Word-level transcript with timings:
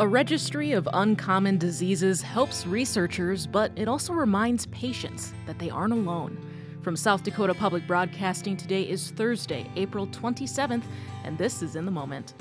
A 0.00 0.08
registry 0.08 0.72
of 0.72 0.88
uncommon 0.92 1.56
diseases 1.56 2.20
helps 2.20 2.66
researchers, 2.66 3.46
but 3.46 3.70
it 3.76 3.86
also 3.86 4.12
reminds 4.12 4.66
patients 4.66 5.32
that 5.46 5.56
they 5.60 5.70
aren't 5.70 5.92
alone. 5.92 6.36
From 6.82 6.96
South 6.96 7.22
Dakota 7.22 7.54
Public 7.54 7.86
Broadcasting, 7.86 8.56
today 8.56 8.82
is 8.82 9.12
Thursday, 9.12 9.70
April 9.76 10.08
27th, 10.08 10.82
and 11.22 11.38
this 11.38 11.62
is 11.62 11.76
In 11.76 11.84
the 11.84 11.92
Moment. 11.92 12.34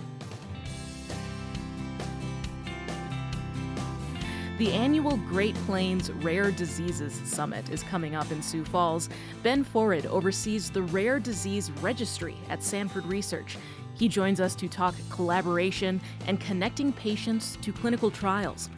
The 4.57 4.71
annual 4.71 5.17
Great 5.17 5.53
Plains 5.67 6.11
Rare 6.11 6.49
Diseases 6.49 7.21
Summit 7.23 7.69
is 7.69 7.83
coming 7.83 8.15
up 8.15 8.31
in 8.31 8.41
Sioux 8.41 8.65
Falls. 8.65 9.09
Ben 9.43 9.63
Forred 9.63 10.07
oversees 10.07 10.71
the 10.71 10.81
Rare 10.81 11.19
Disease 11.19 11.69
Registry 11.81 12.35
at 12.49 12.63
Sanford 12.63 13.05
Research. 13.05 13.57
He 13.95 14.07
joins 14.07 14.39
us 14.39 14.55
to 14.55 14.67
talk 14.67 14.95
collaboration 15.09 16.01
and 16.27 16.39
connecting 16.39 16.91
patients 16.93 17.57
to 17.61 17.71
clinical 17.71 18.09
trials. 18.09 18.69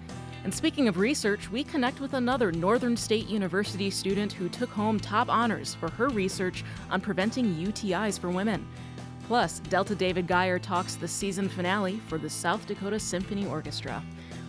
And 0.44 0.54
speaking 0.54 0.88
of 0.88 0.98
research, 0.98 1.50
we 1.50 1.64
connect 1.64 2.00
with 2.00 2.14
another 2.14 2.52
Northern 2.52 2.96
State 2.96 3.28
University 3.28 3.90
student 3.90 4.32
who 4.32 4.48
took 4.48 4.70
home 4.70 5.00
top 5.00 5.28
honors 5.28 5.74
for 5.74 5.90
her 5.92 6.10
research 6.10 6.64
on 6.92 7.02
preventing 7.02 7.56
UTIs 7.56 8.20
for 8.20 8.30
women. 8.30 8.68
Plus, 9.28 9.60
Delta 9.60 9.96
David 9.96 10.28
Gier 10.28 10.60
talks 10.62 10.96
the 10.96 11.08
season 11.08 11.50
finale 11.50 12.00
for 12.08 12.20
the 12.20 12.30
South 12.30 12.68
Dakota 12.68 13.00
Symphony 13.00 13.48
Orchestra. 13.48 14.04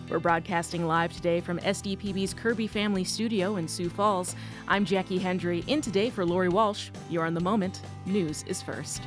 We're 0.07 0.19
broadcasting 0.19 0.85
live 0.85 1.11
today 1.11 1.41
from 1.41 1.57
SDPB's 1.59 2.33
Kirby 2.33 2.67
Family 2.67 3.03
Studio 3.03 3.55
in 3.55 3.67
Sioux 3.67 3.89
Falls. 3.89 4.35
I'm 4.67 4.85
Jackie 4.85 5.17
Hendry, 5.17 5.63
in 5.65 5.81
today 5.81 6.11
for 6.11 6.25
Lori 6.25 6.47
Walsh. 6.47 6.91
You're 7.09 7.25
on 7.25 7.33
the 7.33 7.41
moment. 7.41 7.81
News 8.05 8.43
is 8.47 8.61
first. 8.61 9.01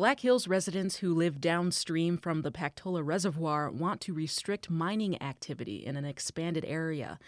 Black 0.00 0.20
Hills 0.20 0.48
residents 0.48 0.96
who 0.96 1.12
live 1.12 1.42
downstream 1.42 2.16
from 2.16 2.40
the 2.40 2.50
Pactola 2.50 3.04
Reservoir 3.04 3.70
want 3.70 4.00
to 4.00 4.14
restrict 4.14 4.70
mining 4.70 5.22
activity 5.22 5.84
in 5.84 5.94
an 5.94 6.06
expanded 6.06 6.64
area. 6.66 7.18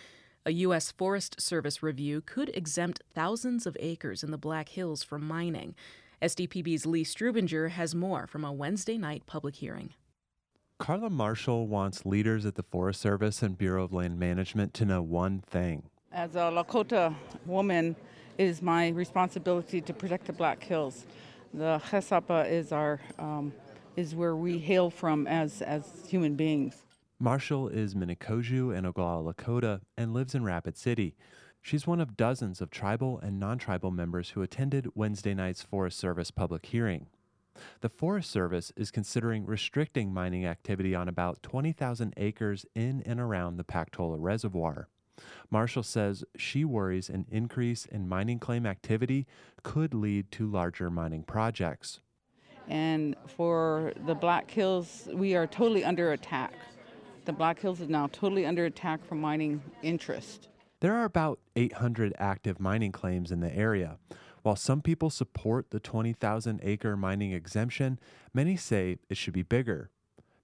A 0.46 0.52
U.S. 0.52 0.90
Forest 0.90 1.38
Service 1.38 1.82
review 1.82 2.22
could 2.22 2.48
exempt 2.54 3.02
thousands 3.14 3.66
of 3.66 3.76
acres 3.78 4.24
in 4.24 4.30
the 4.30 4.38
Black 4.38 4.70
Hills 4.70 5.02
from 5.02 5.28
mining. 5.28 5.74
SDPB's 6.22 6.86
Lee 6.86 7.04
Strubinger 7.04 7.68
has 7.68 7.94
more 7.94 8.26
from 8.26 8.42
a 8.42 8.50
Wednesday 8.50 8.96
night 8.96 9.26
public 9.26 9.56
hearing. 9.56 9.90
Carla 10.78 11.10
Marshall 11.10 11.66
wants 11.66 12.06
leaders 12.06 12.46
at 12.46 12.54
the 12.54 12.62
Forest 12.62 13.02
Service 13.02 13.42
and 13.42 13.58
Bureau 13.58 13.84
of 13.84 13.92
Land 13.92 14.18
Management 14.18 14.72
to 14.72 14.86
know 14.86 15.02
one 15.02 15.42
thing. 15.46 15.90
As 16.10 16.36
a 16.36 16.50
Lakota 16.50 17.14
woman, 17.44 17.94
it 18.38 18.44
is 18.44 18.62
my 18.62 18.88
responsibility 18.88 19.82
to 19.82 19.92
protect 19.92 20.24
the 20.24 20.32
Black 20.32 20.64
Hills. 20.64 21.04
The 21.54 21.82
Chesapa 21.90 22.50
is 22.50 22.72
our 22.72 23.00
um, 23.18 23.52
is 23.96 24.14
where 24.14 24.34
we 24.34 24.58
hail 24.58 24.88
from 24.88 25.26
as 25.26 25.60
as 25.60 25.84
human 26.08 26.34
beings. 26.34 26.82
Marshall 27.18 27.68
is 27.68 27.94
Minikoju 27.94 28.76
and 28.76 28.86
Oglala 28.86 29.34
Lakota 29.34 29.80
and 29.96 30.14
lives 30.14 30.34
in 30.34 30.44
Rapid 30.44 30.76
City. 30.76 31.14
She's 31.60 31.86
one 31.86 32.00
of 32.00 32.16
dozens 32.16 32.60
of 32.60 32.70
tribal 32.70 33.18
and 33.18 33.38
non 33.38 33.58
tribal 33.58 33.90
members 33.90 34.30
who 34.30 34.42
attended 34.42 34.88
Wednesday 34.94 35.34
night's 35.34 35.62
Forest 35.62 35.98
Service 35.98 36.30
public 36.30 36.66
hearing. 36.66 37.06
The 37.82 37.88
Forest 37.90 38.30
Service 38.30 38.72
is 38.76 38.90
considering 38.90 39.44
restricting 39.44 40.12
mining 40.12 40.46
activity 40.46 40.94
on 40.94 41.06
about 41.06 41.42
20,000 41.42 42.14
acres 42.16 42.64
in 42.74 43.02
and 43.04 43.20
around 43.20 43.56
the 43.56 43.64
Pactola 43.64 44.16
Reservoir. 44.18 44.88
Marshall 45.50 45.82
says 45.82 46.24
she 46.36 46.64
worries 46.64 47.10
an 47.10 47.26
increase 47.30 47.84
in 47.84 48.08
mining 48.08 48.38
claim 48.38 48.64
activity 48.66 49.26
could 49.62 49.92
lead 49.92 50.30
to 50.32 50.46
larger 50.46 50.90
mining 50.90 51.22
projects. 51.22 52.00
And 52.68 53.16
for 53.26 53.92
the 54.06 54.14
Black 54.14 54.50
Hills, 54.50 55.08
we 55.12 55.34
are 55.34 55.46
totally 55.46 55.84
under 55.84 56.12
attack. 56.12 56.54
The 57.24 57.32
Black 57.32 57.60
Hills 57.60 57.80
is 57.80 57.88
now 57.88 58.06
totally 58.08 58.46
under 58.46 58.64
attack 58.64 59.04
from 59.04 59.20
mining 59.20 59.62
interest. 59.82 60.48
There 60.80 60.94
are 60.94 61.04
about 61.04 61.38
800 61.54 62.14
active 62.18 62.58
mining 62.58 62.92
claims 62.92 63.30
in 63.30 63.40
the 63.40 63.54
area. 63.54 63.98
While 64.42 64.56
some 64.56 64.82
people 64.82 65.10
support 65.10 65.70
the 65.70 65.78
20,000 65.78 66.60
acre 66.62 66.96
mining 66.96 67.32
exemption, 67.32 68.00
many 68.34 68.56
say 68.56 68.98
it 69.08 69.16
should 69.16 69.34
be 69.34 69.44
bigger. 69.44 69.90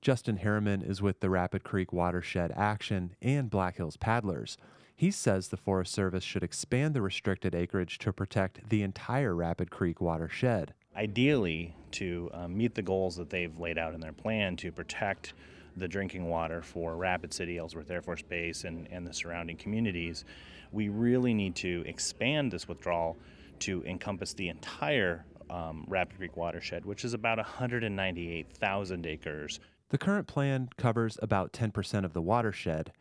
Justin 0.00 0.36
Harriman 0.36 0.82
is 0.82 1.02
with 1.02 1.20
the 1.20 1.28
Rapid 1.28 1.64
Creek 1.64 1.92
Watershed 1.92 2.52
Action 2.56 3.16
and 3.20 3.50
Black 3.50 3.76
Hills 3.76 3.96
Paddlers. 3.96 4.56
He 4.94 5.10
says 5.10 5.48
the 5.48 5.56
Forest 5.56 5.92
Service 5.92 6.24
should 6.24 6.42
expand 6.42 6.94
the 6.94 7.02
restricted 7.02 7.54
acreage 7.54 7.98
to 7.98 8.12
protect 8.12 8.68
the 8.68 8.82
entire 8.82 9.34
Rapid 9.34 9.70
Creek 9.70 10.00
watershed. 10.00 10.72
Ideally, 10.96 11.74
to 11.92 12.30
um, 12.32 12.56
meet 12.56 12.74
the 12.74 12.82
goals 12.82 13.16
that 13.16 13.30
they've 13.30 13.56
laid 13.58 13.78
out 13.78 13.94
in 13.94 14.00
their 14.00 14.12
plan 14.12 14.56
to 14.56 14.72
protect 14.72 15.34
the 15.76 15.88
drinking 15.88 16.28
water 16.28 16.62
for 16.62 16.96
Rapid 16.96 17.32
City, 17.32 17.58
Ellsworth 17.58 17.90
Air 17.90 18.02
Force 18.02 18.22
Base, 18.22 18.64
and, 18.64 18.88
and 18.90 19.06
the 19.06 19.12
surrounding 19.12 19.56
communities, 19.56 20.24
we 20.72 20.88
really 20.88 21.34
need 21.34 21.54
to 21.56 21.84
expand 21.86 22.52
this 22.52 22.68
withdrawal 22.68 23.16
to 23.60 23.84
encompass 23.84 24.32
the 24.32 24.48
entire 24.48 25.24
um, 25.50 25.84
Rapid 25.88 26.18
Creek 26.18 26.36
watershed, 26.36 26.84
which 26.84 27.04
is 27.04 27.14
about 27.14 27.38
198,000 27.38 29.06
acres. 29.06 29.60
The 29.90 29.98
current 29.98 30.26
plan 30.26 30.68
covers 30.76 31.18
about 31.22 31.52
10% 31.52 32.04
of 32.04 32.12
the 32.12 32.22
watershed. 32.22 32.92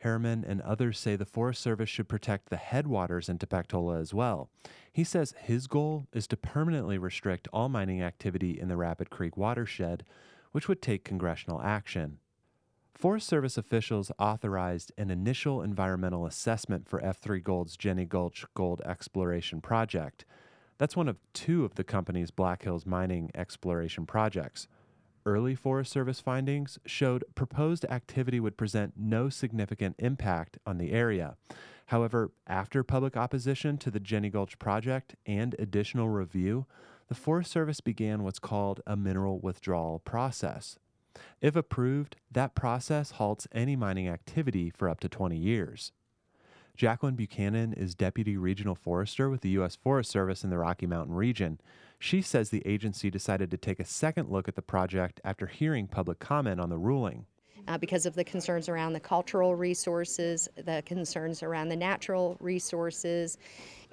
Harriman 0.00 0.44
and 0.46 0.60
others 0.60 0.98
say 0.98 1.16
the 1.16 1.24
Forest 1.24 1.60
Service 1.60 1.88
should 1.88 2.08
protect 2.08 2.50
the 2.50 2.56
headwaters 2.56 3.28
into 3.28 3.46
Pactola 3.46 4.00
as 4.00 4.14
well. 4.14 4.48
He 4.92 5.02
says 5.02 5.34
his 5.38 5.66
goal 5.66 6.06
is 6.12 6.26
to 6.28 6.36
permanently 6.36 6.98
restrict 6.98 7.48
all 7.52 7.68
mining 7.68 8.02
activity 8.02 8.60
in 8.60 8.68
the 8.68 8.76
Rapid 8.76 9.10
Creek 9.10 9.36
watershed, 9.36 10.04
which 10.52 10.68
would 10.68 10.80
take 10.80 11.02
congressional 11.02 11.60
action. 11.62 12.18
Forest 12.94 13.26
Service 13.26 13.58
officials 13.58 14.12
authorized 14.18 14.92
an 14.96 15.10
initial 15.10 15.60
environmental 15.60 16.24
assessment 16.24 16.88
for 16.88 17.00
F3 17.00 17.42
Gold's 17.42 17.76
Jenny 17.76 18.04
Gulch 18.04 18.44
Gold 18.54 18.80
Exploration 18.86 19.60
Project. 19.60 20.24
That's 20.78 20.96
one 20.96 21.08
of 21.08 21.18
two 21.32 21.64
of 21.64 21.74
the 21.74 21.84
company's 21.84 22.30
Black 22.30 22.62
Hills 22.62 22.86
mining 22.86 23.30
exploration 23.34 24.06
projects. 24.06 24.68
Early 25.26 25.56
Forest 25.56 25.90
Service 25.90 26.20
findings 26.20 26.78
showed 26.86 27.24
proposed 27.34 27.84
activity 27.86 28.38
would 28.38 28.56
present 28.56 28.94
no 28.96 29.28
significant 29.28 29.96
impact 29.98 30.56
on 30.64 30.78
the 30.78 30.92
area. 30.92 31.36
However, 31.86 32.30
after 32.46 32.84
public 32.84 33.16
opposition 33.16 33.76
to 33.78 33.90
the 33.90 33.98
Jenny 33.98 34.30
Gulch 34.30 34.56
project 34.60 35.16
and 35.26 35.56
additional 35.58 36.08
review, 36.08 36.66
the 37.08 37.16
Forest 37.16 37.50
Service 37.50 37.80
began 37.80 38.22
what's 38.22 38.38
called 38.38 38.80
a 38.86 38.96
mineral 38.96 39.40
withdrawal 39.40 39.98
process. 39.98 40.78
If 41.40 41.56
approved, 41.56 42.16
that 42.30 42.54
process 42.54 43.12
halts 43.12 43.48
any 43.50 43.74
mining 43.74 44.08
activity 44.08 44.70
for 44.70 44.88
up 44.88 45.00
to 45.00 45.08
20 45.08 45.36
years. 45.36 45.90
Jacqueline 46.76 47.16
Buchanan 47.16 47.72
is 47.72 47.94
Deputy 47.94 48.36
Regional 48.36 48.74
Forester 48.74 49.30
with 49.30 49.40
the 49.40 49.48
U.S. 49.50 49.76
Forest 49.76 50.10
Service 50.10 50.44
in 50.44 50.50
the 50.50 50.58
Rocky 50.58 50.86
Mountain 50.86 51.14
region. 51.14 51.58
She 51.98 52.22
says 52.22 52.50
the 52.50 52.66
agency 52.66 53.10
decided 53.10 53.50
to 53.50 53.56
take 53.56 53.80
a 53.80 53.84
second 53.84 54.30
look 54.30 54.48
at 54.48 54.54
the 54.54 54.62
project 54.62 55.20
after 55.24 55.46
hearing 55.46 55.86
public 55.86 56.18
comment 56.18 56.60
on 56.60 56.68
the 56.68 56.78
ruling. 56.78 57.26
Uh, 57.68 57.76
because 57.76 58.06
of 58.06 58.14
the 58.14 58.22
concerns 58.22 58.68
around 58.68 58.92
the 58.92 59.00
cultural 59.00 59.56
resources, 59.56 60.48
the 60.56 60.82
concerns 60.86 61.42
around 61.42 61.68
the 61.68 61.76
natural 61.76 62.36
resources. 62.38 63.38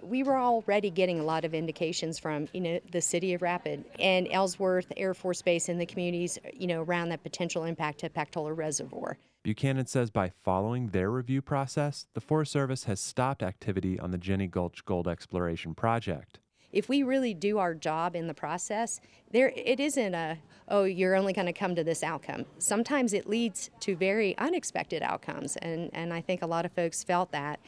We 0.01 0.21
were 0.21 0.37
already 0.37 0.91
getting 0.91 1.19
a 1.19 1.23
lot 1.23 1.43
of 1.43 1.55
indications 1.55 2.19
from, 2.19 2.47
you 2.53 2.61
know, 2.61 2.79
the 2.91 3.01
city 3.01 3.33
of 3.33 3.41
Rapid 3.41 3.85
and 3.99 4.27
Ellsworth 4.29 4.91
Air 4.95 5.13
Force 5.13 5.41
Base 5.41 5.69
and 5.69 5.81
the 5.81 5.85
communities, 5.85 6.37
you 6.53 6.67
know, 6.67 6.83
around 6.83 7.09
that 7.09 7.23
potential 7.23 7.63
impact 7.63 7.99
to 8.01 8.09
Pactola 8.09 8.55
Reservoir. 8.55 9.17
Buchanan 9.43 9.87
says 9.87 10.11
by 10.11 10.31
following 10.43 10.89
their 10.89 11.09
review 11.09 11.41
process, 11.41 12.05
the 12.13 12.21
Forest 12.21 12.51
Service 12.51 12.83
has 12.83 12.99
stopped 12.99 13.41
activity 13.41 13.99
on 13.99 14.11
the 14.11 14.17
Jenny 14.17 14.47
Gulch 14.47 14.85
Gold 14.85 15.07
Exploration 15.07 15.73
Project. 15.73 16.39
If 16.73 16.89
we 16.89 17.03
really 17.03 17.33
do 17.33 17.59
our 17.59 17.73
job 17.73 18.15
in 18.15 18.27
the 18.27 18.33
process, 18.33 18.99
there 19.31 19.53
it 19.55 19.79
isn't 19.79 20.13
a 20.13 20.39
oh 20.67 20.83
you're 20.83 21.15
only 21.15 21.31
going 21.31 21.45
to 21.45 21.53
come 21.53 21.75
to 21.75 21.83
this 21.83 22.03
outcome. 22.03 22.45
Sometimes 22.57 23.13
it 23.13 23.29
leads 23.29 23.69
to 23.81 23.95
very 23.95 24.37
unexpected 24.37 25.03
outcomes, 25.03 25.55
and 25.57 25.89
and 25.93 26.11
I 26.11 26.19
think 26.19 26.41
a 26.41 26.47
lot 26.47 26.65
of 26.65 26.71
folks 26.73 27.03
felt 27.03 27.31
that 27.31 27.59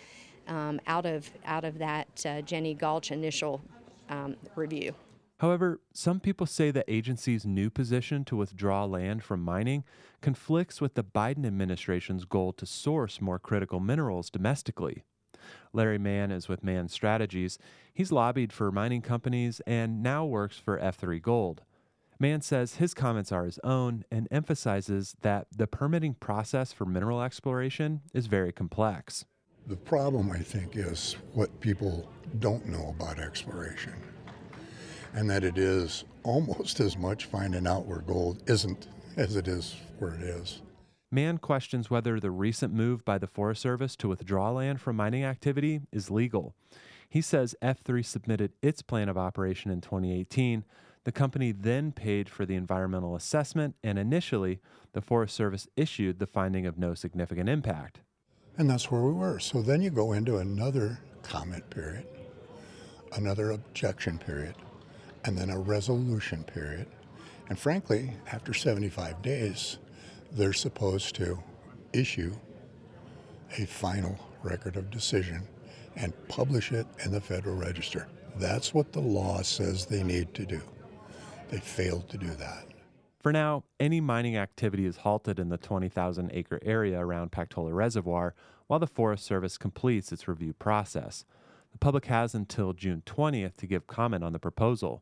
um, 0.47 0.81
out 0.87 1.05
of 1.05 1.29
out 1.45 1.63
of 1.63 1.77
that 1.77 2.25
uh, 2.25 2.41
Jenny 2.41 2.73
Gulch 2.73 3.11
initial 3.11 3.61
um, 4.09 4.35
review. 4.55 4.95
However, 5.39 5.81
some 5.93 6.21
people 6.21 6.47
say 6.47 6.71
the 6.71 6.89
agency's 6.91 7.45
new 7.45 7.69
position 7.69 8.23
to 8.25 8.37
withdraw 8.37 8.85
land 8.85 9.21
from 9.21 9.43
mining 9.43 9.83
conflicts 10.21 10.79
with 10.79 10.95
the 10.95 11.03
Biden 11.03 11.45
administration's 11.45 12.23
goal 12.23 12.53
to 12.53 12.65
source 12.65 13.19
more 13.19 13.37
critical 13.37 13.79
minerals 13.81 14.29
domestically. 14.29 15.03
Larry 15.73 15.97
Mann 15.97 16.31
is 16.31 16.47
with 16.47 16.63
Mann 16.63 16.87
Strategies. 16.87 17.57
He's 17.93 18.11
lobbied 18.11 18.51
for 18.53 18.71
mining 18.71 19.01
companies 19.01 19.61
and 19.67 20.01
now 20.03 20.25
works 20.25 20.57
for 20.57 20.77
F3 20.79 21.21
Gold. 21.21 21.63
Mann 22.19 22.41
says 22.41 22.75
his 22.75 22.93
comments 22.93 23.31
are 23.31 23.45
his 23.45 23.59
own 23.63 24.05
and 24.09 24.27
emphasizes 24.31 25.15
that 25.21 25.47
the 25.55 25.67
permitting 25.67 26.13
process 26.13 26.71
for 26.71 26.85
mineral 26.85 27.21
exploration 27.21 28.01
is 28.13 28.27
very 28.27 28.51
complex. 28.53 29.25
The 29.67 29.75
problem, 29.75 30.31
I 30.31 30.39
think, 30.39 30.75
is 30.77 31.17
what 31.33 31.59
people 31.59 32.09
don't 32.39 32.65
know 32.67 32.93
about 32.97 33.19
exploration. 33.19 33.93
and 35.13 35.29
that 35.29 35.43
it 35.45 35.57
is 35.57 36.03
almost 36.23 36.81
as 36.81 36.97
much 36.97 37.25
finding 37.25 37.65
out 37.65 37.85
where 37.85 37.99
gold 38.01 38.43
isn't 38.49 38.87
as 39.15 39.37
it 39.37 39.47
is 39.47 39.75
where 39.99 40.13
it 40.13 40.21
is. 40.21 40.61
Mann 41.15 41.37
questions 41.37 41.89
whether 41.89 42.19
the 42.19 42.29
recent 42.29 42.73
move 42.73 43.05
by 43.05 43.17
the 43.17 43.25
Forest 43.25 43.61
Service 43.61 43.95
to 43.95 44.09
withdraw 44.09 44.51
land 44.51 44.81
from 44.81 44.97
mining 44.97 45.23
activity 45.23 45.79
is 45.89 46.11
legal. 46.11 46.53
He 47.07 47.21
says 47.21 47.55
F3 47.61 48.03
submitted 48.03 48.51
its 48.61 48.81
plan 48.81 49.07
of 49.07 49.17
operation 49.17 49.71
in 49.71 49.79
2018. 49.79 50.65
The 51.05 51.13
company 51.13 51.53
then 51.53 51.93
paid 51.93 52.27
for 52.27 52.45
the 52.45 52.55
environmental 52.55 53.15
assessment, 53.15 53.75
and 53.81 53.97
initially, 53.97 54.59
the 54.91 54.99
Forest 54.99 55.35
Service 55.35 55.69
issued 55.77 56.19
the 56.19 56.27
finding 56.27 56.65
of 56.65 56.77
no 56.77 56.93
significant 56.93 57.47
impact. 57.47 58.01
And 58.57 58.69
that's 58.69 58.91
where 58.91 59.01
we 59.01 59.13
were. 59.13 59.39
So 59.39 59.61
then 59.61 59.81
you 59.81 59.91
go 59.91 60.11
into 60.11 60.39
another 60.39 60.99
comment 61.23 61.69
period, 61.69 62.05
another 63.13 63.51
objection 63.51 64.17
period, 64.17 64.55
and 65.23 65.37
then 65.37 65.49
a 65.49 65.57
resolution 65.57 66.43
period. 66.43 66.87
And 67.47 67.57
frankly, 67.57 68.15
after 68.33 68.53
75 68.53 69.21
days, 69.21 69.77
they're 70.35 70.53
supposed 70.53 71.15
to 71.15 71.41
issue 71.93 72.35
a 73.57 73.65
final 73.65 74.19
record 74.43 74.75
of 74.75 74.91
decision 74.91 75.47
and 75.95 76.13
publish 76.27 76.73
it 76.73 76.85
in 77.05 77.11
the 77.11 77.21
Federal 77.21 77.55
Register. 77.55 78.07
That's 78.35 78.73
what 78.73 78.91
the 78.91 78.99
law 78.99 79.41
says 79.41 79.85
they 79.85 80.03
need 80.03 80.33
to 80.33 80.45
do. 80.45 80.61
They 81.49 81.59
failed 81.59 82.09
to 82.09 82.17
do 82.17 82.27
that. 82.31 82.65
For 83.21 83.31
now, 83.31 83.63
any 83.79 84.01
mining 84.01 84.35
activity 84.35 84.85
is 84.85 84.97
halted 84.97 85.39
in 85.39 85.49
the 85.49 85.57
20,000 85.57 86.29
acre 86.33 86.59
area 86.63 86.99
around 86.99 87.31
Pactola 87.31 87.73
Reservoir 87.73 88.35
while 88.67 88.79
the 88.79 88.87
Forest 88.87 89.23
Service 89.23 89.57
completes 89.57 90.11
its 90.11 90.27
review 90.27 90.53
process. 90.53 91.23
The 91.71 91.77
public 91.77 92.05
has 92.05 92.35
until 92.35 92.73
June 92.73 93.03
20th 93.05 93.55
to 93.57 93.67
give 93.67 93.87
comment 93.87 94.23
on 94.23 94.33
the 94.33 94.39
proposal. 94.39 95.01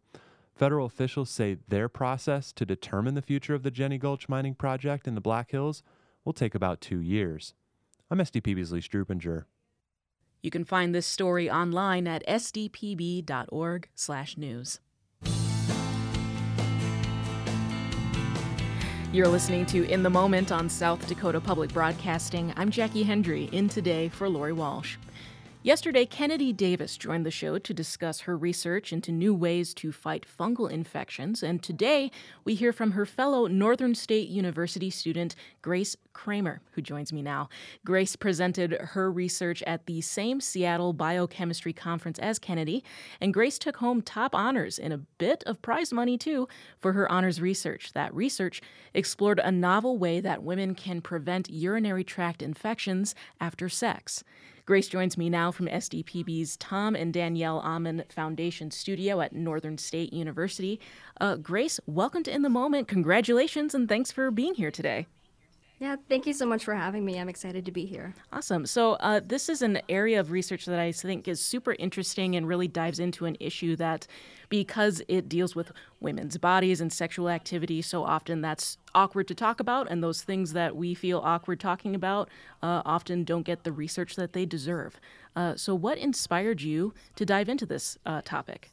Federal 0.56 0.86
officials 0.86 1.32
say 1.32 1.58
their 1.68 1.90
process 1.90 2.54
to 2.54 2.66
determine 2.66 3.16
the 3.16 3.22
future 3.22 3.56
of 3.56 3.64
the 3.64 3.72
Jenny 3.72 3.98
Gulch 3.98 4.30
mining 4.30 4.54
project 4.54 5.08
in 5.08 5.16
the 5.16 5.22
Black 5.22 5.50
Hills 5.52 5.82
will 6.24 6.34
take 6.34 6.54
about 6.54 6.80
two 6.80 7.02
years. 7.02 7.56
I'm 8.12 8.20
SDPB's 8.20 8.72
Lee 8.72 8.82
Strubinger. 8.82 9.46
You 10.42 10.52
can 10.52 10.64
find 10.64 10.94
this 10.94 11.08
story 11.08 11.50
online 11.50 12.08
at 12.08 12.24
sdpb.org/news. 12.28 14.80
You're 19.12 19.28
listening 19.28 19.66
to 19.68 19.90
In 19.90 20.04
the 20.04 20.10
Moment 20.10 20.52
on 20.52 20.68
South 20.70 21.08
Dakota 21.08 21.40
Public 21.40 21.72
Broadcasting. 21.74 22.52
I'm 22.58 22.70
Jackie 22.72 23.04
Hendry, 23.04 23.46
in 23.52 23.70
today 23.70 24.10
for 24.10 24.28
Lori 24.28 24.54
Walsh. 24.54 24.98
Yesterday, 25.66 26.06
Kennedy 26.06 26.52
Davis 26.52 26.98
joined 26.98 27.26
the 27.26 27.32
show 27.32 27.58
to 27.58 27.74
discuss 27.74 28.20
her 28.20 28.36
research 28.36 28.92
into 28.92 29.14
new 29.14 29.34
ways 29.34 29.74
to 29.76 29.94
fight 29.94 30.26
fungal 30.28 30.70
infections, 30.70 31.42
and 31.42 31.64
today 31.64 32.12
we 32.44 32.54
hear 32.54 32.74
from 32.74 32.92
her 32.92 33.06
fellow 33.06 33.48
Northern 33.48 33.96
State 33.96 34.28
University 34.28 34.90
student, 34.90 35.36
Grace 35.62 35.96
Kramer, 36.12 36.60
who 36.72 36.82
joins 36.82 37.14
me 37.14 37.22
now. 37.22 37.48
Grace 37.86 38.18
presented 38.18 38.74
her 38.74 39.10
research 39.10 39.64
at 39.64 39.86
the 39.86 40.02
same 40.02 40.42
Seattle 40.42 40.92
Biochemistry 40.92 41.72
Conference 41.72 42.20
as 42.20 42.40
Kennedy, 42.40 42.84
and 43.22 43.34
Grace 43.34 43.58
took 43.58 43.78
home 43.78 44.02
top 44.02 44.36
honors 44.36 44.78
and 44.78 44.92
a 44.92 44.98
bit 44.98 45.46
of 45.46 45.62
prize 45.62 45.94
money, 45.94 46.18
too, 46.18 46.46
for 46.82 46.92
her 46.92 47.10
honors 47.10 47.40
research. 47.40 47.94
That 47.94 48.14
research 48.14 48.62
explored 48.94 49.40
a 49.40 49.50
novel 49.50 49.98
way 49.98 50.20
that 50.20 50.44
women 50.44 50.76
can 50.76 51.00
prevent 51.00 51.50
urinary 51.50 52.04
tract 52.04 52.42
infections 52.42 53.16
after 53.40 53.70
sex. 53.70 54.26
Grace 54.66 54.88
joins 54.88 55.18
me 55.18 55.30
now 55.30 55.52
from 55.52 55.68
SDPB's 55.68 56.56
Tom 56.56 56.96
and 56.96 57.14
Danielle 57.14 57.60
Aman 57.60 58.06
Foundation 58.08 58.72
studio 58.72 59.20
at 59.20 59.34
Northern 59.34 59.78
State 59.78 60.14
University. 60.14 60.80
Uh, 61.20 61.36
Grace, 61.36 61.82
welcome 61.86 62.24
to 62.24 62.34
In 62.34 62.44
the 62.44 62.50
Moment. 62.50 62.88
Congratulations 62.88 63.76
and 63.76 63.90
thanks 63.90 64.10
for 64.10 64.32
being 64.32 64.56
here 64.56 64.72
today. 64.72 65.06
Yeah, 65.84 65.98
thank 66.08 66.26
you 66.26 66.32
so 66.32 66.46
much 66.46 66.64
for 66.64 66.74
having 66.74 67.04
me. 67.04 67.20
I'm 67.20 67.28
excited 67.28 67.66
to 67.66 67.72
be 67.74 67.86
here. 67.86 68.16
Awesome. 68.32 68.66
So, 68.66 68.94
uh, 69.02 69.20
this 69.22 69.50
is 69.50 69.62
an 69.62 69.82
area 69.90 70.18
of 70.18 70.32
research 70.32 70.66
that 70.66 70.80
I 70.80 70.94
think 70.94 71.28
is 71.28 71.42
super 71.42 71.76
interesting 71.78 72.38
and 72.38 72.48
really 72.48 72.70
dives 72.70 73.02
into 73.02 73.26
an 73.26 73.36
issue 73.42 73.76
that, 73.76 74.08
because 74.48 75.02
it 75.10 75.28
deals 75.28 75.58
with 75.58 75.74
women's 76.00 76.38
bodies 76.38 76.80
and 76.80 76.90
sexual 76.90 77.28
activity, 77.28 77.82
so 77.82 78.06
often 78.06 78.40
that's 78.40 78.78
awkward 78.96 79.28
to 79.28 79.36
talk 79.36 79.60
about, 79.60 79.92
and 79.92 80.02
those 80.02 80.22
things 80.22 80.54
that 80.54 80.78
we 80.78 80.94
feel 80.94 81.20
awkward 81.20 81.60
talking 81.60 81.96
about 81.96 82.30
uh, 82.62 82.82
often 82.86 83.26
don't 83.26 83.44
get 83.44 83.66
the 83.66 83.74
research 83.74 84.16
that 84.16 84.32
they 84.32 84.46
deserve. 84.46 85.02
Uh, 85.36 85.58
so, 85.58 85.76
what 85.76 85.98
inspired 85.98 86.62
you 86.62 86.94
to 87.18 87.26
dive 87.26 87.50
into 87.50 87.66
this 87.66 87.98
uh, 88.06 88.22
topic? 88.24 88.72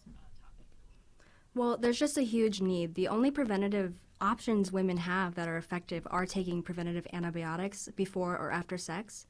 Well, 1.60 1.76
there's 1.76 1.98
just 1.98 2.16
a 2.16 2.22
huge 2.22 2.62
need. 2.62 2.94
The 2.94 3.08
only 3.08 3.30
preventative 3.30 3.92
options 4.18 4.72
women 4.72 4.96
have 4.96 5.34
that 5.34 5.46
are 5.46 5.58
effective 5.58 6.08
are 6.10 6.24
taking 6.24 6.62
preventative 6.62 7.06
antibiotics 7.12 7.86
before 7.96 8.34
or 8.34 8.50
after 8.50 8.78
sex. 8.78 9.26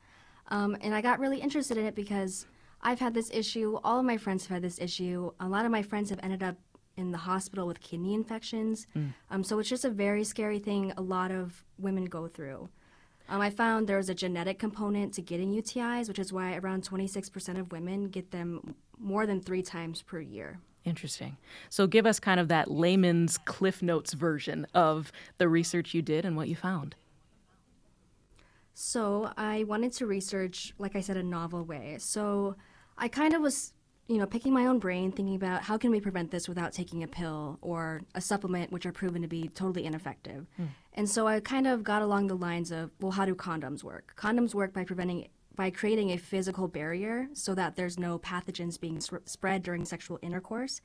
Um, 0.46 0.76
and 0.80 0.94
I 0.94 1.00
got 1.00 1.18
really 1.18 1.40
interested 1.40 1.76
in 1.76 1.86
it 1.86 1.96
because 1.96 2.46
I've 2.82 3.00
had 3.00 3.14
this 3.14 3.32
issue. 3.32 3.80
All 3.82 3.98
of 3.98 4.04
my 4.04 4.16
friends 4.16 4.46
have 4.46 4.54
had 4.54 4.62
this 4.62 4.78
issue. 4.78 5.32
A 5.40 5.48
lot 5.48 5.64
of 5.64 5.72
my 5.72 5.82
friends 5.82 6.08
have 6.10 6.20
ended 6.22 6.44
up 6.44 6.54
in 6.96 7.10
the 7.10 7.18
hospital 7.18 7.66
with 7.66 7.80
kidney 7.80 8.14
infections. 8.14 8.86
Mm. 8.96 9.12
Um, 9.32 9.42
so 9.42 9.58
it's 9.58 9.68
just 9.68 9.84
a 9.84 9.90
very 9.90 10.22
scary 10.22 10.60
thing 10.60 10.92
a 10.96 11.02
lot 11.02 11.32
of 11.32 11.64
women 11.78 12.04
go 12.04 12.28
through. 12.28 12.68
Um, 13.28 13.40
I 13.40 13.50
found 13.50 13.88
there's 13.88 14.08
a 14.08 14.14
genetic 14.14 14.60
component 14.60 15.14
to 15.14 15.20
getting 15.20 15.52
UTIs, 15.52 16.06
which 16.06 16.20
is 16.20 16.32
why 16.32 16.54
around 16.54 16.88
26% 16.88 17.58
of 17.58 17.72
women 17.72 18.04
get 18.04 18.30
them 18.30 18.76
more 18.96 19.26
than 19.26 19.40
three 19.40 19.62
times 19.62 20.02
per 20.02 20.20
year. 20.20 20.60
Interesting. 20.84 21.36
So 21.68 21.86
give 21.86 22.06
us 22.06 22.18
kind 22.18 22.40
of 22.40 22.48
that 22.48 22.70
layman's 22.70 23.36
Cliff 23.38 23.82
Notes 23.82 24.14
version 24.14 24.66
of 24.74 25.12
the 25.38 25.48
research 25.48 25.92
you 25.92 26.02
did 26.02 26.24
and 26.24 26.36
what 26.36 26.48
you 26.48 26.56
found. 26.56 26.94
So 28.72 29.30
I 29.36 29.64
wanted 29.64 29.92
to 29.94 30.06
research, 30.06 30.72
like 30.78 30.96
I 30.96 31.00
said, 31.00 31.18
a 31.18 31.22
novel 31.22 31.64
way. 31.64 31.96
So 31.98 32.56
I 32.96 33.08
kind 33.08 33.34
of 33.34 33.42
was, 33.42 33.74
you 34.08 34.16
know, 34.16 34.24
picking 34.24 34.54
my 34.54 34.64
own 34.64 34.78
brain, 34.78 35.12
thinking 35.12 35.34
about 35.34 35.62
how 35.62 35.76
can 35.76 35.90
we 35.90 36.00
prevent 36.00 36.30
this 36.30 36.48
without 36.48 36.72
taking 36.72 37.02
a 37.02 37.06
pill 37.06 37.58
or 37.60 38.00
a 38.14 38.22
supplement, 38.22 38.72
which 38.72 38.86
are 38.86 38.92
proven 38.92 39.20
to 39.20 39.28
be 39.28 39.48
totally 39.48 39.84
ineffective. 39.84 40.46
Mm. 40.58 40.68
And 40.94 41.10
so 41.10 41.26
I 41.26 41.40
kind 41.40 41.66
of 41.66 41.84
got 41.84 42.00
along 42.00 42.28
the 42.28 42.36
lines 42.36 42.70
of, 42.70 42.90
well, 43.00 43.12
how 43.12 43.26
do 43.26 43.34
condoms 43.34 43.84
work? 43.84 44.14
Condoms 44.16 44.54
work 44.54 44.72
by 44.72 44.84
preventing 44.84 45.28
by 45.60 45.68
creating 45.68 46.10
a 46.10 46.16
physical 46.16 46.68
barrier 46.68 47.28
so 47.34 47.54
that 47.54 47.76
there's 47.76 47.98
no 47.98 48.18
pathogens 48.18 48.80
being 48.80 48.98
spread 48.98 49.62
during 49.62 49.84
sexual 49.84 50.18
intercourse. 50.22 50.80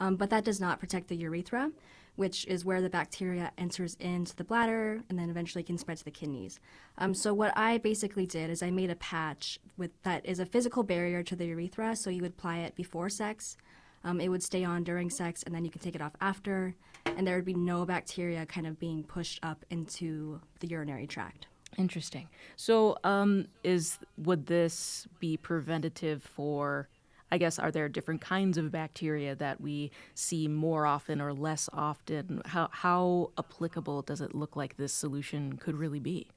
Um, 0.00 0.16
but 0.16 0.28
that 0.28 0.44
does 0.44 0.60
not 0.60 0.78
protect 0.78 1.08
the 1.08 1.16
urethra, 1.16 1.72
which 2.16 2.44
is 2.44 2.62
where 2.62 2.82
the 2.82 2.90
bacteria 2.90 3.52
enters 3.56 3.96
into 3.98 4.36
the 4.36 4.44
bladder 4.44 5.00
and 5.08 5.18
then 5.18 5.30
eventually 5.30 5.64
can 5.64 5.78
spread 5.78 5.96
to 5.96 6.04
the 6.04 6.10
kidneys. 6.10 6.60
Um, 6.98 7.14
so 7.14 7.32
what 7.32 7.56
I 7.56 7.78
basically 7.78 8.26
did 8.26 8.50
is 8.50 8.62
I 8.62 8.70
made 8.70 8.90
a 8.90 8.96
patch 8.96 9.58
with 9.78 9.92
that 10.02 10.26
is 10.26 10.40
a 10.40 10.44
physical 10.44 10.82
barrier 10.82 11.22
to 11.22 11.34
the 11.34 11.46
urethra. 11.46 11.96
So 11.96 12.10
you 12.10 12.20
would 12.20 12.32
apply 12.32 12.58
it 12.58 12.76
before 12.76 13.08
sex. 13.08 13.56
Um, 14.04 14.20
it 14.20 14.28
would 14.28 14.42
stay 14.42 14.62
on 14.62 14.84
during 14.84 15.08
sex, 15.08 15.42
and 15.42 15.54
then 15.54 15.64
you 15.64 15.70
can 15.70 15.80
take 15.80 15.94
it 15.94 16.02
off 16.02 16.12
after, 16.20 16.74
and 17.06 17.26
there 17.26 17.36
would 17.36 17.46
be 17.46 17.54
no 17.54 17.86
bacteria 17.86 18.44
kind 18.44 18.66
of 18.66 18.78
being 18.78 19.04
pushed 19.04 19.40
up 19.42 19.64
into 19.70 20.42
the 20.60 20.66
urinary 20.66 21.06
tract. 21.06 21.46
Interesting. 21.76 22.28
So, 22.56 22.98
um, 23.04 23.46
is 23.62 23.98
would 24.16 24.46
this 24.46 25.06
be 25.20 25.36
preventative 25.36 26.22
for? 26.22 26.88
I 27.30 27.36
guess 27.36 27.58
are 27.58 27.70
there 27.70 27.90
different 27.90 28.22
kinds 28.22 28.56
of 28.56 28.72
bacteria 28.72 29.34
that 29.34 29.60
we 29.60 29.90
see 30.14 30.48
more 30.48 30.86
often 30.86 31.20
or 31.20 31.34
less 31.34 31.68
often? 31.72 32.40
How 32.46 32.68
how 32.72 33.32
applicable 33.38 34.02
does 34.02 34.20
it 34.20 34.34
look 34.34 34.56
like 34.56 34.76
this 34.76 34.92
solution 34.92 35.56
could 35.56 35.76
really 35.76 36.00
be? 36.00 36.28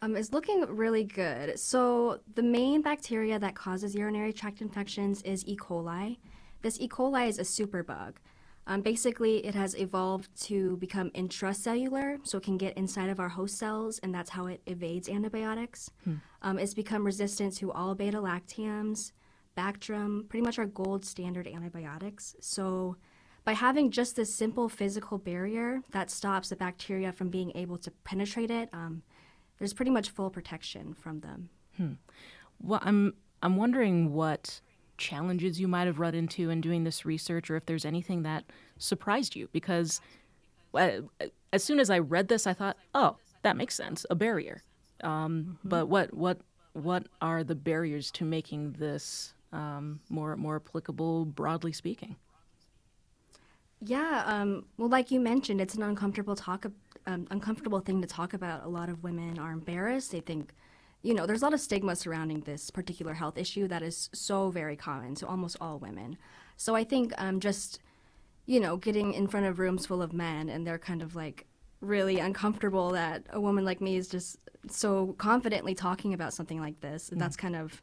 Um, 0.00 0.16
it's 0.16 0.32
looking 0.32 0.64
really 0.66 1.04
good. 1.04 1.58
So 1.58 2.20
the 2.34 2.42
main 2.42 2.82
bacteria 2.82 3.38
that 3.38 3.54
causes 3.56 3.94
urinary 3.94 4.32
tract 4.32 4.60
infections 4.60 5.22
is 5.22 5.44
E. 5.46 5.56
coli. 5.56 6.18
This 6.62 6.80
E. 6.80 6.88
coli 6.88 7.28
is 7.28 7.38
a 7.38 7.42
superbug. 7.42 8.14
Um, 8.68 8.82
basically, 8.82 9.44
it 9.46 9.54
has 9.54 9.74
evolved 9.78 10.28
to 10.42 10.76
become 10.76 11.10
intracellular, 11.12 12.18
so 12.22 12.36
it 12.36 12.44
can 12.44 12.58
get 12.58 12.76
inside 12.76 13.08
of 13.08 13.18
our 13.18 13.30
host 13.30 13.56
cells, 13.56 13.98
and 14.00 14.14
that's 14.14 14.28
how 14.28 14.46
it 14.46 14.60
evades 14.66 15.08
antibiotics. 15.08 15.90
Hmm. 16.04 16.14
Um, 16.42 16.58
it's 16.58 16.74
become 16.74 17.04
resistant 17.04 17.56
to 17.56 17.72
all 17.72 17.94
beta 17.94 18.18
lactams, 18.18 19.12
Bactrim, 19.56 20.28
pretty 20.28 20.44
much 20.44 20.58
our 20.58 20.66
gold 20.66 21.04
standard 21.04 21.48
antibiotics. 21.48 22.36
So, 22.40 22.96
by 23.44 23.54
having 23.54 23.90
just 23.90 24.14
this 24.14 24.32
simple 24.32 24.68
physical 24.68 25.16
barrier 25.16 25.80
that 25.90 26.10
stops 26.10 26.50
the 26.50 26.56
bacteria 26.56 27.10
from 27.10 27.30
being 27.30 27.50
able 27.54 27.78
to 27.78 27.90
penetrate 28.04 28.50
it, 28.50 28.68
um, 28.74 29.02
there's 29.58 29.72
pretty 29.72 29.90
much 29.90 30.10
full 30.10 30.28
protection 30.28 30.92
from 30.92 31.20
them. 31.20 31.48
Hmm. 31.78 31.92
Well, 32.60 32.80
I'm 32.82 33.14
I'm 33.42 33.56
wondering 33.56 34.12
what 34.12 34.60
challenges 34.98 35.60
you 35.60 35.68
might 35.68 35.86
have 35.86 35.98
run 35.98 36.14
into 36.14 36.50
in 36.50 36.60
doing 36.60 36.84
this 36.84 37.04
research 37.06 37.50
or 37.50 37.56
if 37.56 37.66
there's 37.66 37.84
anything 37.84 38.22
that 38.22 38.44
surprised 38.78 39.36
you 39.36 39.48
because 39.52 40.00
uh, 40.74 41.00
as 41.52 41.64
soon 41.64 41.80
as 41.80 41.88
I 41.88 41.98
read 41.98 42.28
this 42.28 42.46
I 42.46 42.52
thought 42.52 42.76
oh 42.94 43.16
that 43.42 43.56
makes 43.56 43.74
sense 43.74 44.04
a 44.10 44.14
barrier 44.14 44.62
um, 45.02 45.58
mm-hmm. 45.60 45.68
but 45.68 45.88
what 45.88 46.12
what 46.12 46.40
what 46.72 47.06
are 47.20 47.42
the 47.42 47.54
barriers 47.54 48.10
to 48.12 48.24
making 48.24 48.72
this 48.72 49.32
um, 49.52 50.00
more 50.10 50.36
more 50.36 50.56
applicable 50.56 51.24
broadly 51.24 51.72
speaking 51.72 52.16
Yeah, 53.80 54.24
um, 54.26 54.64
well, 54.76 54.88
like 54.88 55.10
you 55.10 55.20
mentioned, 55.20 55.60
it's 55.60 55.74
an 55.74 55.82
uncomfortable 55.82 56.34
talk, 56.34 56.66
um, 57.06 57.26
uncomfortable 57.30 57.80
thing 57.80 58.02
to 58.02 58.08
talk 58.08 58.34
about. 58.34 58.64
A 58.64 58.68
lot 58.68 58.88
of 58.88 59.02
women 59.04 59.38
are 59.38 59.52
embarrassed. 59.52 60.10
They 60.10 60.20
think, 60.20 60.52
you 61.02 61.14
know, 61.14 61.26
there's 61.26 61.42
a 61.42 61.44
lot 61.44 61.54
of 61.54 61.60
stigma 61.60 61.94
surrounding 61.94 62.40
this 62.40 62.70
particular 62.70 63.14
health 63.14 63.38
issue 63.38 63.68
that 63.68 63.82
is 63.82 64.10
so 64.12 64.50
very 64.50 64.76
common 64.76 65.14
to 65.16 65.26
almost 65.26 65.56
all 65.60 65.78
women. 65.78 66.18
So 66.56 66.74
I 66.74 66.84
think 66.84 67.12
um, 67.18 67.40
just, 67.40 67.78
you 68.46 68.58
know, 68.58 68.76
getting 68.76 69.14
in 69.14 69.28
front 69.28 69.46
of 69.46 69.58
rooms 69.58 69.86
full 69.86 70.02
of 70.02 70.12
men 70.12 70.48
and 70.48 70.66
they're 70.66 70.78
kind 70.78 71.02
of 71.02 71.14
like 71.14 71.46
really 71.80 72.18
uncomfortable 72.18 72.90
that 72.90 73.24
a 73.30 73.40
woman 73.40 73.64
like 73.64 73.80
me 73.80 73.96
is 73.96 74.08
just 74.08 74.38
so 74.68 75.14
confidently 75.18 75.74
talking 75.74 76.14
about 76.14 76.32
something 76.32 76.60
like 76.60 76.80
this. 76.80 77.10
Mm. 77.10 77.18
That's 77.18 77.36
kind 77.36 77.54
of 77.54 77.80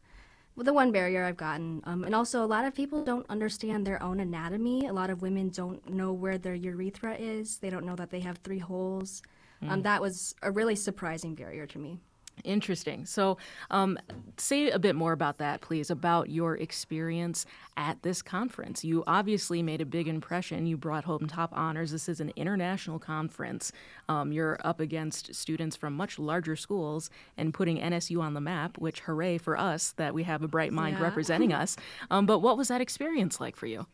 the 0.58 0.74
one 0.74 0.92
barrier 0.92 1.24
I've 1.24 1.38
gotten. 1.38 1.82
Um, 1.86 2.04
and 2.04 2.16
also, 2.16 2.44
a 2.44 2.46
lot 2.48 2.66
of 2.66 2.74
people 2.74 3.04
don't 3.04 3.26
understand 3.30 3.86
their 3.86 4.02
own 4.02 4.20
anatomy. 4.20 4.88
A 4.88 4.94
lot 4.94 5.10
of 5.10 5.22
women 5.22 5.50
don't 5.50 5.90
know 5.90 6.14
where 6.14 6.38
their 6.38 6.56
urethra 6.56 7.16
is, 7.16 7.58
they 7.58 7.70
don't 7.70 7.86
know 7.86 7.96
that 7.96 8.10
they 8.10 8.22
have 8.22 8.38
three 8.38 8.60
holes. 8.60 9.22
Mm. 9.64 9.70
Um, 9.70 9.82
that 9.84 10.02
was 10.02 10.36
a 10.42 10.52
really 10.52 10.76
surprising 10.76 11.36
barrier 11.36 11.66
to 11.68 11.80
me. 11.80 12.00
Interesting. 12.44 13.06
So, 13.06 13.38
um, 13.72 13.98
say 14.38 14.70
a 14.70 14.78
bit 14.78 14.96
more 14.96 15.14
about 15.14 15.38
that, 15.38 15.62
please, 15.62 15.90
about 15.90 16.30
your 16.30 16.56
experience 16.58 17.46
at 17.78 18.02
this 18.04 18.22
conference. 18.22 18.84
You 18.84 19.04
obviously 19.08 19.64
made 19.64 19.82
a 19.82 19.86
big 19.86 20.08
impression. 20.08 20.66
You 20.66 20.78
brought 20.78 21.06
home 21.06 21.28
top 21.28 21.52
honors. 21.54 21.92
This 21.92 22.10
is 22.10 22.20
an 22.20 22.32
international 22.36 23.00
conference. 23.00 23.72
Um, 24.10 24.32
you're 24.32 24.60
up 24.64 24.80
against 24.80 25.34
students 25.34 25.76
from 25.76 25.94
much 25.94 26.20
larger 26.20 26.56
schools 26.56 27.10
and 27.38 27.54
putting 27.54 27.78
NSU 27.78 28.22
on 28.22 28.34
the 28.34 28.42
map, 28.42 28.78
which 28.78 29.02
hooray 29.02 29.38
for 29.38 29.58
us 29.58 29.92
that 29.94 30.14
we 30.14 30.24
have 30.24 30.44
a 30.44 30.48
bright 30.48 30.74
mind 30.74 30.98
yeah. 30.98 31.04
representing 31.04 31.54
us. 31.54 31.78
Um, 32.12 32.26
but 32.26 32.40
what 32.40 32.58
was 32.58 32.68
that 32.68 32.82
experience 32.82 33.40
like 33.40 33.56
for 33.56 33.66
you? 33.66 33.88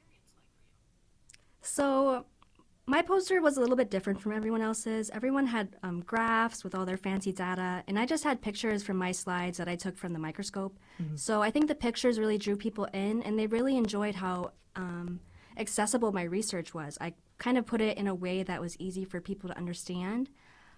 So, 1.62 2.26
my 2.88 3.02
poster 3.02 3.42
was 3.42 3.58
a 3.58 3.62
little 3.62 3.76
bit 3.76 3.92
different 3.92 4.20
from 4.20 4.34
everyone 4.34 4.62
else's. 4.62 5.10
Everyone 5.12 5.48
had 5.48 5.76
um, 5.84 6.02
graphs 6.02 6.64
with 6.64 6.74
all 6.74 6.86
their 6.86 6.98
fancy 6.98 7.32
data, 7.32 7.84
and 7.88 7.98
I 7.98 8.06
just 8.06 8.24
had 8.24 8.42
pictures 8.42 8.84
from 8.84 8.98
my 8.98 9.12
slides 9.12 9.58
that 9.58 9.68
I 9.68 9.76
took 9.76 9.98
from 9.98 10.14
the 10.14 10.20
microscope. 10.20 10.78
Mm-hmm. 11.02 11.16
So 11.16 11.42
I 11.42 11.52
think 11.52 11.68
the 11.68 11.76
pictures 11.76 12.20
really 12.20 12.38
drew 12.38 12.56
people 12.56 12.86
in, 12.86 13.22
and 13.24 13.38
they 13.38 13.48
really 13.48 13.78
enjoyed 13.78 14.16
how 14.16 14.54
um, 14.76 15.20
accessible 15.58 16.12
my 16.12 16.24
research 16.24 16.74
was. 16.74 16.98
I 17.00 17.14
kind 17.38 17.58
of 17.58 17.66
put 17.66 17.82
it 17.82 17.98
in 17.98 18.08
a 18.08 18.16
way 18.16 18.44
that 18.44 18.62
was 18.62 18.76
easy 18.80 19.06
for 19.06 19.22
people 19.22 19.50
to 19.50 19.58
understand. 19.58 20.30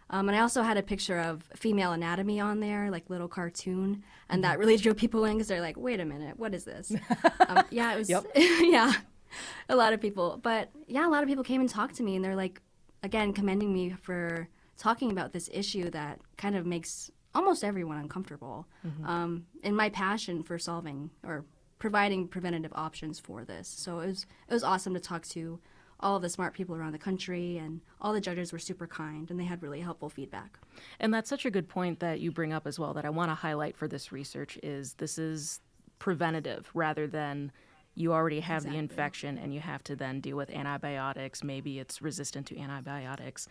Um, 0.10 0.29
and 0.29 0.38
I 0.38 0.41
also 0.41 0.62
had 0.62 0.77
a 0.77 0.83
picture 0.83 1.19
of 1.19 1.43
female 1.55 1.93
anatomy 1.93 2.39
on 2.39 2.60
there, 2.60 2.91
like 2.91 3.10
little 3.10 3.27
cartoon, 3.27 4.03
and 4.29 4.41
mm-hmm. 4.43 4.51
that 4.51 4.60
really 4.60 4.77
drew 4.83 4.93
people 4.93 5.25
in 5.25 5.33
because 5.33 5.48
they're 5.48 5.62
like, 5.62 5.77
"Wait 5.77 6.00
a 6.00 6.05
minute, 6.05 6.38
what 6.38 6.53
is 6.53 6.65
this?" 6.65 6.91
um, 7.48 7.63
yeah, 7.69 7.93
it 7.93 7.98
was. 7.98 8.10
yeah, 8.36 8.93
a 9.69 9.75
lot 9.75 9.93
of 9.93 10.01
people. 10.01 10.39
But 10.41 10.69
yeah, 10.87 11.07
a 11.07 11.09
lot 11.09 11.23
of 11.23 11.29
people 11.29 11.43
came 11.43 11.61
and 11.61 11.69
talked 11.69 11.95
to 11.95 12.03
me, 12.03 12.15
and 12.15 12.23
they're 12.23 12.35
like, 12.35 12.61
again, 13.01 13.33
commending 13.33 13.73
me 13.73 13.95
for 14.01 14.47
talking 14.77 15.11
about 15.11 15.33
this 15.33 15.49
issue 15.53 15.89
that 15.91 16.19
kind 16.37 16.55
of 16.55 16.65
makes 16.65 17.11
almost 17.35 17.63
everyone 17.63 17.97
uncomfortable. 17.97 18.67
Mm-hmm. 18.85 19.05
Um, 19.05 19.45
and 19.63 19.75
my 19.75 19.89
passion 19.89 20.43
for 20.43 20.57
solving 20.57 21.09
or 21.23 21.45
providing 21.79 22.27
preventative 22.27 22.71
options 22.75 23.19
for 23.19 23.43
this. 23.43 23.67
So 23.67 23.99
it 23.99 24.07
was 24.07 24.25
it 24.47 24.53
was 24.53 24.63
awesome 24.63 24.93
to 24.93 24.99
talk 24.99 25.25
to 25.27 25.59
all 25.99 26.17
of 26.17 26.21
the 26.21 26.29
smart 26.29 26.53
people 26.53 26.75
around 26.75 26.91
the 26.91 26.97
country 26.97 27.57
and 27.57 27.79
all 28.01 28.13
the 28.13 28.21
judges 28.21 28.51
were 28.51 28.59
super 28.59 28.85
kind 28.85 29.31
and 29.31 29.39
they 29.39 29.45
had 29.45 29.63
really 29.63 29.79
helpful 29.79 30.09
feedback. 30.09 30.59
And 30.99 31.13
that's 31.13 31.29
such 31.29 31.45
a 31.45 31.51
good 31.51 31.69
point 31.69 31.99
that 32.01 32.19
you 32.19 32.31
bring 32.31 32.51
up 32.51 32.67
as 32.67 32.77
well 32.77 32.93
that 32.93 33.05
I 33.05 33.09
want 33.09 33.31
to 33.31 33.35
highlight 33.35 33.77
for 33.77 33.87
this 33.87 34.11
research 34.11 34.59
is 34.61 34.95
this 34.95 35.17
is 35.17 35.61
preventative 35.99 36.69
rather 36.73 37.07
than 37.07 37.51
you 37.95 38.13
already 38.13 38.39
have 38.39 38.63
exactly. 38.63 38.77
the 38.77 38.79
infection 38.79 39.38
and 39.38 39.53
you 39.53 39.59
have 39.59 39.83
to 39.83 39.95
then 39.95 40.19
deal 40.19 40.38
with 40.38 40.50
antibiotics. 40.50 41.43
Maybe 41.43 41.79
it's 41.79 42.01
resistant 42.01 42.47
to 42.47 42.59
antibiotics. 42.59 43.47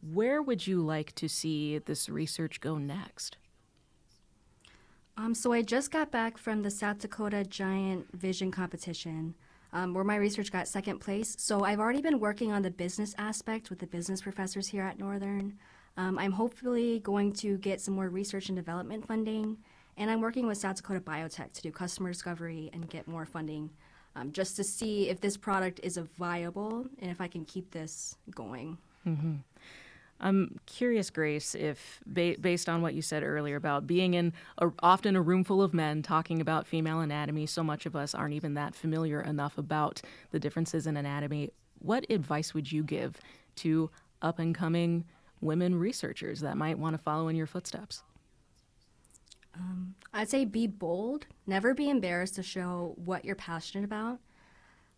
Where 0.00 0.40
would 0.40 0.66
you 0.66 0.80
like 0.80 1.14
to 1.16 1.28
see 1.28 1.78
this 1.78 2.08
research 2.08 2.60
go 2.60 2.78
next? 2.78 3.36
Um, 5.16 5.34
so 5.34 5.52
I 5.52 5.62
just 5.62 5.90
got 5.90 6.12
back 6.12 6.38
from 6.38 6.62
the 6.62 6.70
South 6.70 7.00
Dakota 7.00 7.44
Giant 7.44 8.06
Vision 8.16 8.52
Competition, 8.52 9.34
um, 9.72 9.92
where 9.92 10.04
my 10.04 10.14
research 10.14 10.52
got 10.52 10.68
second 10.68 11.00
place. 11.00 11.34
So 11.38 11.64
I've 11.64 11.80
already 11.80 12.00
been 12.00 12.20
working 12.20 12.52
on 12.52 12.62
the 12.62 12.70
business 12.70 13.14
aspect 13.18 13.68
with 13.68 13.80
the 13.80 13.86
business 13.86 14.22
professors 14.22 14.68
here 14.68 14.84
at 14.84 14.98
Northern. 14.98 15.58
Um, 15.96 16.16
I'm 16.18 16.32
hopefully 16.32 17.00
going 17.00 17.32
to 17.34 17.58
get 17.58 17.80
some 17.80 17.94
more 17.94 18.08
research 18.08 18.48
and 18.48 18.56
development 18.56 19.06
funding 19.06 19.58
and 19.98 20.10
I'm 20.10 20.20
working 20.20 20.46
with 20.46 20.56
South 20.56 20.76
Dakota 20.76 21.00
Biotech 21.00 21.52
to 21.52 21.62
do 21.62 21.70
customer 21.70 22.10
discovery 22.10 22.70
and 22.72 22.88
get 22.88 23.06
more 23.06 23.26
funding 23.26 23.68
um, 24.16 24.32
just 24.32 24.56
to 24.56 24.64
see 24.64 25.08
if 25.10 25.20
this 25.20 25.36
product 25.36 25.80
is 25.82 25.98
viable 26.18 26.86
and 27.00 27.10
if 27.10 27.20
I 27.20 27.28
can 27.28 27.44
keep 27.44 27.72
this 27.72 28.16
going. 28.34 28.78
Mm-hmm. 29.06 29.34
I'm 30.20 30.58
curious, 30.66 31.10
Grace, 31.10 31.54
if 31.54 32.00
ba- 32.06 32.36
based 32.40 32.68
on 32.68 32.82
what 32.82 32.94
you 32.94 33.02
said 33.02 33.22
earlier 33.22 33.56
about 33.56 33.86
being 33.86 34.14
in 34.14 34.32
a, 34.58 34.70
often 34.80 35.14
a 35.14 35.22
room 35.22 35.44
full 35.44 35.62
of 35.62 35.74
men 35.74 36.02
talking 36.02 36.40
about 36.40 36.66
female 36.66 37.00
anatomy, 37.00 37.46
so 37.46 37.62
much 37.62 37.86
of 37.86 37.94
us 37.94 38.14
aren't 38.14 38.34
even 38.34 38.54
that 38.54 38.74
familiar 38.74 39.20
enough 39.20 39.58
about 39.58 40.00
the 40.30 40.40
differences 40.40 40.86
in 40.86 40.96
anatomy. 40.96 41.50
What 41.80 42.04
advice 42.10 42.54
would 42.54 42.72
you 42.72 42.82
give 42.82 43.16
to 43.56 43.90
up 44.22 44.40
and 44.40 44.54
coming 44.54 45.04
women 45.40 45.78
researchers 45.78 46.40
that 46.40 46.56
might 46.56 46.78
want 46.78 46.96
to 46.96 47.02
follow 47.02 47.28
in 47.28 47.36
your 47.36 47.46
footsteps? 47.46 48.02
Um, 49.54 49.94
I'd 50.12 50.30
say 50.30 50.44
be 50.44 50.66
bold. 50.66 51.26
Never 51.46 51.74
be 51.74 51.90
embarrassed 51.90 52.36
to 52.36 52.42
show 52.42 52.94
what 52.96 53.24
you're 53.24 53.34
passionate 53.34 53.84
about. 53.84 54.18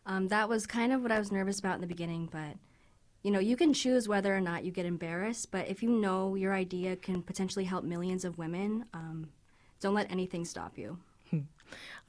Um, 0.06 0.28
that 0.28 0.48
was 0.48 0.66
kind 0.66 0.92
of 0.92 1.02
what 1.02 1.12
I 1.12 1.18
was 1.18 1.32
nervous 1.32 1.58
about 1.58 1.76
in 1.76 1.80
the 1.80 1.86
beginning, 1.86 2.28
but 2.30 2.56
you 3.22 3.30
know, 3.30 3.38
you 3.38 3.56
can 3.56 3.74
choose 3.74 4.08
whether 4.08 4.34
or 4.34 4.40
not 4.40 4.64
you 4.64 4.72
get 4.72 4.86
embarrassed. 4.86 5.50
But 5.50 5.68
if 5.68 5.82
you 5.82 5.90
know 5.90 6.34
your 6.34 6.54
idea 6.54 6.96
can 6.96 7.22
potentially 7.22 7.66
help 7.66 7.84
millions 7.84 8.24
of 8.24 8.38
women, 8.38 8.86
um, 8.94 9.28
don't 9.78 9.94
let 9.94 10.10
anything 10.10 10.44
stop 10.44 10.78
you. 10.78 10.98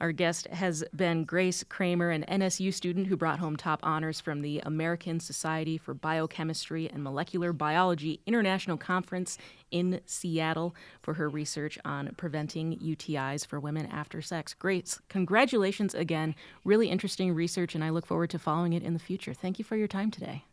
Our 0.00 0.12
guest 0.12 0.46
has 0.48 0.84
been 0.94 1.24
Grace 1.24 1.64
Kramer, 1.68 2.10
an 2.10 2.24
NSU 2.28 2.72
student 2.72 3.06
who 3.06 3.16
brought 3.16 3.38
home 3.38 3.56
top 3.56 3.80
honors 3.82 4.20
from 4.20 4.42
the 4.42 4.60
American 4.64 5.20
Society 5.20 5.78
for 5.78 5.94
Biochemistry 5.94 6.88
and 6.88 7.02
Molecular 7.02 7.52
Biology 7.52 8.20
International 8.26 8.76
Conference 8.76 9.38
in 9.70 10.00
Seattle 10.06 10.74
for 11.00 11.14
her 11.14 11.28
research 11.28 11.78
on 11.84 12.14
preventing 12.16 12.78
UTIs 12.78 13.46
for 13.46 13.60
women 13.60 13.86
after 13.86 14.20
sex. 14.22 14.54
Grace, 14.54 15.00
congratulations 15.08 15.94
again. 15.94 16.34
Really 16.64 16.88
interesting 16.88 17.34
research, 17.34 17.74
and 17.74 17.82
I 17.82 17.90
look 17.90 18.06
forward 18.06 18.30
to 18.30 18.38
following 18.38 18.72
it 18.72 18.82
in 18.82 18.92
the 18.92 18.98
future. 18.98 19.34
Thank 19.34 19.58
you 19.58 19.64
for 19.64 19.76
your 19.76 19.88
time 19.88 20.10
today. 20.10 20.44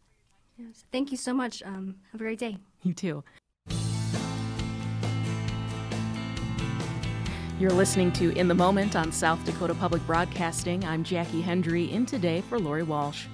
Yes, 0.58 0.86
thank 0.92 1.12
you 1.12 1.18
so 1.18 1.34
much. 1.34 1.64
Um, 1.64 1.96
have 2.12 2.22
a 2.22 2.24
great 2.24 2.40
day. 2.40 2.58
You 2.84 2.94
too. 2.94 3.24
You're 7.60 7.72
listening 7.72 8.14
to 8.14 8.32
In 8.38 8.48
the 8.48 8.56
Moment 8.56 8.96
on 8.96 9.12
South 9.12 9.44
Dakota 9.44 9.76
Public 9.76 10.08
Broadcasting. 10.08 10.86
I'm 10.86 11.04
Jackie 11.04 11.42
Hendry, 11.42 11.92
in 11.92 12.06
today 12.06 12.40
for 12.40 12.58
Lori 12.58 12.84
Walsh. 12.84 13.26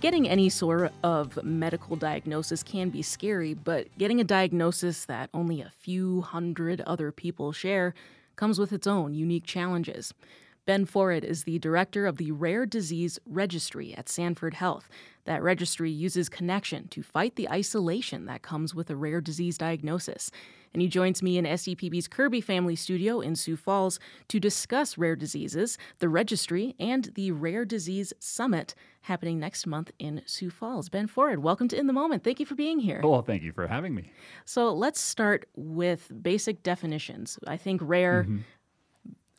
Getting 0.00 0.28
any 0.28 0.48
sort 0.48 0.92
of 1.02 1.42
medical 1.42 1.96
diagnosis 1.96 2.62
can 2.62 2.88
be 2.88 3.02
scary, 3.02 3.54
but 3.54 3.88
getting 3.98 4.20
a 4.20 4.24
diagnosis 4.24 5.06
that 5.06 5.28
only 5.34 5.60
a 5.60 5.72
few 5.76 6.20
hundred 6.20 6.82
other 6.82 7.10
people 7.10 7.50
share 7.50 7.94
comes 8.36 8.60
with 8.60 8.72
its 8.72 8.86
own 8.86 9.12
unique 9.12 9.44
challenges. 9.44 10.14
Ben 10.64 10.84
Forred 10.84 11.24
is 11.24 11.42
the 11.42 11.58
director 11.58 12.06
of 12.06 12.18
the 12.18 12.30
Rare 12.30 12.64
Disease 12.64 13.18
Registry 13.26 13.92
at 13.92 14.08
Sanford 14.08 14.54
Health. 14.54 14.88
That 15.24 15.42
registry 15.42 15.90
uses 15.90 16.28
connection 16.28 16.86
to 16.88 17.02
fight 17.02 17.34
the 17.34 17.50
isolation 17.50 18.26
that 18.26 18.42
comes 18.42 18.72
with 18.72 18.88
a 18.88 18.94
rare 18.94 19.20
disease 19.20 19.58
diagnosis 19.58 20.30
and 20.72 20.82
he 20.82 20.88
joins 20.88 21.22
me 21.22 21.38
in 21.38 21.44
SDPB's 21.44 22.08
Kirby 22.08 22.40
Family 22.40 22.76
Studio 22.76 23.20
in 23.20 23.36
Sioux 23.36 23.56
Falls 23.56 23.98
to 24.28 24.40
discuss 24.40 24.98
rare 24.98 25.16
diseases, 25.16 25.78
the 25.98 26.08
registry, 26.08 26.74
and 26.78 27.10
the 27.14 27.32
Rare 27.32 27.64
Disease 27.64 28.12
Summit 28.18 28.74
happening 29.02 29.38
next 29.38 29.66
month 29.66 29.90
in 29.98 30.22
Sioux 30.26 30.50
Falls. 30.50 30.88
Ben 30.88 31.06
Forred, 31.06 31.42
welcome 31.42 31.68
to 31.68 31.78
In 31.78 31.86
the 31.86 31.92
Moment. 31.92 32.24
Thank 32.24 32.40
you 32.40 32.46
for 32.46 32.54
being 32.54 32.78
here. 32.78 33.00
Well, 33.02 33.22
thank 33.22 33.42
you 33.42 33.52
for 33.52 33.66
having 33.66 33.94
me. 33.94 34.12
So 34.44 34.72
let's 34.72 35.00
start 35.00 35.48
with 35.56 36.10
basic 36.22 36.62
definitions. 36.62 37.38
I 37.46 37.56
think 37.56 37.80
rare. 37.82 38.24
Mm-hmm. 38.24 38.38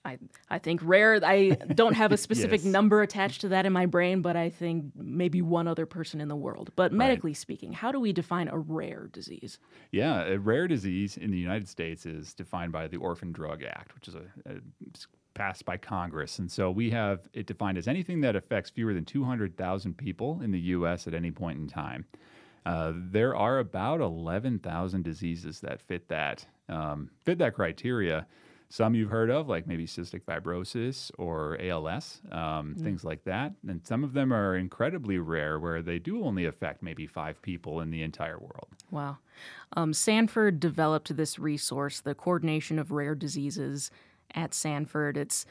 I, 0.05 0.17
I 0.49 0.59
think 0.59 0.81
rare. 0.83 1.19
I 1.23 1.49
don't 1.49 1.93
have 1.93 2.11
a 2.11 2.17
specific 2.27 2.61
yes. 2.63 2.71
number 2.71 3.01
attached 3.01 3.41
to 3.41 3.49
that 3.49 3.65
in 3.65 3.73
my 3.73 3.85
brain, 3.85 4.21
but 4.21 4.35
I 4.35 4.49
think 4.49 4.91
maybe 4.95 5.41
one 5.41 5.67
other 5.67 5.85
person 5.85 6.21
in 6.21 6.27
the 6.27 6.35
world. 6.35 6.71
But 6.75 6.93
medically 6.93 7.31
right. 7.31 7.37
speaking, 7.37 7.73
how 7.73 7.91
do 7.91 7.99
we 7.99 8.13
define 8.13 8.47
a 8.47 8.57
rare 8.57 9.09
disease? 9.11 9.59
Yeah, 9.91 10.23
a 10.23 10.39
rare 10.39 10.67
disease 10.67 11.17
in 11.17 11.31
the 11.31 11.37
United 11.37 11.67
States 11.67 12.05
is 12.05 12.33
defined 12.33 12.71
by 12.71 12.87
the 12.87 12.97
Orphan 12.97 13.31
Drug 13.31 13.63
Act, 13.63 13.93
which 13.95 14.07
is 14.07 14.15
a, 14.15 14.23
a 14.45 14.59
passed 15.33 15.65
by 15.65 15.77
Congress. 15.77 16.39
And 16.39 16.51
so 16.51 16.69
we 16.69 16.89
have 16.89 17.21
it 17.33 17.47
defined 17.47 17.77
as 17.77 17.87
anything 17.87 18.21
that 18.21 18.35
affects 18.35 18.69
fewer 18.69 18.93
than 18.93 19.05
200,000 19.05 19.97
people 19.97 20.41
in 20.41 20.51
the 20.51 20.59
U.S. 20.59 21.07
at 21.07 21.13
any 21.13 21.31
point 21.31 21.59
in 21.59 21.67
time. 21.67 22.05
Uh, 22.65 22.91
there 22.95 23.35
are 23.35 23.59
about 23.59 24.01
11,000 24.01 25.03
diseases 25.03 25.61
that 25.61 25.81
fit 25.81 26.07
that 26.09 26.45
um, 26.67 27.09
fit 27.23 27.37
that 27.39 27.55
criteria. 27.55 28.27
Some 28.71 28.93
you've 28.93 29.09
heard 29.09 29.31
of, 29.31 29.49
like 29.49 29.65
maybe 29.65 29.87
cystic 29.87 30.21
fibrosis 30.25 31.09
or 31.17 31.57
ALS, 31.59 32.21
um, 32.31 32.75
mm. 32.77 32.83
things 32.83 33.03
like 33.03 33.23
that. 33.23 33.53
And 33.67 33.85
some 33.85 34.03
of 34.03 34.13
them 34.13 34.31
are 34.31 34.55
incredibly 34.55 35.17
rare, 35.17 35.59
where 35.59 35.81
they 35.81 35.97
do 35.97 36.23
only 36.23 36.45
affect 36.45 36.83
maybe 36.83 37.07
five 37.07 37.41
people 37.41 37.81
in 37.81 37.89
the 37.89 38.03
entire 38.03 38.37
world. 38.37 38.67
Wow. 38.91 39.17
Um, 39.73 39.91
Sanford 39.91 40.59
developed 40.59 41.15
this 41.17 41.39
resource, 41.39 41.99
the 41.99 42.13
Coordination 42.13 42.77
of 42.77 42.91
Rare 42.91 43.15
Diseases 43.15 43.89
at 44.35 44.53
Sanford. 44.53 45.17
It's, 45.17 45.47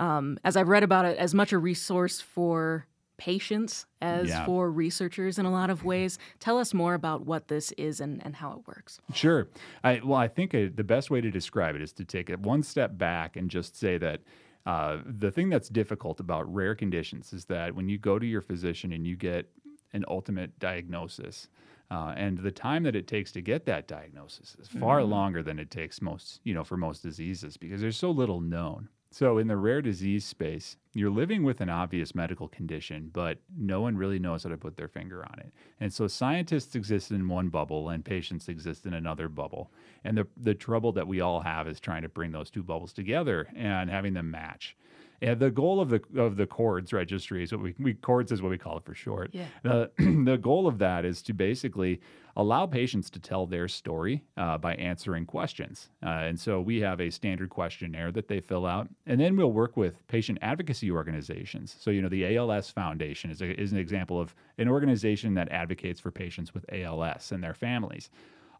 um, 0.00 0.36
as 0.42 0.56
I've 0.56 0.68
read 0.68 0.82
about 0.82 1.04
it, 1.04 1.16
as 1.18 1.34
much 1.34 1.52
a 1.52 1.58
resource 1.58 2.20
for 2.20 2.86
patients 3.16 3.86
as 4.00 4.28
yeah. 4.28 4.44
for 4.44 4.70
researchers 4.70 5.38
in 5.38 5.46
a 5.46 5.50
lot 5.50 5.70
of 5.70 5.84
ways. 5.84 6.18
Tell 6.40 6.58
us 6.58 6.74
more 6.74 6.94
about 6.94 7.24
what 7.24 7.48
this 7.48 7.72
is 7.72 8.00
and, 8.00 8.24
and 8.24 8.36
how 8.36 8.52
it 8.52 8.66
works. 8.66 9.00
Sure. 9.14 9.48
I, 9.82 10.00
well, 10.04 10.18
I 10.18 10.28
think 10.28 10.54
uh, 10.54 10.66
the 10.74 10.84
best 10.84 11.10
way 11.10 11.20
to 11.20 11.30
describe 11.30 11.74
it 11.74 11.82
is 11.82 11.92
to 11.94 12.04
take 12.04 12.30
it 12.30 12.40
one 12.40 12.62
step 12.62 12.96
back 12.96 13.36
and 13.36 13.50
just 13.50 13.76
say 13.76 13.98
that. 13.98 14.20
Uh, 14.64 14.98
the 15.06 15.30
thing 15.30 15.48
that's 15.48 15.68
difficult 15.68 16.18
about 16.18 16.52
rare 16.52 16.74
conditions 16.74 17.32
is 17.32 17.44
that 17.44 17.72
when 17.72 17.88
you 17.88 17.98
go 17.98 18.18
to 18.18 18.26
your 18.26 18.40
physician 18.40 18.92
and 18.92 19.06
you 19.06 19.14
get 19.14 19.48
an 19.92 20.04
ultimate 20.08 20.58
diagnosis, 20.58 21.46
uh, 21.90 22.12
and 22.16 22.38
the 22.38 22.50
time 22.50 22.82
that 22.82 22.96
it 22.96 23.06
takes 23.06 23.30
to 23.32 23.40
get 23.40 23.64
that 23.66 23.86
diagnosis 23.86 24.56
is 24.60 24.66
far 24.68 25.00
mm-hmm. 25.00 25.10
longer 25.10 25.42
than 25.42 25.58
it 25.58 25.70
takes 25.70 26.02
most, 26.02 26.40
you 26.42 26.52
know, 26.52 26.64
for 26.64 26.76
most 26.76 27.02
diseases 27.02 27.56
because 27.56 27.80
there's 27.80 27.96
so 27.96 28.10
little 28.10 28.40
known. 28.40 28.88
So, 29.18 29.38
in 29.38 29.46
the 29.46 29.56
rare 29.56 29.80
disease 29.80 30.26
space, 30.26 30.76
you're 30.92 31.08
living 31.08 31.42
with 31.42 31.62
an 31.62 31.70
obvious 31.70 32.14
medical 32.14 32.48
condition, 32.48 33.08
but 33.14 33.38
no 33.56 33.80
one 33.80 33.96
really 33.96 34.18
knows 34.18 34.42
how 34.42 34.50
to 34.50 34.58
put 34.58 34.76
their 34.76 34.88
finger 34.88 35.24
on 35.24 35.38
it. 35.38 35.54
And 35.80 35.90
so, 35.90 36.06
scientists 36.06 36.74
exist 36.74 37.10
in 37.10 37.26
one 37.26 37.48
bubble 37.48 37.88
and 37.88 38.04
patients 38.04 38.46
exist 38.50 38.84
in 38.84 38.92
another 38.92 39.30
bubble. 39.30 39.72
And 40.04 40.18
the, 40.18 40.26
the 40.36 40.52
trouble 40.52 40.92
that 40.92 41.08
we 41.08 41.22
all 41.22 41.40
have 41.40 41.66
is 41.66 41.80
trying 41.80 42.02
to 42.02 42.10
bring 42.10 42.30
those 42.30 42.50
two 42.50 42.62
bubbles 42.62 42.92
together 42.92 43.48
and 43.56 43.88
having 43.88 44.12
them 44.12 44.30
match. 44.30 44.76
And 45.22 45.40
the 45.40 45.50
goal 45.50 45.80
of 45.80 45.90
the 45.90 46.02
of 46.16 46.36
the 46.36 46.46
CORDS 46.46 46.92
registry 46.92 47.42
is 47.42 47.52
what 47.52 47.62
we, 47.62 47.74
we 47.78 47.94
CORDS 47.94 48.32
is 48.32 48.42
what 48.42 48.50
we 48.50 48.58
call 48.58 48.78
it 48.78 48.84
for 48.84 48.94
short. 48.94 49.30
Yeah. 49.32 49.46
The 49.62 49.90
the 50.24 50.36
goal 50.36 50.66
of 50.66 50.78
that 50.78 51.04
is 51.04 51.22
to 51.22 51.32
basically 51.32 52.00
allow 52.38 52.66
patients 52.66 53.08
to 53.08 53.18
tell 53.18 53.46
their 53.46 53.66
story 53.66 54.22
uh, 54.36 54.58
by 54.58 54.74
answering 54.74 55.24
questions. 55.24 55.88
Uh, 56.04 56.08
and 56.08 56.38
so 56.38 56.60
we 56.60 56.80
have 56.80 57.00
a 57.00 57.08
standard 57.08 57.48
questionnaire 57.48 58.12
that 58.12 58.28
they 58.28 58.40
fill 58.40 58.66
out, 58.66 58.88
and 59.06 59.18
then 59.18 59.36
we'll 59.36 59.52
work 59.52 59.74
with 59.76 60.06
patient 60.06 60.38
advocacy 60.42 60.90
organizations. 60.90 61.74
So 61.80 61.90
you 61.90 62.02
know 62.02 62.08
the 62.08 62.36
ALS 62.36 62.70
Foundation 62.70 63.30
is 63.30 63.40
a, 63.40 63.58
is 63.60 63.72
an 63.72 63.78
example 63.78 64.20
of 64.20 64.34
an 64.58 64.68
organization 64.68 65.34
that 65.34 65.50
advocates 65.50 66.00
for 66.00 66.10
patients 66.10 66.52
with 66.52 66.64
ALS 66.72 67.32
and 67.32 67.42
their 67.42 67.54
families 67.54 68.10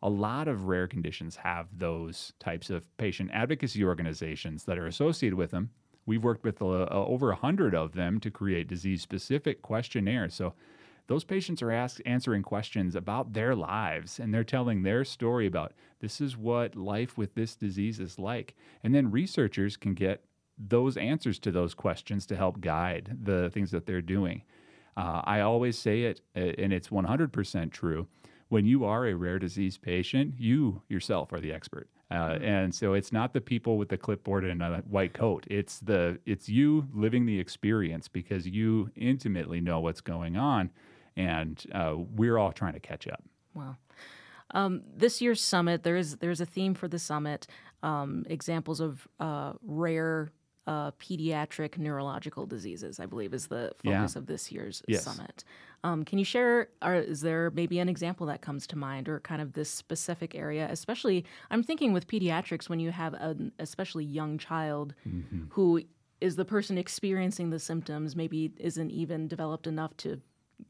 a 0.02 0.10
lot 0.10 0.48
of 0.48 0.66
rare 0.66 0.86
conditions 0.86 1.36
have 1.36 1.66
those 1.76 2.32
types 2.38 2.70
of 2.70 2.84
patient 2.96 3.30
advocacy 3.32 3.84
organizations 3.84 4.64
that 4.64 4.78
are 4.78 4.86
associated 4.86 5.36
with 5.36 5.50
them. 5.50 5.70
We've 6.06 6.22
worked 6.22 6.44
with 6.44 6.62
uh, 6.62 6.66
uh, 6.66 6.88
over 6.90 7.28
100 7.28 7.74
of 7.74 7.92
them 7.92 8.20
to 8.20 8.30
create 8.30 8.68
disease 8.68 9.02
specific 9.02 9.60
questionnaires. 9.60 10.34
So 10.34 10.54
those 11.08 11.24
patients 11.24 11.62
are 11.62 11.70
ask, 11.70 12.00
answering 12.06 12.42
questions 12.42 12.94
about 12.94 13.32
their 13.32 13.54
lives 13.54 14.18
and 14.18 14.32
they're 14.32 14.44
telling 14.44 14.82
their 14.82 15.04
story 15.04 15.46
about 15.46 15.72
this 16.00 16.20
is 16.20 16.36
what 16.36 16.76
life 16.76 17.18
with 17.18 17.34
this 17.34 17.54
disease 17.56 18.00
is 18.00 18.18
like. 18.18 18.54
And 18.82 18.94
then 18.94 19.10
researchers 19.10 19.76
can 19.76 19.94
get 19.94 20.24
those 20.58 20.96
answers 20.96 21.38
to 21.40 21.50
those 21.50 21.74
questions 21.74 22.26
to 22.26 22.36
help 22.36 22.60
guide 22.60 23.18
the 23.22 23.50
things 23.50 23.70
that 23.72 23.86
they're 23.86 24.00
doing. 24.00 24.42
Uh, 24.96 25.20
I 25.24 25.40
always 25.40 25.78
say 25.78 26.02
it, 26.02 26.22
uh, 26.34 26.40
and 26.58 26.72
it's 26.72 26.88
100% 26.88 27.70
true. 27.70 28.08
When 28.48 28.64
you 28.64 28.84
are 28.84 29.06
a 29.06 29.14
rare 29.14 29.38
disease 29.38 29.76
patient, 29.76 30.34
you 30.38 30.82
yourself 30.88 31.32
are 31.32 31.40
the 31.40 31.52
expert. 31.52 31.88
Uh, 32.10 32.14
mm-hmm. 32.14 32.44
and 32.44 32.74
so 32.74 32.94
it's 32.94 33.12
not 33.12 33.32
the 33.32 33.40
people 33.40 33.78
with 33.78 33.88
the 33.88 33.96
clipboard 33.96 34.44
and 34.44 34.62
a 34.62 34.82
white 34.88 35.12
coat. 35.12 35.44
It's 35.50 35.80
the 35.80 36.18
it's 36.24 36.48
you 36.48 36.86
living 36.94 37.26
the 37.26 37.38
experience 37.40 38.06
because 38.06 38.46
you 38.46 38.90
intimately 38.94 39.60
know 39.60 39.80
what's 39.80 40.00
going 40.00 40.36
on, 40.36 40.70
and 41.16 41.62
uh, 41.74 41.94
we're 41.96 42.38
all 42.38 42.52
trying 42.52 42.74
to 42.74 42.80
catch 42.80 43.08
up. 43.08 43.24
Wow. 43.54 43.76
Um, 44.52 44.82
this 44.96 45.20
year's 45.20 45.42
summit, 45.42 45.82
there 45.82 45.96
is 45.96 46.16
there's 46.18 46.40
a 46.40 46.46
theme 46.46 46.74
for 46.74 46.86
the 46.86 46.98
summit. 46.98 47.48
Um, 47.82 48.24
examples 48.28 48.80
of 48.80 49.06
uh, 49.20 49.52
rare 49.62 50.30
uh, 50.66 50.90
pediatric 50.92 51.78
neurological 51.78 52.46
diseases, 52.46 52.98
I 52.98 53.06
believe, 53.06 53.32
is 53.32 53.46
the 53.46 53.72
focus 53.76 54.14
yeah. 54.14 54.18
of 54.18 54.26
this 54.26 54.50
year's 54.50 54.82
yes. 54.88 55.04
summit. 55.04 55.44
Um, 55.84 56.04
can 56.04 56.18
you 56.18 56.24
share, 56.24 56.68
or 56.82 56.94
is 56.94 57.20
there 57.20 57.50
maybe 57.52 57.78
an 57.78 57.88
example 57.88 58.26
that 58.26 58.40
comes 58.40 58.66
to 58.68 58.76
mind, 58.76 59.08
or 59.08 59.20
kind 59.20 59.40
of 59.40 59.52
this 59.52 59.70
specific 59.70 60.34
area? 60.34 60.66
Especially, 60.70 61.24
I'm 61.50 61.62
thinking 61.62 61.92
with 61.92 62.06
pediatrics 62.08 62.68
when 62.68 62.80
you 62.80 62.90
have 62.90 63.14
an 63.14 63.52
especially 63.58 64.04
young 64.04 64.38
child 64.38 64.94
mm-hmm. 65.06 65.44
who 65.50 65.82
is 66.20 66.36
the 66.36 66.44
person 66.44 66.78
experiencing 66.78 67.50
the 67.50 67.58
symptoms, 67.58 68.16
maybe 68.16 68.52
isn't 68.56 68.90
even 68.90 69.28
developed 69.28 69.66
enough 69.66 69.96
to 69.98 70.20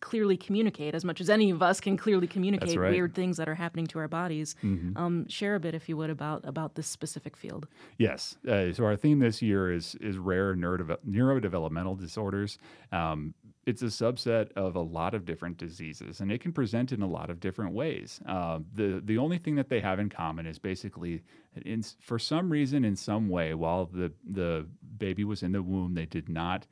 clearly 0.01 0.37
communicate 0.37 0.95
as 0.95 1.05
much 1.05 1.21
as 1.21 1.31
any 1.31 1.51
of 1.51 1.63
us 1.63 1.81
can 1.81 1.97
clearly 1.97 2.27
communicate 2.27 2.79
right. 2.79 2.91
weird 2.91 3.15
things 3.15 3.37
that 3.37 3.49
are 3.49 3.55
happening 3.55 3.87
to 3.87 3.99
our 3.99 4.09
bodies. 4.09 4.57
Mm-hmm. 4.63 4.97
Um, 4.97 5.29
share 5.29 5.55
a 5.55 5.61
bit, 5.61 5.75
if 5.75 5.89
you 5.89 5.97
would, 5.97 6.11
about 6.11 6.45
about 6.45 6.75
this 6.75 6.87
specific 6.87 7.37
field. 7.37 7.67
Yes. 7.99 8.37
Uh, 8.47 8.73
so 8.73 8.85
our 8.85 8.97
theme 8.97 9.21
this 9.21 9.43
year 9.43 9.73
is 9.73 9.95
is 9.97 10.19
rare 10.19 10.55
neuro- 10.55 10.99
neurodevelopmental 11.09 11.99
disorders. 11.99 12.59
Um, 12.93 13.35
it's 13.65 13.83
a 13.83 13.87
subset 13.87 14.53
of 14.53 14.77
a 14.77 14.81
lot 14.81 15.13
of 15.13 15.25
different 15.25 15.57
diseases, 15.57 16.21
and 16.21 16.31
it 16.31 16.41
can 16.41 16.53
present 16.53 16.93
in 16.93 17.03
a 17.03 17.07
lot 17.09 17.31
of 17.31 17.41
different 17.41 17.73
ways. 17.73 18.21
Uh, 18.27 18.61
the 18.73 19.03
the 19.05 19.19
only 19.19 19.39
thing 19.39 19.57
that 19.57 19.69
they 19.69 19.81
have 19.81 19.99
in 19.99 20.09
common 20.09 20.47
is 20.47 20.59
basically, 20.59 21.23
in, 21.65 21.83
for 22.01 22.19
some 22.19 22.51
reason, 22.51 22.85
in 22.85 22.95
some 22.97 23.29
way, 23.29 23.55
while 23.55 23.87
the 23.87 24.13
the 24.25 24.67
baby 24.99 25.25
was 25.25 25.43
in 25.43 25.53
the 25.53 25.63
womb, 25.63 25.95
they 25.95 26.07
did 26.07 26.29
not 26.29 26.67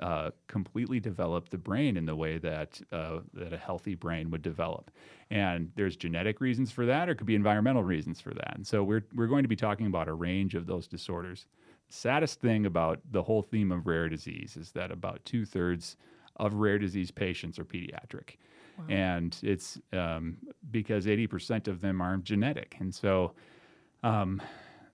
uh, 0.00 0.30
completely 0.46 0.98
develop 0.98 1.50
the 1.50 1.58
brain 1.58 1.96
in 1.96 2.06
the 2.06 2.16
way 2.16 2.38
that 2.38 2.80
uh, 2.92 3.20
that 3.34 3.52
a 3.52 3.58
healthy 3.58 3.94
brain 3.94 4.30
would 4.30 4.42
develop. 4.42 4.90
And 5.30 5.70
there's 5.76 5.96
genetic 5.96 6.40
reasons 6.40 6.70
for 6.70 6.86
that, 6.86 7.08
or 7.08 7.12
it 7.12 7.16
could 7.16 7.26
be 7.26 7.34
environmental 7.34 7.82
reasons 7.82 8.20
for 8.20 8.34
that. 8.34 8.54
And 8.56 8.66
so 8.66 8.82
we're 8.82 9.04
we're 9.14 9.26
going 9.26 9.44
to 9.44 9.48
be 9.48 9.56
talking 9.56 9.86
about 9.86 10.08
a 10.08 10.14
range 10.14 10.54
of 10.54 10.66
those 10.66 10.86
disorders. 10.86 11.46
Saddest 11.88 12.40
thing 12.40 12.66
about 12.66 13.00
the 13.10 13.22
whole 13.22 13.42
theme 13.42 13.72
of 13.72 13.86
rare 13.86 14.08
disease 14.08 14.56
is 14.56 14.72
that 14.72 14.90
about 14.90 15.24
two 15.24 15.44
thirds 15.44 15.96
of 16.36 16.54
rare 16.54 16.78
disease 16.78 17.10
patients 17.10 17.58
are 17.58 17.64
pediatric. 17.64 18.36
Wow. 18.78 18.84
And 18.88 19.36
it's 19.42 19.78
um, 19.92 20.38
because 20.70 21.06
80% 21.06 21.68
of 21.68 21.80
them 21.80 22.00
are 22.00 22.16
genetic. 22.18 22.76
And 22.78 22.94
so 22.94 23.32
um, 24.02 24.40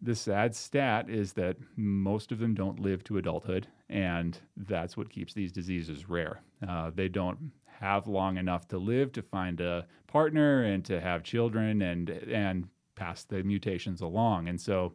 the 0.00 0.14
sad 0.14 0.54
stat 0.54 1.08
is 1.08 1.32
that 1.34 1.56
most 1.76 2.32
of 2.32 2.38
them 2.38 2.54
don't 2.54 2.80
live 2.80 3.02
to 3.04 3.18
adulthood, 3.18 3.66
and 3.88 4.38
that's 4.56 4.96
what 4.96 5.10
keeps 5.10 5.32
these 5.32 5.52
diseases 5.52 6.08
rare. 6.08 6.40
Uh, 6.66 6.90
they 6.94 7.08
don't 7.08 7.52
have 7.80 8.06
long 8.06 8.36
enough 8.36 8.66
to 8.68 8.78
live 8.78 9.12
to 9.12 9.22
find 9.22 9.60
a 9.60 9.86
partner 10.06 10.64
and 10.64 10.84
to 10.84 11.00
have 11.00 11.22
children 11.22 11.82
and 11.82 12.08
and 12.10 12.68
pass 12.94 13.24
the 13.24 13.42
mutations 13.42 14.00
along. 14.00 14.48
And 14.48 14.60
so, 14.60 14.94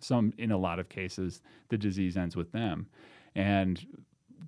some 0.00 0.32
in 0.38 0.50
a 0.50 0.58
lot 0.58 0.78
of 0.78 0.88
cases, 0.88 1.42
the 1.68 1.78
disease 1.78 2.16
ends 2.16 2.36
with 2.36 2.52
them. 2.52 2.86
And 3.34 3.84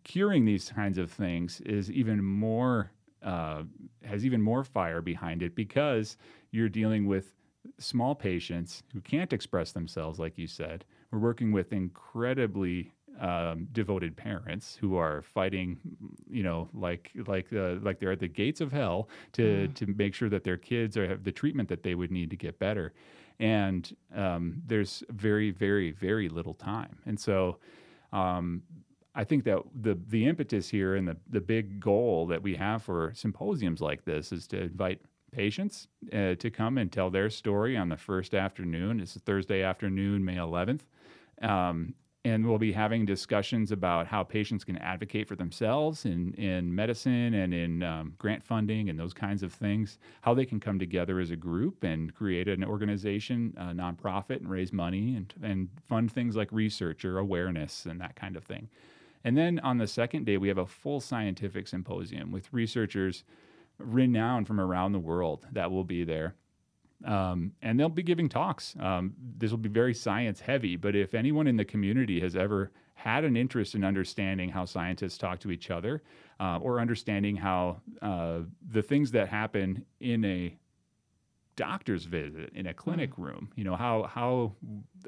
curing 0.04 0.44
these 0.44 0.70
kinds 0.70 0.98
of 0.98 1.10
things 1.10 1.60
is 1.62 1.90
even 1.90 2.22
more 2.24 2.90
uh, 3.22 3.64
has 4.04 4.24
even 4.24 4.40
more 4.40 4.62
fire 4.62 5.02
behind 5.02 5.42
it 5.42 5.54
because 5.54 6.16
you're 6.50 6.68
dealing 6.68 7.06
with 7.06 7.35
small 7.78 8.14
patients 8.14 8.82
who 8.92 9.00
can't 9.00 9.32
express 9.32 9.72
themselves, 9.72 10.18
like 10.18 10.38
you 10.38 10.46
said. 10.46 10.84
We're 11.10 11.18
working 11.18 11.52
with 11.52 11.72
incredibly 11.72 12.92
um, 13.20 13.68
devoted 13.72 14.16
parents 14.16 14.76
who 14.80 14.96
are 14.96 15.22
fighting, 15.22 15.78
you 16.28 16.42
know, 16.42 16.68
like 16.74 17.10
like 17.26 17.46
uh, 17.52 17.76
like 17.82 17.98
they're 17.98 18.12
at 18.12 18.20
the 18.20 18.28
gates 18.28 18.60
of 18.60 18.72
hell 18.72 19.08
to 19.32 19.68
mm. 19.68 19.74
to 19.74 19.86
make 19.86 20.14
sure 20.14 20.28
that 20.28 20.44
their 20.44 20.56
kids 20.56 20.96
are, 20.96 21.08
have 21.08 21.24
the 21.24 21.32
treatment 21.32 21.68
that 21.68 21.82
they 21.82 21.94
would 21.94 22.10
need 22.10 22.30
to 22.30 22.36
get 22.36 22.58
better. 22.58 22.92
And 23.38 23.94
um, 24.14 24.62
there's 24.66 25.02
very, 25.10 25.50
very, 25.50 25.90
very 25.90 26.28
little 26.28 26.54
time. 26.54 26.98
And 27.04 27.20
so 27.20 27.58
um, 28.12 28.62
I 29.14 29.24
think 29.24 29.44
that 29.44 29.58
the 29.74 29.98
the 30.08 30.26
impetus 30.26 30.68
here 30.68 30.94
and 30.96 31.08
the 31.08 31.16
the 31.30 31.40
big 31.40 31.80
goal 31.80 32.26
that 32.26 32.42
we 32.42 32.54
have 32.56 32.82
for 32.82 33.12
symposiums 33.14 33.80
like 33.80 34.04
this 34.04 34.32
is 34.32 34.46
to 34.48 34.62
invite 34.62 35.00
patients 35.36 35.86
uh, 36.14 36.34
to 36.34 36.50
come 36.50 36.78
and 36.78 36.90
tell 36.90 37.10
their 37.10 37.28
story 37.28 37.76
on 37.76 37.90
the 37.90 37.96
first 37.96 38.34
afternoon. 38.34 39.00
It's 39.00 39.18
Thursday 39.18 39.62
afternoon, 39.62 40.24
May 40.24 40.36
11th. 40.36 40.80
Um, 41.42 41.94
and 42.24 42.44
we'll 42.44 42.58
be 42.58 42.72
having 42.72 43.04
discussions 43.04 43.70
about 43.70 44.06
how 44.06 44.24
patients 44.24 44.64
can 44.64 44.78
advocate 44.78 45.28
for 45.28 45.36
themselves 45.36 46.06
in, 46.06 46.32
in 46.34 46.74
medicine 46.74 47.34
and 47.34 47.52
in 47.52 47.82
um, 47.82 48.14
grant 48.16 48.42
funding 48.42 48.88
and 48.88 48.98
those 48.98 49.12
kinds 49.12 49.42
of 49.42 49.52
things, 49.52 49.98
how 50.22 50.32
they 50.32 50.46
can 50.46 50.58
come 50.58 50.78
together 50.78 51.20
as 51.20 51.30
a 51.30 51.36
group 51.36 51.84
and 51.84 52.14
create 52.14 52.48
an 52.48 52.64
organization, 52.64 53.54
a 53.58 53.66
nonprofit, 53.66 54.38
and 54.38 54.50
raise 54.50 54.72
money 54.72 55.16
and, 55.16 55.34
and 55.42 55.68
fund 55.86 56.10
things 56.10 56.34
like 56.34 56.50
research 56.50 57.04
or 57.04 57.18
awareness 57.18 57.84
and 57.84 58.00
that 58.00 58.16
kind 58.16 58.36
of 58.36 58.44
thing. 58.44 58.70
And 59.22 59.36
then 59.36 59.58
on 59.58 59.76
the 59.76 59.86
second 59.86 60.24
day, 60.24 60.38
we 60.38 60.48
have 60.48 60.58
a 60.58 60.66
full 60.66 61.00
scientific 61.00 61.68
symposium 61.68 62.32
with 62.32 62.52
researchers 62.52 63.22
renowned 63.78 64.46
from 64.46 64.60
around 64.60 64.92
the 64.92 64.98
world 64.98 65.46
that 65.52 65.70
will 65.70 65.84
be 65.84 66.04
there. 66.04 66.34
Um, 67.04 67.52
and 67.60 67.78
they'll 67.78 67.88
be 67.88 68.02
giving 68.02 68.28
talks. 68.28 68.74
Um, 68.80 69.14
this 69.36 69.50
will 69.50 69.58
be 69.58 69.68
very 69.68 69.94
science 69.94 70.40
heavy, 70.40 70.76
but 70.76 70.96
if 70.96 71.14
anyone 71.14 71.46
in 71.46 71.56
the 71.56 71.64
community 71.64 72.20
has 72.20 72.36
ever 72.36 72.72
had 72.94 73.24
an 73.24 73.36
interest 73.36 73.74
in 73.74 73.84
understanding 73.84 74.48
how 74.48 74.64
scientists 74.64 75.18
talk 75.18 75.38
to 75.40 75.50
each 75.50 75.70
other 75.70 76.02
uh, 76.40 76.58
or 76.58 76.80
understanding 76.80 77.36
how 77.36 77.80
uh, 78.00 78.40
the 78.70 78.82
things 78.82 79.10
that 79.10 79.28
happen 79.28 79.84
in 80.00 80.24
a 80.24 80.56
doctor's 81.56 82.04
visit 82.04 82.50
in 82.54 82.66
a 82.66 82.74
clinic 82.74 83.14
mm. 83.14 83.24
room 83.24 83.48
you 83.56 83.64
know 83.64 83.74
how 83.74 84.02
how 84.04 84.52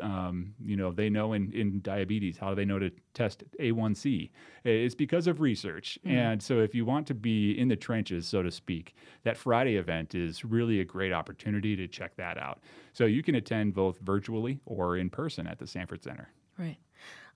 um, 0.01 0.55
you 0.65 0.77
know 0.77 0.91
they 0.91 1.11
know 1.11 1.35
in, 1.35 1.53
in 1.53 1.81
diabetes 1.83 2.39
how 2.39 2.49
do 2.49 2.55
they 2.55 2.65
know 2.65 2.79
to 2.79 2.91
test 3.13 3.45
a1c 3.61 4.31
it's 4.65 4.95
because 4.95 5.27
of 5.27 5.41
research 5.41 5.99
mm. 6.05 6.11
and 6.11 6.43
so 6.43 6.61
if 6.61 6.75
you 6.75 6.85
want 6.85 7.07
to 7.07 7.15
be 7.15 7.53
in 7.53 7.69
the 7.69 7.77
trenches 7.77 8.27
so 8.27 8.43
to 8.43 8.51
speak 8.51 8.95
that 9.25 9.37
friday 9.37 9.77
event 9.77 10.15
is 10.15 10.45
really 10.45 10.81
a 10.81 10.85
great 10.85 11.13
opportunity 11.13 11.77
to 11.77 11.87
check 11.87 12.17
that 12.17 12.39
out 12.39 12.61
so 12.93 13.05
you 13.05 13.23
can 13.23 13.35
attend 13.35 13.75
both 13.75 13.99
virtually 13.99 14.59
or 14.65 14.97
in 14.97 15.11
person 15.11 15.47
at 15.47 15.59
the 15.59 15.67
sanford 15.67 16.03
center 16.03 16.31
right 16.59 16.79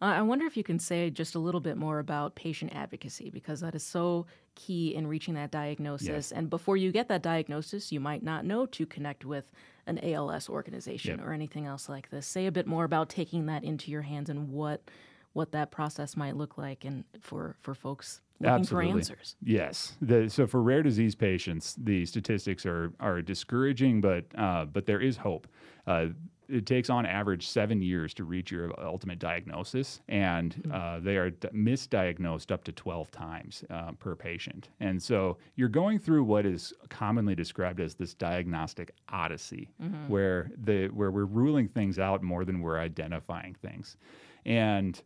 uh, 0.03 0.07
I 0.07 0.23
wonder 0.23 0.47
if 0.47 0.57
you 0.57 0.65
can 0.65 0.81
say 0.81 1.11
just 1.11 1.37
a 1.37 1.39
little 1.39 1.61
bit 1.61 1.77
more 1.77 2.01
about 2.01 2.35
patient 2.35 2.75
advocacy 2.75 3.31
because 3.31 3.61
that 3.61 3.77
is 3.77 3.85
so 3.85 4.27
key 4.57 4.97
in 4.97 5.07
reaching 5.07 5.35
that 5.35 5.53
diagnosis. 5.53 6.09
Yes. 6.09 6.33
And 6.33 6.51
before 6.51 6.77
you 6.77 6.91
get 6.91 7.07
that 7.07 7.23
diagnosis, 7.23 7.93
you 7.93 8.01
might 8.01 8.25
not 8.25 8.45
know 8.45 8.67
to 8.67 8.85
connect 8.85 9.25
with 9.25 9.45
an 9.87 10.01
ALS 10.03 10.49
organization 10.49 11.19
yep. 11.19 11.27
or 11.27 11.33
anything 11.33 11.67
else 11.67 11.89
like 11.89 12.11
this. 12.11 12.27
Say 12.27 12.47
a 12.47 12.53
bit 12.53 12.67
more 12.67 12.83
about 12.83 13.11
taking 13.11 13.47
that 13.47 13.63
into 13.63 13.93
your 13.93 14.03
hands 14.03 14.29
and 14.29 14.51
what 14.51 14.83
what 15.33 15.53
that 15.53 15.71
process 15.71 16.17
might 16.17 16.37
look 16.37 16.59
like 16.59 16.85
and 16.85 17.05
for 17.21 17.57
for 17.61 17.75
folks 17.75 18.21
looking 18.41 18.55
Absolutely. 18.61 18.91
for 18.91 18.99
answers. 18.99 19.37
Yes. 19.43 19.97
The, 20.03 20.29
so 20.29 20.47
for 20.47 20.63
rare 20.63 20.83
disease 20.83 21.15
patients, 21.15 21.77
the 21.79 22.05
statistics 22.07 22.67
are 22.67 22.93
are 23.01 23.23
discouraging, 23.23 24.01
but 24.01 24.25
uh, 24.37 24.67
but 24.67 24.87
there 24.87 25.01
is 25.01 25.17
hope. 25.17 25.47
Uh, 25.87 26.09
it 26.49 26.67
takes 26.67 26.91
on 26.91 27.07
average 27.07 27.49
seven 27.49 27.81
years 27.81 28.13
to 28.13 28.25
reach 28.25 28.51
your 28.51 28.79
ultimate 28.85 29.19
diagnosis, 29.19 30.01
and 30.09 30.55
hmm. 30.55 30.73
uh, 30.73 31.01
they 31.01 31.17
are 31.17 31.31
d- 31.31 31.49
misdiagnosed 31.49 32.51
up 32.51 32.63
to 32.65 32.73
12 32.73 33.11
times 33.11 33.65
uh, 33.71 33.93
per 33.93 34.15
patient. 34.15 34.69
And 34.81 35.03
so 35.03 35.39
you're 35.55 35.71
going 35.71 35.99
through 35.99 36.25
what 36.25 36.45
is 36.45 36.75
commonly 36.91 37.35
described 37.35 37.81
as 37.81 37.95
this 37.95 38.13
diagnostic 38.13 38.93
odyssey, 39.09 39.71
mm-hmm. 39.83 40.09
where 40.09 40.51
the 40.63 40.89
where 40.89 41.11
we're 41.11 41.25
ruling 41.25 41.69
things 41.69 41.99
out 41.99 42.23
more 42.23 42.45
than 42.45 42.61
we're 42.61 42.79
identifying 42.79 43.55
things. 43.55 43.97
And 44.45 45.01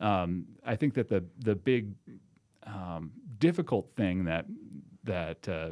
um, 0.00 0.46
I 0.64 0.76
think 0.76 0.94
that 0.94 1.08
the 1.08 1.24
the 1.40 1.54
big 1.54 1.92
um, 2.66 3.12
difficult 3.38 3.90
thing 3.96 4.24
that 4.24 4.46
that 5.04 5.48
uh, 5.48 5.70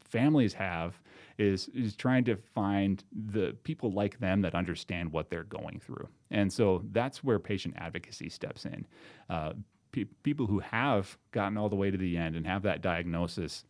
families 0.00 0.54
have 0.54 1.00
is 1.38 1.68
is 1.68 1.96
trying 1.96 2.24
to 2.24 2.36
find 2.36 3.02
the 3.32 3.56
people 3.64 3.90
like 3.90 4.18
them 4.20 4.40
that 4.42 4.54
understand 4.54 5.12
what 5.12 5.30
they're 5.30 5.44
going 5.44 5.80
through, 5.80 6.08
and 6.30 6.52
so 6.52 6.84
that's 6.92 7.24
where 7.24 7.38
patient 7.38 7.74
advocacy 7.78 8.28
steps 8.28 8.64
in. 8.64 8.86
Uh, 9.28 9.52
pe- 9.92 10.04
people 10.22 10.46
who 10.46 10.60
have 10.60 11.16
gotten 11.32 11.56
all 11.56 11.68
the 11.68 11.76
way 11.76 11.90
to 11.90 11.98
the 11.98 12.16
end 12.16 12.36
and 12.36 12.46
have 12.46 12.62
that 12.62 12.82
diagnosis 12.82 13.64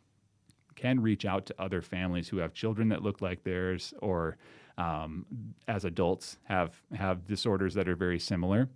can 0.74 1.00
reach 1.00 1.24
out 1.24 1.46
to 1.46 1.54
other 1.58 1.80
families 1.80 2.28
who 2.28 2.38
have 2.38 2.52
children 2.52 2.88
that 2.88 3.02
look 3.02 3.20
like 3.20 3.44
theirs, 3.44 3.94
or 4.00 4.36
um, 4.76 5.24
as 5.68 5.84
adults 5.84 6.38
have 6.44 6.74
have 6.94 7.26
disorders 7.26 7.74
that 7.74 7.88
are 7.88 7.96
very 7.96 8.18
similar. 8.18 8.68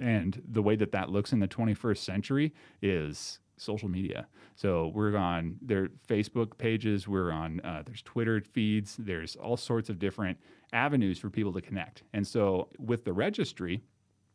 And 0.00 0.42
the 0.48 0.62
way 0.62 0.76
that 0.76 0.92
that 0.92 1.10
looks 1.10 1.32
in 1.32 1.40
the 1.40 1.48
21st 1.48 1.98
century 1.98 2.54
is 2.82 3.38
social 3.56 3.88
media. 3.88 4.26
So 4.56 4.90
we're 4.94 5.16
on 5.16 5.56
their 5.62 5.88
Facebook 6.08 6.58
pages, 6.58 7.06
we're 7.06 7.30
on 7.30 7.60
uh, 7.60 7.82
there's 7.84 8.02
Twitter 8.02 8.40
feeds, 8.40 8.96
there's 8.98 9.36
all 9.36 9.56
sorts 9.56 9.88
of 9.88 9.98
different 9.98 10.38
avenues 10.72 11.18
for 11.18 11.30
people 11.30 11.52
to 11.52 11.60
connect. 11.60 12.02
And 12.12 12.26
so 12.26 12.68
with 12.78 13.04
the 13.04 13.12
registry, 13.12 13.82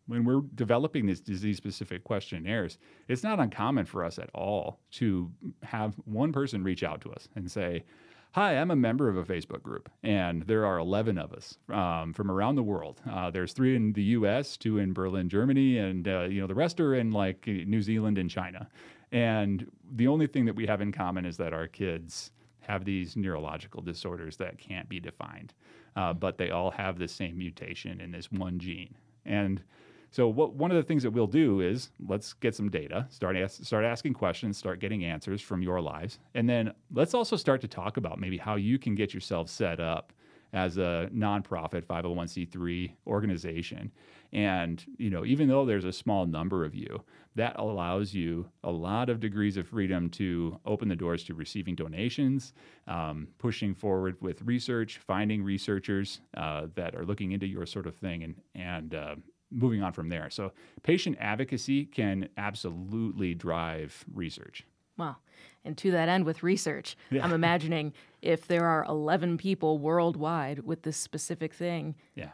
when 0.08 0.26
we're 0.26 0.42
developing 0.56 1.06
these 1.06 1.22
disease 1.22 1.58
specific 1.58 2.04
questionnaires, 2.04 2.80
it's 3.08 3.24
not 3.24 3.40
uncommon 3.40 3.86
for 3.86 4.04
us 4.04 4.18
at 4.18 4.30
all 4.34 4.80
to 4.92 5.32
have 5.64 5.94
one 6.06 6.32
person 6.34 6.64
reach 6.64 6.84
out 6.84 7.02
to 7.02 7.12
us 7.12 7.30
and 7.36 7.50
say, 7.50 7.84
Hi, 8.34 8.58
I'm 8.58 8.70
a 8.70 8.76
member 8.76 9.10
of 9.10 9.18
a 9.18 9.24
Facebook 9.24 9.64
group, 9.64 9.90
and 10.04 10.44
there 10.44 10.64
are 10.64 10.78
11 10.78 11.18
of 11.18 11.34
us 11.34 11.58
um, 11.68 12.14
from 12.14 12.30
around 12.30 12.58
the 12.58 12.64
world. 12.64 13.02
Uh, 13.10 13.32
there's 13.32 13.54
three 13.54 13.76
in 13.76 13.92
the 13.94 14.04
U.S., 14.04 14.56
two 14.56 14.78
in 14.78 14.94
Berlin, 14.94 15.30
Germany, 15.30 15.80
and 15.80 16.08
uh, 16.08 16.22
you 16.26 16.40
know 16.40 16.46
the 16.46 16.54
rest 16.54 16.80
are 16.80 16.94
in 16.94 17.12
like 17.12 17.48
New 17.48 17.82
Zealand 17.82 18.20
and 18.20 18.30
China. 18.30 18.70
And 19.12 19.72
the 19.96 20.08
only 20.08 20.28
thing 20.28 20.46
that 20.46 20.56
we 20.56 20.68
have 20.68 20.80
in 20.80 20.92
common 20.92 21.26
is 21.26 21.38
that 21.38 21.54
our 21.54 21.66
kids 21.66 22.30
have 22.60 22.86
these 22.86 23.18
neurological 23.18 23.82
disorders 23.82 24.38
that 24.38 24.60
can't 24.60 24.88
be 24.88 25.00
defined, 25.00 25.56
uh, 25.96 26.14
but 26.14 26.38
they 26.38 26.52
all 26.52 26.70
have 26.70 27.00
the 27.00 27.08
same 27.08 27.36
mutation 27.36 28.00
in 28.00 28.12
this 28.12 28.32
one 28.32 28.60
gene. 28.60 28.94
And 29.26 29.64
so, 30.12 30.28
what, 30.28 30.54
one 30.54 30.72
of 30.72 30.78
the 30.78 30.84
things 30.84 31.04
that 31.04 31.12
we'll 31.12 31.28
do 31.28 31.62
is 31.62 31.92
let's 32.08 32.34
get 32.34 32.56
some 32.56 32.70
data, 32.70 33.06
start, 33.10 33.36
start 33.52 33.86
asking 33.86 34.14
questions, 34.14 34.58
start 34.58 34.80
getting 34.80 35.06
answers 35.06 35.42
from 35.42 35.62
your 35.62 35.82
lives. 35.82 36.20
And 36.34 36.50
then 36.50 36.74
let's 36.94 37.14
also 37.14 37.36
start 37.36 37.62
to 37.62 37.68
talk 37.68 37.98
about 37.98 38.20
maybe 38.20 38.38
how 38.38 38.56
you 38.56 38.80
can 38.80 38.96
get 38.96 39.14
yourself 39.14 39.50
set 39.50 39.80
up 39.80 40.14
as 40.52 40.78
a 40.78 41.10
nonprofit 41.14 41.86
501c3 41.86 42.92
organization. 43.06 43.92
And, 44.34 44.84
you 44.98 45.12
know, 45.12 45.26
even 45.26 45.48
though 45.48 45.66
there's 45.66 45.86
a 45.86 45.94
small 45.94 46.26
number 46.26 46.66
of 46.66 46.74
you, 46.74 47.04
that 47.36 47.56
allows 47.60 48.14
you 48.14 48.50
a 48.64 48.72
lot 48.72 49.10
of 49.10 49.20
degrees 49.20 49.58
of 49.58 49.68
freedom 49.68 50.10
to 50.12 50.60
open 50.66 50.88
the 50.88 50.96
doors 50.96 51.24
to 51.26 51.36
receiving 51.36 51.76
donations, 51.76 52.54
um, 52.88 53.28
pushing 53.38 53.76
forward 53.76 54.18
with 54.22 54.42
research, 54.42 55.00
finding 55.06 55.44
researchers 55.44 56.22
uh, 56.36 56.68
that 56.76 56.96
are 56.96 57.06
looking 57.06 57.32
into 57.32 57.46
your 57.46 57.66
sort 57.66 57.86
of 57.86 57.96
thing, 57.96 58.24
and, 58.24 58.36
and 58.56 58.96
uh, 58.96 59.16
moving 59.52 59.84
on 59.84 59.94
from 59.94 60.10
there. 60.10 60.30
So, 60.30 60.52
patient 60.84 61.18
advocacy 61.20 61.86
can 61.86 62.30
absolutely 62.38 63.34
drive 63.34 64.06
research. 64.14 64.66
Wow. 64.98 65.18
And 65.64 65.78
to 65.80 65.92
that 65.92 66.10
end, 66.10 66.26
with 66.26 66.44
research, 66.44 66.98
yeah. 67.12 67.24
I'm 67.24 67.34
imagining 67.34 67.94
if 68.22 68.48
there 68.48 68.66
are 68.66 68.86
11 68.86 69.38
people 69.38 69.78
worldwide 69.78 70.60
with 70.60 70.84
this 70.84 70.98
specific 70.98 71.54
thing, 71.54 71.96
yeah, 72.16 72.32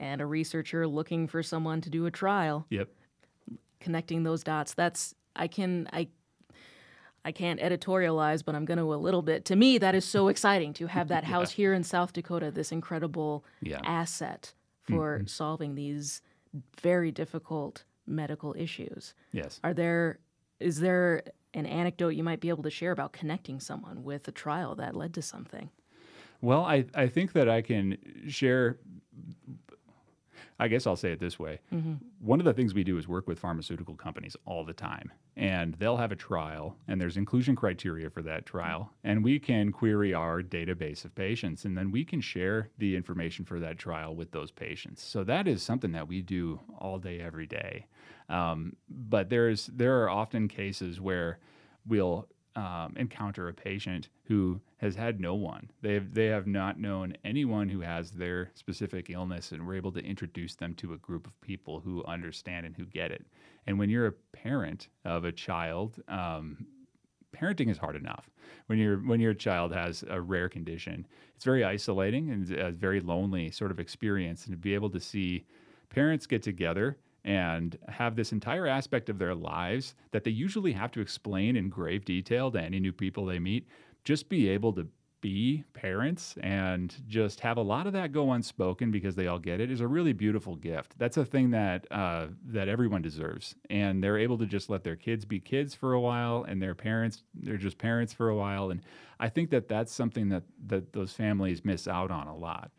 and 0.00 0.20
a 0.20 0.26
researcher 0.26 0.86
looking 0.86 1.26
for 1.26 1.42
someone 1.42 1.80
to 1.80 1.90
do 1.90 2.06
a 2.06 2.10
trial, 2.10 2.66
yep, 2.70 2.88
connecting 3.80 4.22
those 4.22 4.44
dots. 4.44 4.74
That's 4.74 5.14
I 5.34 5.48
can 5.48 5.88
I 5.92 6.08
I 7.24 7.32
can't 7.32 7.60
editorialize, 7.60 8.44
but 8.44 8.54
I'm 8.54 8.64
going 8.64 8.78
to 8.78 8.94
a 8.94 8.96
little 8.96 9.22
bit. 9.22 9.44
To 9.46 9.56
me, 9.56 9.78
that 9.78 9.94
is 9.94 10.04
so 10.04 10.28
exciting 10.32 10.72
to 10.74 10.86
have 10.86 11.08
that 11.08 11.24
house 11.24 11.50
here 11.50 11.74
in 11.74 11.82
South 11.84 12.12
Dakota, 12.12 12.50
this 12.50 12.72
incredible 12.72 13.44
yeah. 13.60 13.80
asset 13.84 14.54
for 14.82 15.18
mm-hmm. 15.18 15.26
solving 15.26 15.74
these 15.74 16.22
very 16.80 17.10
difficult 17.10 17.84
medical 18.06 18.54
issues. 18.58 19.14
Yes. 19.32 19.60
Are 19.62 19.74
there 19.74 20.18
is 20.60 20.80
there 20.80 21.22
an 21.54 21.66
anecdote 21.66 22.10
you 22.10 22.24
might 22.24 22.40
be 22.40 22.48
able 22.48 22.62
to 22.64 22.70
share 22.70 22.90
about 22.92 23.12
connecting 23.12 23.60
someone 23.60 24.02
with 24.02 24.26
a 24.28 24.32
trial 24.32 24.74
that 24.76 24.94
led 24.94 25.14
to 25.14 25.22
something? 25.22 25.70
Well, 26.40 26.64
I, 26.64 26.84
I 26.94 27.08
think 27.08 27.32
that 27.32 27.48
I 27.48 27.62
can 27.62 27.98
share. 28.28 28.78
I 30.60 30.68
guess 30.68 30.86
I'll 30.86 30.96
say 30.96 31.12
it 31.12 31.20
this 31.20 31.38
way. 31.38 31.60
Mm-hmm. 31.72 31.94
One 32.20 32.40
of 32.40 32.44
the 32.44 32.52
things 32.52 32.74
we 32.74 32.82
do 32.82 32.98
is 32.98 33.06
work 33.06 33.28
with 33.28 33.38
pharmaceutical 33.38 33.94
companies 33.94 34.36
all 34.44 34.64
the 34.64 34.72
time, 34.72 35.12
and 35.36 35.74
they'll 35.74 35.98
have 35.98 36.10
a 36.10 36.16
trial, 36.16 36.76
and 36.88 37.00
there's 37.00 37.16
inclusion 37.16 37.54
criteria 37.54 38.10
for 38.10 38.22
that 38.22 38.44
trial, 38.44 38.92
and 39.04 39.22
we 39.22 39.38
can 39.38 39.70
query 39.70 40.12
our 40.14 40.42
database 40.42 41.04
of 41.04 41.14
patients, 41.14 41.64
and 41.64 41.78
then 41.78 41.92
we 41.92 42.04
can 42.04 42.20
share 42.20 42.70
the 42.78 42.96
information 42.96 43.44
for 43.44 43.60
that 43.60 43.78
trial 43.78 44.16
with 44.16 44.32
those 44.32 44.50
patients. 44.50 45.02
So 45.02 45.22
that 45.24 45.46
is 45.46 45.62
something 45.62 45.92
that 45.92 46.08
we 46.08 46.22
do 46.22 46.60
all 46.78 46.98
day, 46.98 47.20
every 47.20 47.46
day. 47.46 47.86
Um, 48.28 48.74
but 48.88 49.30
there's 49.30 49.66
there 49.66 50.02
are 50.02 50.10
often 50.10 50.48
cases 50.48 51.00
where 51.00 51.38
we'll 51.86 52.26
um, 52.58 52.92
encounter 52.96 53.46
a 53.48 53.54
patient 53.54 54.08
who 54.24 54.60
has 54.78 54.96
had 54.96 55.20
no 55.20 55.36
one. 55.36 55.70
They 55.80 55.94
have, 55.94 56.12
they 56.12 56.26
have 56.26 56.48
not 56.48 56.80
known 56.80 57.14
anyone 57.24 57.68
who 57.68 57.80
has 57.80 58.10
their 58.10 58.50
specific 58.54 59.10
illness, 59.10 59.52
and 59.52 59.64
we're 59.64 59.76
able 59.76 59.92
to 59.92 60.04
introduce 60.04 60.56
them 60.56 60.74
to 60.74 60.92
a 60.92 60.96
group 60.96 61.28
of 61.28 61.40
people 61.40 61.78
who 61.78 62.04
understand 62.04 62.66
and 62.66 62.76
who 62.76 62.84
get 62.84 63.12
it. 63.12 63.24
And 63.68 63.78
when 63.78 63.90
you're 63.90 64.08
a 64.08 64.12
parent 64.32 64.88
of 65.04 65.24
a 65.24 65.30
child, 65.30 66.02
um, 66.08 66.66
parenting 67.32 67.70
is 67.70 67.78
hard 67.78 67.94
enough. 67.94 68.28
When 68.66 68.78
your 68.78 68.96
when 68.96 69.20
your 69.20 69.34
child 69.34 69.72
has 69.72 70.02
a 70.08 70.20
rare 70.20 70.48
condition, 70.48 71.06
it's 71.36 71.44
very 71.44 71.62
isolating 71.62 72.30
and 72.30 72.50
a 72.50 72.72
very 72.72 73.00
lonely 73.00 73.52
sort 73.52 73.70
of 73.70 73.78
experience. 73.78 74.46
And 74.46 74.52
to 74.52 74.58
be 74.58 74.74
able 74.74 74.90
to 74.90 75.00
see 75.00 75.46
parents 75.90 76.26
get 76.26 76.42
together 76.42 76.96
and 77.24 77.78
have 77.88 78.16
this 78.16 78.32
entire 78.32 78.66
aspect 78.66 79.08
of 79.08 79.18
their 79.18 79.34
lives 79.34 79.94
that 80.12 80.24
they 80.24 80.30
usually 80.30 80.72
have 80.72 80.92
to 80.92 81.00
explain 81.00 81.56
in 81.56 81.68
grave 81.68 82.04
detail 82.04 82.50
to 82.50 82.60
any 82.60 82.80
new 82.80 82.92
people 82.92 83.26
they 83.26 83.38
meet, 83.38 83.68
just 84.04 84.28
be 84.28 84.48
able 84.48 84.72
to 84.72 84.88
be 85.20 85.64
parents 85.74 86.36
and 86.42 86.94
just 87.08 87.40
have 87.40 87.56
a 87.56 87.62
lot 87.62 87.86
of 87.86 87.92
that 87.92 88.12
go 88.12 88.32
unspoken 88.32 88.90
because 88.90 89.16
they 89.16 89.26
all 89.26 89.38
get 89.38 89.60
it 89.60 89.70
is 89.70 89.80
a 89.80 89.86
really 89.86 90.12
beautiful 90.12 90.54
gift. 90.54 90.94
That's 90.98 91.16
a 91.16 91.24
thing 91.24 91.50
that 91.50 91.86
uh, 91.90 92.28
that 92.46 92.68
everyone 92.68 93.02
deserves, 93.02 93.54
and 93.68 94.02
they're 94.02 94.18
able 94.18 94.38
to 94.38 94.46
just 94.46 94.70
let 94.70 94.84
their 94.84 94.96
kids 94.96 95.24
be 95.24 95.40
kids 95.40 95.74
for 95.74 95.92
a 95.92 96.00
while, 96.00 96.44
and 96.44 96.62
their 96.62 96.74
parents 96.74 97.22
they're 97.34 97.56
just 97.56 97.78
parents 97.78 98.12
for 98.12 98.28
a 98.28 98.36
while, 98.36 98.70
and 98.70 98.82
I 99.18 99.28
think 99.28 99.50
that 99.50 99.68
that's 99.68 99.92
something 99.92 100.28
that 100.28 100.44
that 100.66 100.92
those 100.92 101.12
families 101.12 101.64
miss 101.64 101.88
out 101.88 102.10
on 102.10 102.28
a 102.28 102.36
lot. 102.36 102.70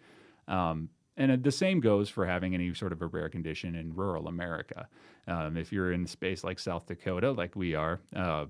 Um, 0.47 0.89
and 1.19 1.43
the 1.43 1.51
same 1.51 1.81
goes 1.81 2.09
for 2.09 2.25
having 2.25 2.55
any 2.55 2.73
sort 2.73 2.93
of 2.93 3.01
a 3.01 3.07
rare 3.07 3.29
condition 3.29 3.75
in 3.75 3.93
rural 3.93 4.27
America. 4.27 4.87
Um, 5.27 5.57
if 5.57 5.71
you're 5.71 5.91
in 5.91 6.05
a 6.05 6.07
space 6.07 6.43
like 6.43 6.57
South 6.57 6.87
Dakota, 6.87 7.31
like 7.31 7.55
we 7.55 7.75
are, 7.75 7.99
uh, 8.15 8.45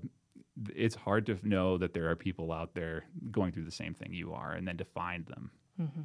it's 0.74 0.94
hard 0.94 1.26
to 1.26 1.38
know 1.42 1.76
that 1.78 1.92
there 1.92 2.08
are 2.08 2.16
people 2.16 2.52
out 2.52 2.74
there 2.74 3.04
going 3.30 3.52
through 3.52 3.64
the 3.64 3.70
same 3.70 3.92
thing 3.92 4.14
you 4.14 4.32
are 4.32 4.52
and 4.52 4.66
then 4.66 4.76
to 4.76 4.84
find 4.84 5.26
them. 5.26 5.50
Mm-hmm. 5.80 6.00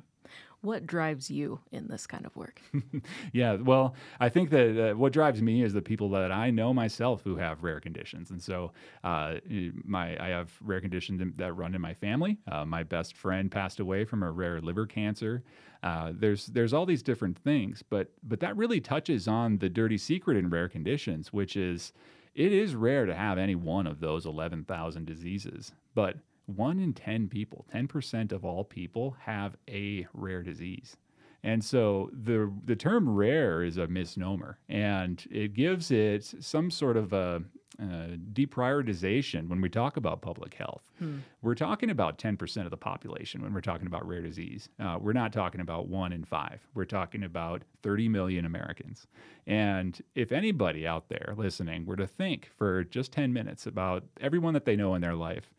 What 0.61 0.87
drives 0.87 1.29
you 1.29 1.59
in 1.71 1.87
this 1.87 2.07
kind 2.07 2.25
of 2.25 2.35
work? 2.35 2.59
yeah, 3.33 3.55
well, 3.55 3.93
I 4.19 4.29
think 4.29 4.49
that 4.49 4.91
uh, 4.91 4.95
what 4.95 5.13
drives 5.13 5.41
me 5.41 5.61
is 5.61 5.73
the 5.73 5.81
people 5.81 6.09
that 6.11 6.31
I 6.31 6.49
know 6.49 6.73
myself 6.73 7.21
who 7.23 7.35
have 7.35 7.63
rare 7.63 7.79
conditions, 7.79 8.31
and 8.31 8.41
so 8.41 8.71
uh, 9.03 9.35
my 9.83 10.17
I 10.23 10.29
have 10.29 10.51
rare 10.61 10.81
conditions 10.81 11.21
that 11.37 11.53
run 11.53 11.75
in 11.75 11.81
my 11.81 11.93
family. 11.93 12.37
Uh, 12.51 12.65
my 12.65 12.83
best 12.83 13.15
friend 13.15 13.51
passed 13.51 13.79
away 13.79 14.05
from 14.05 14.23
a 14.23 14.31
rare 14.31 14.59
liver 14.59 14.87
cancer. 14.87 15.43
Uh, 15.83 16.13
there's 16.15 16.47
there's 16.47 16.73
all 16.73 16.85
these 16.85 17.03
different 17.03 17.37
things, 17.37 17.83
but 17.87 18.11
but 18.23 18.39
that 18.39 18.57
really 18.57 18.81
touches 18.81 19.27
on 19.27 19.59
the 19.59 19.69
dirty 19.69 19.99
secret 19.99 20.35
in 20.35 20.49
rare 20.49 20.67
conditions, 20.67 21.31
which 21.31 21.55
is 21.55 21.93
it 22.33 22.51
is 22.51 22.75
rare 22.75 23.05
to 23.05 23.15
have 23.15 23.37
any 23.37 23.55
one 23.55 23.87
of 23.87 24.01
those 24.01 24.25
11,000 24.25 25.05
diseases, 25.05 25.71
but 25.93 26.17
one 26.45 26.79
in 26.79 26.93
10 26.93 27.27
people, 27.27 27.65
10% 27.73 28.31
of 28.31 28.45
all 28.45 28.63
people 28.63 29.15
have 29.21 29.55
a 29.69 30.07
rare 30.13 30.43
disease. 30.43 30.97
And 31.43 31.63
so 31.63 32.09
the 32.11 32.51
the 32.65 32.75
term 32.75 33.07
rare 33.07 33.63
is 33.63 33.77
a 33.77 33.85
misnomer, 33.85 34.57
and 34.67 35.23
it 35.29 35.53
gives 35.53 35.91
it 35.91 36.23
some 36.23 36.71
sort 36.71 36.97
of 36.97 37.13
a, 37.13 37.43
uh, 37.79 38.15
deprioritization 38.31 39.47
when 39.49 39.59
we 39.59 39.69
talk 39.69 39.97
about 39.97 40.21
public 40.21 40.53
health. 40.53 40.89
Hmm. 40.97 41.17
We're 41.41 41.55
talking 41.55 41.89
about 41.89 42.17
10% 42.17 42.63
of 42.63 42.71
the 42.71 42.77
population 42.77 43.41
when 43.41 43.53
we're 43.53 43.61
talking 43.61 43.85
about 43.85 44.07
rare 44.07 44.21
disease. 44.21 44.69
Uh, 44.79 44.97
we're 44.99 45.13
not 45.13 45.33
talking 45.33 45.61
about 45.61 45.87
one 45.87 46.13
in 46.13 46.23
five. 46.23 46.61
We're 46.73 46.85
talking 46.85 47.23
about 47.23 47.63
30 47.83 48.07
million 48.07 48.45
Americans. 48.45 49.07
And 49.45 50.01
if 50.15 50.31
anybody 50.31 50.87
out 50.87 51.09
there 51.09 51.33
listening 51.37 51.85
were 51.85 51.97
to 51.97 52.07
think 52.07 52.49
for 52.57 52.85
just 52.85 53.11
10 53.11 53.33
minutes 53.33 53.65
about 53.65 54.03
everyone 54.21 54.53
that 54.53 54.65
they 54.65 54.75
know 54.75 54.95
in 54.95 55.01
their 55.01 55.15
life, 55.15 55.53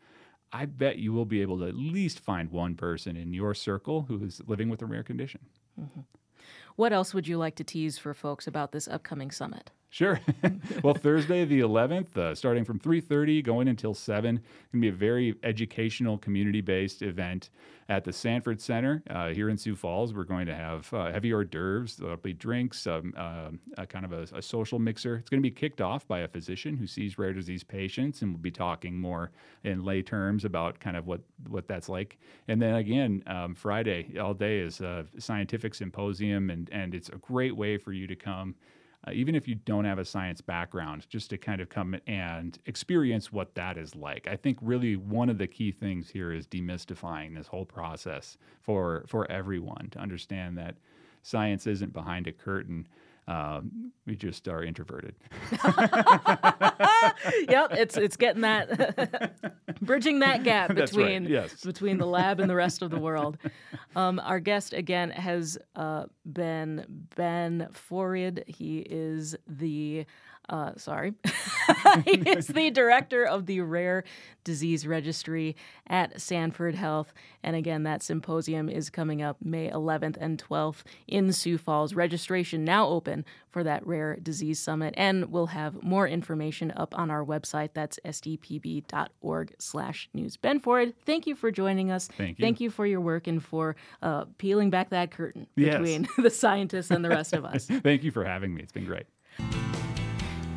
I 0.51 0.65
bet 0.65 0.97
you 0.97 1.11
will 1.13 1.25
be 1.25 1.41
able 1.41 1.59
to 1.59 1.65
at 1.67 1.75
least 1.75 2.19
find 2.19 2.51
one 2.51 2.75
person 2.75 3.15
in 3.17 3.33
your 3.33 3.53
circle 3.53 4.03
who 4.07 4.23
is 4.23 4.41
living 4.47 4.69
with 4.69 4.81
a 4.81 4.85
rare 4.85 5.03
condition. 5.03 5.41
Mm-hmm. 5.79 6.01
What 6.75 6.93
else 6.93 7.13
would 7.13 7.27
you 7.27 7.37
like 7.37 7.55
to 7.55 7.63
tease 7.63 7.97
for 7.97 8.13
folks 8.13 8.47
about 8.47 8.71
this 8.71 8.87
upcoming 8.87 9.31
summit? 9.31 9.71
Sure. 9.89 10.19
well, 10.83 10.93
Thursday 10.93 11.45
the 11.45 11.61
11th, 11.61 12.17
uh, 12.17 12.35
starting 12.35 12.65
from 12.65 12.77
3:30, 12.77 13.41
going 13.43 13.69
until 13.69 13.93
7, 13.93 14.35
going 14.35 14.41
to 14.73 14.79
be 14.79 14.89
a 14.89 14.91
very 14.91 15.35
educational, 15.43 16.17
community-based 16.17 17.01
event 17.01 17.49
at 17.87 18.03
the 18.03 18.11
Sanford 18.11 18.59
Center 18.59 19.01
uh, 19.09 19.29
here 19.29 19.47
in 19.47 19.57
Sioux 19.57 19.75
Falls. 19.75 20.13
We're 20.13 20.25
going 20.25 20.45
to 20.47 20.55
have 20.55 20.93
uh, 20.93 21.09
heavy 21.11 21.31
hors 21.31 21.45
d'oeuvres, 21.45 21.95
there'll 21.95 22.17
be 22.17 22.33
drinks, 22.33 22.85
um, 22.85 23.13
uh, 23.15 23.51
a 23.77 23.87
kind 23.87 24.03
of 24.03 24.11
a, 24.11 24.23
a, 24.35 24.41
social 24.41 24.77
mixer. 24.77 25.15
It's 25.15 25.29
going 25.29 25.41
to 25.41 25.49
be 25.49 25.55
kicked 25.55 25.79
off 25.79 26.05
by 26.05 26.19
a 26.19 26.27
physician 26.27 26.75
who 26.75 26.85
sees 26.85 27.17
rare 27.17 27.31
disease 27.31 27.63
patients, 27.63 28.21
and 28.21 28.33
we'll 28.33 28.41
be 28.41 28.51
talking 28.51 28.99
more 28.99 29.31
in 29.63 29.85
lay 29.85 30.01
terms 30.01 30.43
about 30.43 30.81
kind 30.81 30.97
of 30.97 31.07
what 31.07 31.21
what 31.47 31.65
that's 31.69 31.87
like. 31.87 32.17
And 32.49 32.61
then 32.61 32.75
again, 32.75 33.23
um, 33.25 33.55
Friday 33.55 34.19
all 34.19 34.33
day 34.33 34.59
is 34.59 34.81
a 34.81 35.05
scientific 35.17 35.73
symposium, 35.73 36.49
and 36.49 36.69
and 36.73 36.93
it's 36.93 37.07
a 37.07 37.17
great 37.17 37.55
way 37.55 37.77
for 37.77 37.93
you 37.93 38.05
to 38.07 38.15
come 38.17 38.53
uh, 39.07 39.11
even 39.13 39.35
if 39.35 39.47
you 39.47 39.55
don't 39.55 39.85
have 39.85 39.99
a 39.99 40.05
science 40.05 40.41
background, 40.41 41.05
just 41.09 41.29
to 41.29 41.37
kind 41.37 41.61
of 41.61 41.69
come 41.69 41.95
and 42.07 42.59
experience 42.65 43.31
what 43.31 43.55
that 43.55 43.77
is 43.77 43.95
like. 43.95 44.27
I 44.27 44.35
think 44.35 44.57
really 44.61 44.95
one 44.95 45.29
of 45.29 45.37
the 45.37 45.47
key 45.47 45.71
things 45.71 46.09
here 46.09 46.31
is 46.31 46.47
demystifying 46.47 47.35
this 47.35 47.47
whole 47.47 47.65
process 47.65 48.37
for 48.61 49.05
for 49.07 49.29
everyone 49.31 49.89
to 49.91 49.99
understand 49.99 50.57
that 50.57 50.75
science 51.23 51.67
isn't 51.67 51.93
behind 51.93 52.27
a 52.27 52.31
curtain. 52.31 52.87
Um, 53.27 53.91
we 54.05 54.15
just 54.15 54.47
are 54.47 54.63
introverted. 54.63 55.15
yep, 55.51 55.65
it's 57.71 57.97
it's 57.97 58.15
getting 58.15 58.41
that 58.41 59.33
bridging 59.81 60.19
that 60.19 60.43
gap 60.43 60.73
between 60.73 61.23
right, 61.23 61.31
yes. 61.31 61.61
between 61.61 61.97
the 61.97 62.05
lab 62.05 62.39
and 62.39 62.49
the 62.49 62.55
rest 62.55 62.81
of 62.81 62.89
the 62.89 62.99
world. 62.99 63.37
Um, 63.97 64.19
our 64.19 64.39
guest 64.39 64.71
again 64.71 65.11
has 65.11 65.57
uh, 65.75 66.05
been 66.31 66.85
Ben 67.15 67.67
Forred. 67.73 68.45
He 68.47 68.79
is 68.79 69.35
the 69.45 70.05
uh, 70.49 70.71
sorry. 70.77 71.13
he 72.05 72.29
is 72.29 72.47
the 72.47 72.69
director 72.71 73.25
of 73.25 73.45
the 73.45 73.61
Rare 73.61 74.03
Disease 74.43 74.87
Registry 74.87 75.55
at 75.87 76.21
Sanford 76.21 76.75
Health. 76.75 77.13
And 77.43 77.55
again, 77.55 77.83
that 77.83 78.01
symposium 78.01 78.69
is 78.69 78.89
coming 78.89 79.21
up 79.21 79.37
May 79.43 79.69
11th 79.69 80.17
and 80.19 80.41
12th 80.41 80.83
in 81.07 81.33
Sioux 81.33 81.57
Falls. 81.57 81.93
Registration 81.93 82.63
now 82.63 82.87
open 82.87 83.25
for 83.49 83.63
that 83.63 83.85
Rare 83.85 84.15
Disease 84.15 84.59
Summit. 84.59 84.93
And 84.95 85.31
we'll 85.31 85.47
have 85.47 85.83
more 85.83 86.07
information 86.07 86.71
up 86.77 86.97
on 86.97 87.11
our 87.11 87.25
website. 87.25 87.71
That's 87.73 87.99
sdpb.org 88.05 89.55
slash 89.59 90.09
news. 90.13 90.37
Ben 90.37 90.59
Forred, 90.59 90.93
thank 91.05 91.27
you 91.27 91.35
for 91.35 91.51
joining 91.51 91.91
us. 91.91 92.07
Thank 92.07 92.39
you. 92.39 92.43
Thank 92.43 92.61
you 92.61 92.69
for 92.69 92.85
your 92.85 93.01
work 93.01 93.27
and 93.27 93.43
for 93.43 93.75
uh, 94.01 94.25
peeling 94.37 94.69
back 94.69 94.91
that 94.91 95.11
curtain 95.11 95.47
yes. 95.55 95.77
between 95.77 96.07
the 96.17 96.29
scientists 96.29 96.89
and 96.89 97.03
the 97.03 97.09
rest 97.09 97.33
of 97.33 97.43
us. 97.43 97.65
thank 97.65 98.03
you 98.03 98.11
for 98.11 98.23
having 98.23 98.53
me. 98.53 98.61
It's 98.61 98.71
been 98.71 98.85
great. 98.85 99.07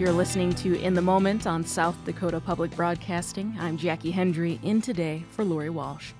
You're 0.00 0.12
listening 0.12 0.54
to 0.54 0.80
In 0.80 0.94
the 0.94 1.02
Moment 1.02 1.46
on 1.46 1.62
South 1.62 1.94
Dakota 2.06 2.40
Public 2.40 2.74
Broadcasting. 2.74 3.54
I'm 3.60 3.76
Jackie 3.76 4.12
Hendry, 4.12 4.58
in 4.62 4.80
today 4.80 5.26
for 5.28 5.44
Lori 5.44 5.68
Walsh. 5.68 6.12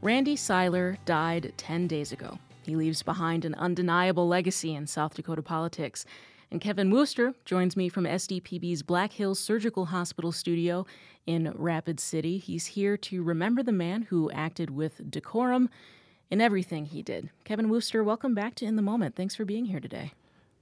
Randy 0.00 0.36
Seiler 0.36 0.96
died 1.04 1.52
10 1.58 1.86
days 1.86 2.12
ago. 2.12 2.38
He 2.62 2.76
leaves 2.76 3.02
behind 3.02 3.44
an 3.44 3.54
undeniable 3.56 4.26
legacy 4.26 4.74
in 4.74 4.86
South 4.86 5.12
Dakota 5.12 5.42
politics. 5.42 6.06
And 6.50 6.62
Kevin 6.62 6.90
Woster 6.90 7.34
joins 7.44 7.76
me 7.76 7.90
from 7.90 8.04
SDPB's 8.04 8.82
Black 8.82 9.12
Hills 9.12 9.38
Surgical 9.38 9.84
Hospital 9.84 10.32
studio 10.32 10.86
in 11.26 11.52
Rapid 11.56 12.00
City. 12.00 12.38
He's 12.38 12.64
here 12.64 12.96
to 12.96 13.22
remember 13.22 13.62
the 13.62 13.70
man 13.70 14.00
who 14.00 14.30
acted 14.30 14.70
with 14.70 15.10
decorum 15.10 15.68
in 16.30 16.40
everything 16.40 16.86
he 16.86 17.02
did. 17.02 17.28
Kevin 17.44 17.68
Woster, 17.68 18.02
welcome 18.02 18.34
back 18.34 18.54
to 18.54 18.64
In 18.64 18.76
the 18.76 18.82
Moment. 18.82 19.14
Thanks 19.14 19.34
for 19.34 19.44
being 19.44 19.66
here 19.66 19.78
today. 19.78 20.12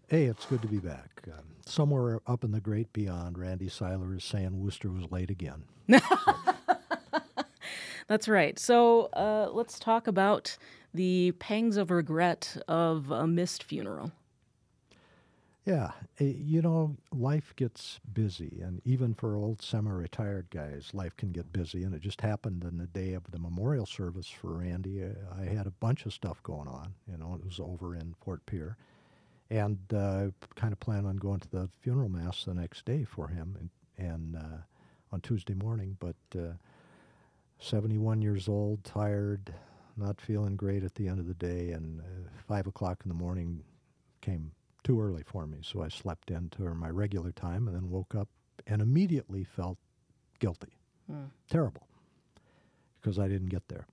Hey, 0.09 0.25
it's 0.25 0.45
good 0.47 0.63
to 0.63 0.69
be 0.69 0.79
back. 0.79 1.23
Um, 1.33 1.56
somewhere 1.67 2.21
up 2.27 2.45
in 2.45 2.53
the 2.53 2.61
great 2.61 2.93
beyond, 2.93 3.39
Randy 3.39 3.69
Seiler 3.69 4.15
is 4.15 4.25
saying 4.25 4.53
Woster 4.53 4.95
was 4.95 5.11
late 5.11 5.31
again. 5.31 5.65
That's 8.09 8.29
right. 8.29 8.59
So 8.59 9.07
uh, 9.13 9.51
let's 9.53 9.79
talk 9.79 10.07
about 10.07 10.57
the 10.95 11.33
pangs 11.33 11.77
of 11.77 11.91
regret 11.91 12.57
of 12.69 13.11
a 13.11 13.27
missed 13.27 13.65
funeral. 13.65 14.13
Yeah, 15.65 15.91
eh, 16.21 16.33
you 16.37 16.63
know, 16.63 16.97
life 17.13 17.53
gets 17.57 17.99
busy, 18.15 18.61
and 18.63 18.81
even 18.85 19.15
for 19.15 19.35
old 19.35 19.61
semi-retired 19.61 20.47
guys, 20.51 20.91
life 20.95 21.17
can 21.17 21.33
get 21.33 21.53
busy. 21.53 21.83
And 21.83 21.93
it 21.93 22.03
just 22.03 22.21
happened 22.21 22.65
on 22.65 22.79
the 22.79 22.87
day 22.87 23.15
of 23.15 23.29
the 23.33 23.41
memorial 23.41 23.85
service 23.85 24.29
for 24.29 24.59
Randy. 24.59 25.03
I 25.37 25.43
had 25.43 25.67
a 25.67 25.73
bunch 25.73 26.07
of 26.07 26.13
stuff 26.13 26.41
going 26.45 26.69
on. 26.69 26.95
You 27.11 27.19
know, 27.19 27.35
it 27.35 27.45
was 27.45 27.59
over 27.59 27.97
in 27.97 28.15
Fort 28.25 28.47
Pierre, 28.47 28.77
and 29.51 29.79
uh, 29.95 30.27
kind 30.55 30.73
of 30.73 30.81
plan 30.81 31.07
on 31.07 31.17
going 31.17 31.41
to 31.41 31.49
the 31.49 31.69
funeral 31.81 32.09
mass 32.09 32.45
the 32.45 32.55
next 32.55 32.85
day 32.85 33.05
for 33.05 33.29
him 33.29 33.57
and, 33.59 33.71
and 34.09 34.37
uh, 34.37 34.59
on 35.13 35.21
Tuesday 35.21 35.55
morning. 35.55 35.97
But 36.01 36.17
uh, 36.39 36.55
71 37.61 38.23
years 38.23 38.49
old, 38.49 38.83
tired, 38.85 39.55
not 39.97 40.21
feeling 40.21 40.57
great 40.57 40.85
at 40.85 40.95
the 40.95 41.09
end 41.09 41.19
of 41.19 41.27
the 41.27 41.35
day, 41.35 41.71
and 41.71 42.01
uh, 42.01 42.05
five 42.47 42.67
o'clock 42.67 43.01
in 43.05 43.09
the 43.09 43.15
morning 43.15 43.63
came 44.21 44.51
too 44.85 45.01
early 45.01 45.23
for 45.25 45.47
me, 45.47 45.59
so 45.63 45.83
I 45.83 45.89
slept 45.89 46.31
into 46.31 46.63
my 46.75 46.91
regular 46.91 47.33
time 47.33 47.67
and 47.67 47.77
then 47.77 47.91
woke 47.91 48.15
up 48.15 48.29
and 48.67 48.81
immediately 48.81 49.45
felt 49.45 49.79
guilty, 50.39 50.77
mm. 51.11 51.29
terrible, 51.51 51.87
because 53.01 53.19
I 53.19 53.29
didn't 53.29 53.49
get 53.49 53.67
there. 53.69 53.87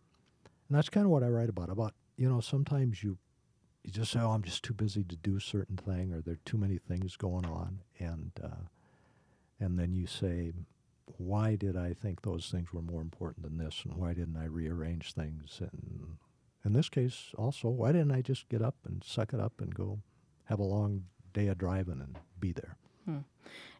And 0.70 0.78
that's 0.78 0.89
kind 0.89 1.06
of 1.06 1.12
what 1.12 1.24
I 1.24 1.28
write 1.28 1.50
about. 1.50 1.70
About 1.70 1.94
you 2.18 2.30
know 2.30 2.42
sometimes 2.42 3.04
you 3.04 3.18
you 3.84 3.91
just 3.91 4.12
say, 4.12 4.19
"Oh, 4.19 4.32
I'm 4.32 4.43
just 4.43 4.63
too 4.63 4.74
busy 4.74 5.04
to 5.04 5.15
do 5.15 5.36
a 5.36 5.41
certain 5.41 5.78
thing," 5.78 6.13
or 6.13 6.22
there 6.22 6.36
are 6.36 6.46
too 6.46 6.58
many 6.58 6.78
things 6.78 7.17
going 7.17 7.46
on, 7.46 7.82
and 8.00 8.32
uh, 8.43 8.67
and 9.60 9.78
then 9.78 9.93
you 9.93 10.08
say, 10.08 10.54
"Why 11.17 11.56
did 11.56 11.76
I 11.76 11.93
think 11.93 12.22
those 12.22 12.50
things 12.50 12.72
were 12.74 12.82
more 12.82 13.02
important 13.02 13.43
than 13.43 13.58
this, 13.58 13.84
and 13.84 13.96
why 13.96 14.13
didn't 14.13 14.38
I 14.38 14.46
rearrange 14.46 15.13
things?" 15.13 15.60
And 15.60 16.17
in 16.65 16.74
this 16.74 16.89
case, 16.89 17.32
also, 17.38 17.69
why 17.69 17.91
didn't 17.91 18.12
I 18.12 18.22
just 18.22 18.48
get 18.48 18.62
up 18.62 18.76
and 18.86 19.04
suck 19.04 19.34
it 19.34 19.39
up 19.39 19.60
and 19.60 19.74
go 19.74 20.00
have 20.46 20.60
a 20.60 20.63
long 20.63 21.04
day 21.34 21.48
of 21.48 21.58
driving 21.58 22.00
and 22.00 22.17
be 22.39 22.54
there? 22.54 22.78
Hmm. 23.06 23.19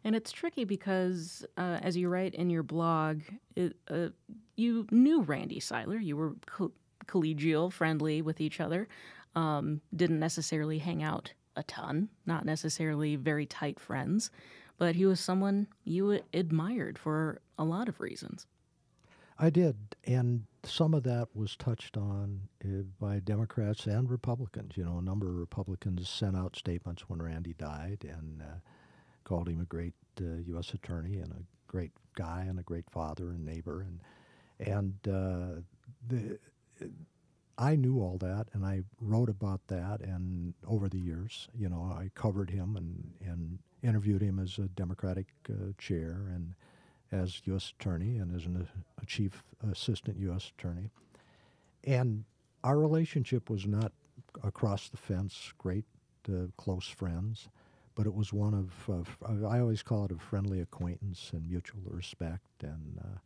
And 0.04 0.14
it's 0.14 0.32
tricky 0.32 0.64
because, 0.64 1.46
uh, 1.56 1.78
as 1.80 1.96
you 1.96 2.10
write 2.10 2.34
in 2.34 2.50
your 2.50 2.62
blog, 2.62 3.22
it, 3.56 3.76
uh, 3.88 4.08
you 4.56 4.86
knew 4.90 5.22
Randy 5.22 5.60
Seiler. 5.60 5.96
You 5.96 6.16
were 6.16 6.34
co- 6.44 6.72
collegial, 7.06 7.72
friendly 7.72 8.20
with 8.20 8.40
each 8.40 8.60
other. 8.60 8.86
Um, 9.36 9.80
didn't 9.94 10.20
necessarily 10.20 10.78
hang 10.78 11.02
out 11.02 11.32
a 11.56 11.62
ton, 11.64 12.08
not 12.26 12.44
necessarily 12.44 13.16
very 13.16 13.46
tight 13.46 13.80
friends, 13.80 14.30
but 14.78 14.94
he 14.94 15.06
was 15.06 15.20
someone 15.20 15.68
you 15.84 16.20
admired 16.32 16.98
for 16.98 17.40
a 17.58 17.64
lot 17.64 17.88
of 17.88 18.00
reasons. 18.00 18.46
I 19.38 19.50
did, 19.50 19.76
and 20.04 20.44
some 20.62 20.94
of 20.94 21.02
that 21.04 21.28
was 21.34 21.56
touched 21.56 21.96
on 21.96 22.40
uh, 22.64 22.82
by 23.00 23.18
Democrats 23.18 23.86
and 23.86 24.08
Republicans. 24.08 24.76
You 24.76 24.84
know, 24.84 24.98
a 24.98 25.02
number 25.02 25.28
of 25.28 25.36
Republicans 25.36 26.08
sent 26.08 26.36
out 26.36 26.56
statements 26.56 27.08
when 27.08 27.20
Randy 27.20 27.54
died 27.54 28.06
and 28.08 28.42
uh, 28.42 28.58
called 29.24 29.48
him 29.48 29.60
a 29.60 29.64
great 29.64 29.94
uh, 30.20 30.36
U.S. 30.46 30.72
attorney 30.72 31.18
and 31.18 31.32
a 31.32 31.42
great 31.66 31.90
guy 32.14 32.46
and 32.48 32.60
a 32.60 32.62
great 32.62 32.88
father 32.90 33.30
and 33.30 33.44
neighbor, 33.44 33.80
and 33.80 34.00
and 34.68 34.94
uh, 35.08 35.60
the. 36.06 36.38
I 37.56 37.76
knew 37.76 38.00
all 38.00 38.18
that, 38.18 38.48
and 38.52 38.64
I 38.64 38.82
wrote 39.00 39.28
about 39.28 39.66
that. 39.68 40.00
And 40.00 40.54
over 40.66 40.88
the 40.88 40.98
years, 40.98 41.48
you 41.54 41.68
know, 41.68 41.82
I 41.82 42.10
covered 42.14 42.50
him 42.50 42.76
and, 42.76 43.12
and 43.24 43.58
interviewed 43.82 44.22
him 44.22 44.38
as 44.38 44.58
a 44.58 44.68
Democratic 44.68 45.26
uh, 45.48 45.72
chair 45.78 46.26
and 46.34 46.54
as 47.12 47.42
U.S. 47.44 47.72
Attorney 47.78 48.16
and 48.16 48.34
as 48.34 48.46
an, 48.46 48.66
a 49.00 49.06
chief 49.06 49.44
assistant 49.70 50.18
U.S. 50.18 50.50
Attorney. 50.58 50.90
And 51.84 52.24
our 52.64 52.78
relationship 52.78 53.50
was 53.50 53.66
not 53.66 53.92
across 54.42 54.88
the 54.88 54.96
fence, 54.96 55.52
great 55.58 55.84
uh, 56.28 56.46
close 56.56 56.88
friends, 56.88 57.48
but 57.94 58.06
it 58.06 58.14
was 58.14 58.32
one 58.32 58.54
of, 58.54 59.06
uh, 59.22 59.46
I 59.46 59.60
always 59.60 59.82
call 59.82 60.06
it 60.06 60.10
a 60.10 60.18
friendly 60.18 60.60
acquaintance 60.60 61.30
and 61.32 61.46
mutual 61.46 61.82
respect. 61.84 62.62
And, 62.62 62.98
uh, 63.00 63.18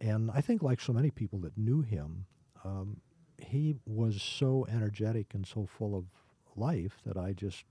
and 0.00 0.30
I 0.32 0.40
think, 0.40 0.62
like 0.62 0.80
so 0.80 0.92
many 0.92 1.10
people 1.10 1.40
that 1.40 1.56
knew 1.58 1.80
him, 1.80 2.26
um, 2.64 2.98
he 3.38 3.76
was 3.86 4.20
so 4.22 4.66
energetic 4.70 5.34
and 5.34 5.46
so 5.46 5.66
full 5.66 5.96
of 5.96 6.04
life 6.56 6.98
that 7.06 7.16
I 7.16 7.32
just 7.32 7.64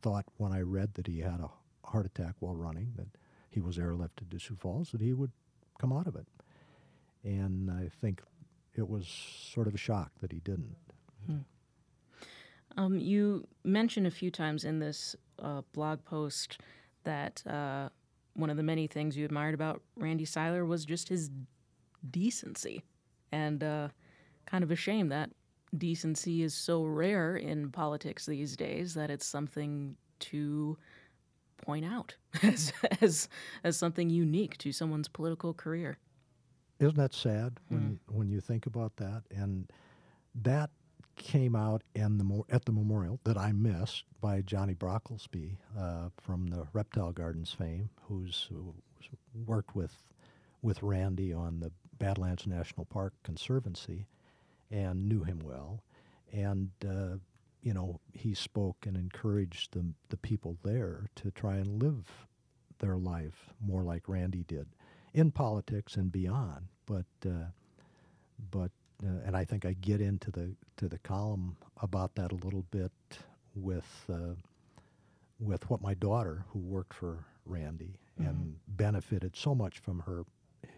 thought 0.00 0.24
when 0.36 0.52
I 0.52 0.60
read 0.60 0.94
that 0.94 1.06
he 1.06 1.20
had 1.20 1.40
a 1.40 1.50
heart 1.88 2.06
attack 2.06 2.34
while 2.40 2.54
running 2.54 2.92
that 2.96 3.08
he 3.50 3.60
was 3.60 3.78
airlifted 3.78 4.30
to 4.30 4.38
Sioux 4.38 4.56
Falls 4.56 4.90
that 4.92 5.00
he 5.00 5.12
would 5.12 5.32
come 5.78 5.92
out 5.92 6.06
of 6.06 6.16
it. 6.16 6.26
And 7.24 7.70
I 7.70 7.90
think 8.00 8.22
it 8.74 8.88
was 8.88 9.06
sort 9.06 9.66
of 9.66 9.74
a 9.74 9.78
shock 9.78 10.10
that 10.20 10.32
he 10.32 10.40
didn't. 10.40 10.76
Hmm. 11.26 11.38
Um, 12.76 12.98
you 12.98 13.46
mentioned 13.64 14.06
a 14.06 14.10
few 14.10 14.30
times 14.30 14.64
in 14.64 14.78
this 14.78 15.14
uh, 15.38 15.62
blog 15.72 16.04
post 16.04 16.58
that 17.04 17.46
uh, 17.46 17.90
one 18.34 18.48
of 18.48 18.56
the 18.56 18.62
many 18.62 18.86
things 18.86 19.16
you 19.16 19.24
admired 19.24 19.54
about 19.54 19.82
Randy 19.96 20.24
Seiler 20.24 20.64
was 20.64 20.84
just 20.84 21.08
his 21.08 21.30
decency. 22.10 22.82
And 23.30 23.62
uh, 23.62 23.88
kind 24.46 24.64
of 24.64 24.70
a 24.70 24.76
shame 24.76 25.08
that 25.08 25.30
decency 25.76 26.42
is 26.42 26.54
so 26.54 26.84
rare 26.84 27.36
in 27.36 27.70
politics 27.70 28.26
these 28.26 28.56
days 28.56 28.94
that 28.94 29.10
it's 29.10 29.26
something 29.26 29.96
to 30.20 30.76
point 31.58 31.84
out 31.84 32.14
as 32.42 32.72
as, 33.00 33.28
as 33.64 33.76
something 33.76 34.10
unique 34.10 34.58
to 34.58 34.72
someone's 34.72 35.08
political 35.08 35.54
career. 35.54 35.98
Isn't 36.78 36.96
that 36.96 37.14
sad 37.14 37.58
when 37.68 38.00
mm. 38.08 38.14
when 38.14 38.28
you 38.28 38.40
think 38.40 38.66
about 38.66 38.96
that? 38.96 39.22
And 39.30 39.70
that 40.34 40.70
came 41.16 41.54
out 41.54 41.82
in 41.94 42.18
the 42.18 42.42
at 42.50 42.64
the 42.64 42.72
memorial 42.72 43.20
that 43.24 43.36
I 43.36 43.52
missed 43.52 44.04
by 44.20 44.40
Johnny 44.42 44.74
Brockelsby 44.74 45.56
uh, 45.78 46.08
from 46.20 46.48
the 46.48 46.66
Reptile 46.72 47.12
Gardens 47.12 47.52
fame, 47.52 47.90
who's 48.08 48.48
who 48.50 48.74
worked 49.46 49.74
with 49.76 49.96
with 50.62 50.82
Randy 50.82 51.32
on 51.32 51.60
the 51.60 51.72
Badlands 51.98 52.46
National 52.46 52.84
Park 52.84 53.14
Conservancy, 53.22 54.06
and 54.72 55.08
knew 55.08 55.22
him 55.22 55.40
well, 55.44 55.84
and 56.32 56.70
uh, 56.84 57.16
you 57.62 57.74
know 57.74 58.00
he 58.12 58.34
spoke 58.34 58.86
and 58.86 58.96
encouraged 58.96 59.72
the 59.72 59.84
the 60.08 60.16
people 60.16 60.56
there 60.62 61.08
to 61.16 61.30
try 61.30 61.56
and 61.56 61.82
live 61.82 62.26
their 62.78 62.96
life 62.96 63.50
more 63.60 63.84
like 63.84 64.08
Randy 64.08 64.44
did 64.48 64.66
in 65.14 65.30
politics 65.30 65.96
and 65.96 66.10
beyond. 66.10 66.66
But 66.86 67.06
uh, 67.24 67.50
but 68.50 68.72
uh, 69.04 69.20
and 69.24 69.36
I 69.36 69.44
think 69.44 69.64
I 69.64 69.74
get 69.74 70.00
into 70.00 70.30
the 70.30 70.54
to 70.78 70.88
the 70.88 70.98
column 70.98 71.56
about 71.80 72.14
that 72.16 72.32
a 72.32 72.36
little 72.36 72.64
bit 72.70 72.92
with 73.54 74.06
uh, 74.10 74.34
with 75.38 75.68
what 75.68 75.82
my 75.82 75.94
daughter, 75.94 76.44
who 76.50 76.60
worked 76.60 76.94
for 76.94 77.24
Randy 77.44 77.98
mm-hmm. 78.18 78.28
and 78.28 78.56
benefited 78.68 79.36
so 79.36 79.54
much 79.54 79.78
from 79.78 80.00
her 80.00 80.24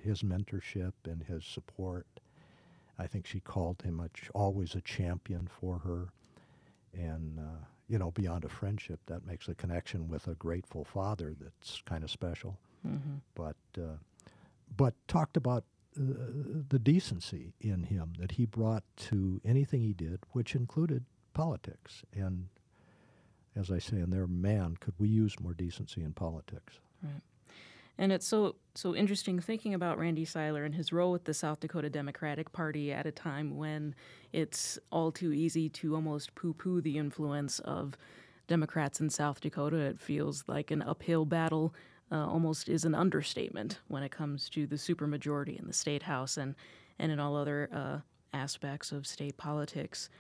his 0.03 0.23
mentorship 0.23 0.93
and 1.05 1.23
his 1.23 1.45
support 1.45 2.07
I 2.99 3.07
think 3.07 3.27
she 3.27 3.41
called 3.41 3.83
him 3.83 4.01
a 4.01 4.09
ch- 4.09 4.31
always 4.35 4.75
a 4.75 4.81
champion 4.81 5.49
for 5.49 5.79
her. 5.79 6.09
And, 6.93 7.39
uh, 7.39 7.65
you 7.89 7.99
know, 7.99 8.11
beyond 8.13 8.45
a 8.45 8.49
friendship, 8.49 9.01
that 9.07 9.27
makes 9.27 9.49
a 9.49 9.55
connection 9.55 10.09
with 10.09 10.29
a 10.29 10.35
grateful 10.35 10.85
father 10.85 11.35
that's 11.41 11.83
kind 11.85 12.05
of 12.05 12.11
special. 12.11 12.59
Mm-hmm. 12.87 13.17
But, 13.35 13.57
uh, 13.77 13.97
but 14.77 14.95
talked 15.09 15.37
about 15.37 15.65
uh, 15.99 16.03
the 16.69 16.79
decency 16.79 17.53
in 17.61 17.85
him 17.85 18.13
that 18.19 18.33
he 18.33 18.47
brought 18.47 18.85
to 18.97 19.41
anything 19.45 19.81
he 19.81 19.93
did, 19.93 20.21
which 20.33 20.55
included 20.55 21.05
politics. 21.33 22.03
And 22.13 22.49
as 23.57 23.71
I 23.71 23.79
say 23.79 23.99
in 23.99 24.11
there, 24.11 24.27
man, 24.27 24.77
could 24.81 24.95
we 24.99 25.09
use 25.09 25.39
more 25.41 25.55
decency 25.55 26.03
in 26.03 26.13
politics? 26.13 26.81
Right. 27.03 27.23
And 27.99 28.11
it's 28.11 28.27
so 28.27 28.57
so 28.75 28.95
interesting 28.95 29.39
thinking 29.39 29.75
about 29.75 29.99
Randy 29.99 30.25
Seiler 30.25 30.65
and 30.65 30.75
his 30.75 30.93
role 30.93 31.13
with 31.13 31.25
the 31.25 31.35
South 31.35 31.61
Dakota 31.61 31.89
Democratic 31.89 32.51
Party 32.53 32.93
at 32.93 33.07
a 33.07 33.13
time 33.13 33.57
when 33.57 33.95
it's 34.33 34.79
all 34.91 35.13
too 35.13 35.33
easy 35.33 35.69
to 35.69 35.95
almost 35.95 36.35
poo-poo 36.35 36.81
the 36.81 36.99
influence 36.99 37.61
of 37.61 37.97
Democrats 38.49 39.01
in 39.01 39.09
South 39.11 39.41
Dakota. 39.41 39.77
It 39.77 40.01
feels 40.01 40.45
like 40.49 40.71
an 40.71 40.83
uphill 40.83 41.25
battle. 41.25 41.75
Uh, 42.13 42.27
almost 42.27 42.69
is 42.69 42.85
an 42.85 42.95
understatement 42.95 43.81
when 43.89 44.03
it 44.03 44.11
comes 44.11 44.51
to 44.51 44.67
the 44.67 44.77
supermajority 44.77 45.59
in 45.59 45.67
the 45.67 45.73
state 45.73 46.03
house 46.03 46.37
and 46.37 46.55
and 46.99 47.11
in 47.11 47.21
all 47.21 47.37
other 47.37 47.69
uh, 47.73 47.99
aspects 48.33 48.93
of 48.93 49.07
state 49.07 49.37
politics. 49.37 50.11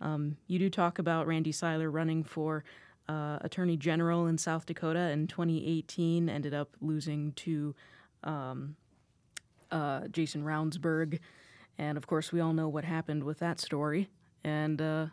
Um, 0.00 0.36
you 0.46 0.58
do 0.58 0.70
talk 0.70 0.98
about 0.98 1.26
Randy 1.26 1.52
Seiler 1.52 1.90
running 1.90 2.24
for 2.24 2.64
uh, 3.08 3.38
attorney 3.40 3.76
general 3.76 4.26
in 4.26 4.38
South 4.38 4.66
Dakota 4.66 5.10
in 5.10 5.26
2018, 5.26 6.28
ended 6.28 6.54
up 6.54 6.76
losing 6.80 7.32
to 7.32 7.74
um, 8.22 8.76
uh, 9.70 10.08
Jason 10.08 10.44
Ravnsborg. 10.44 11.18
And 11.78 11.98
of 11.98 12.06
course, 12.06 12.32
we 12.32 12.40
all 12.40 12.52
know 12.52 12.68
what 12.68 12.84
happened 12.84 13.24
with 13.24 13.38
that 13.40 13.60
story. 13.60 14.08
And 14.44 14.80
uh, 14.80 15.06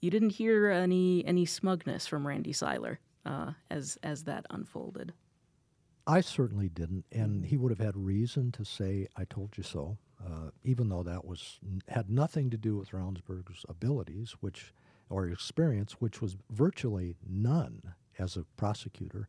you 0.00 0.10
didn't 0.10 0.30
hear 0.30 0.70
any 0.70 1.24
any 1.26 1.46
smugness 1.46 2.06
from 2.06 2.26
Randy 2.26 2.52
Seiler 2.52 3.00
uh, 3.24 3.52
as 3.70 3.98
as 4.02 4.24
that 4.24 4.46
unfolded. 4.50 5.12
I 6.06 6.20
certainly 6.20 6.68
didn't, 6.68 7.06
and 7.10 7.46
he 7.46 7.56
would 7.56 7.70
have 7.70 7.78
had 7.78 7.96
reason 7.96 8.52
to 8.52 8.64
say, 8.64 9.08
"I 9.16 9.24
told 9.24 9.56
you 9.56 9.62
so," 9.62 9.96
uh, 10.24 10.50
even 10.62 10.90
though 10.90 11.02
that 11.02 11.24
was 11.24 11.58
had 11.88 12.10
nothing 12.10 12.50
to 12.50 12.58
do 12.58 12.76
with 12.76 12.90
Ravnsborg's 12.90 13.64
abilities, 13.68 14.36
which 14.40 14.74
or 15.10 15.28
experience, 15.28 15.92
which 16.00 16.20
was 16.20 16.36
virtually 16.50 17.14
none 17.28 17.94
as 18.18 18.36
a 18.36 18.44
prosecutor. 18.56 19.28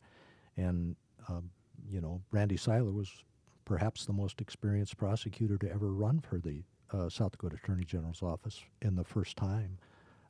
And, 0.56 0.96
um, 1.28 1.50
you 1.88 2.00
know, 2.00 2.22
Randy 2.30 2.56
Seiler 2.56 2.92
was 2.92 3.24
perhaps 3.64 4.06
the 4.06 4.12
most 4.12 4.40
experienced 4.40 4.96
prosecutor 4.96 5.58
to 5.58 5.70
ever 5.70 5.92
run 5.92 6.20
for 6.20 6.38
the 6.38 6.62
uh, 6.92 7.08
South 7.08 7.32
Dakota 7.32 7.56
Attorney 7.62 7.84
General's 7.84 8.22
office 8.22 8.62
in 8.80 8.96
the 8.96 9.04
first 9.04 9.36
time 9.36 9.78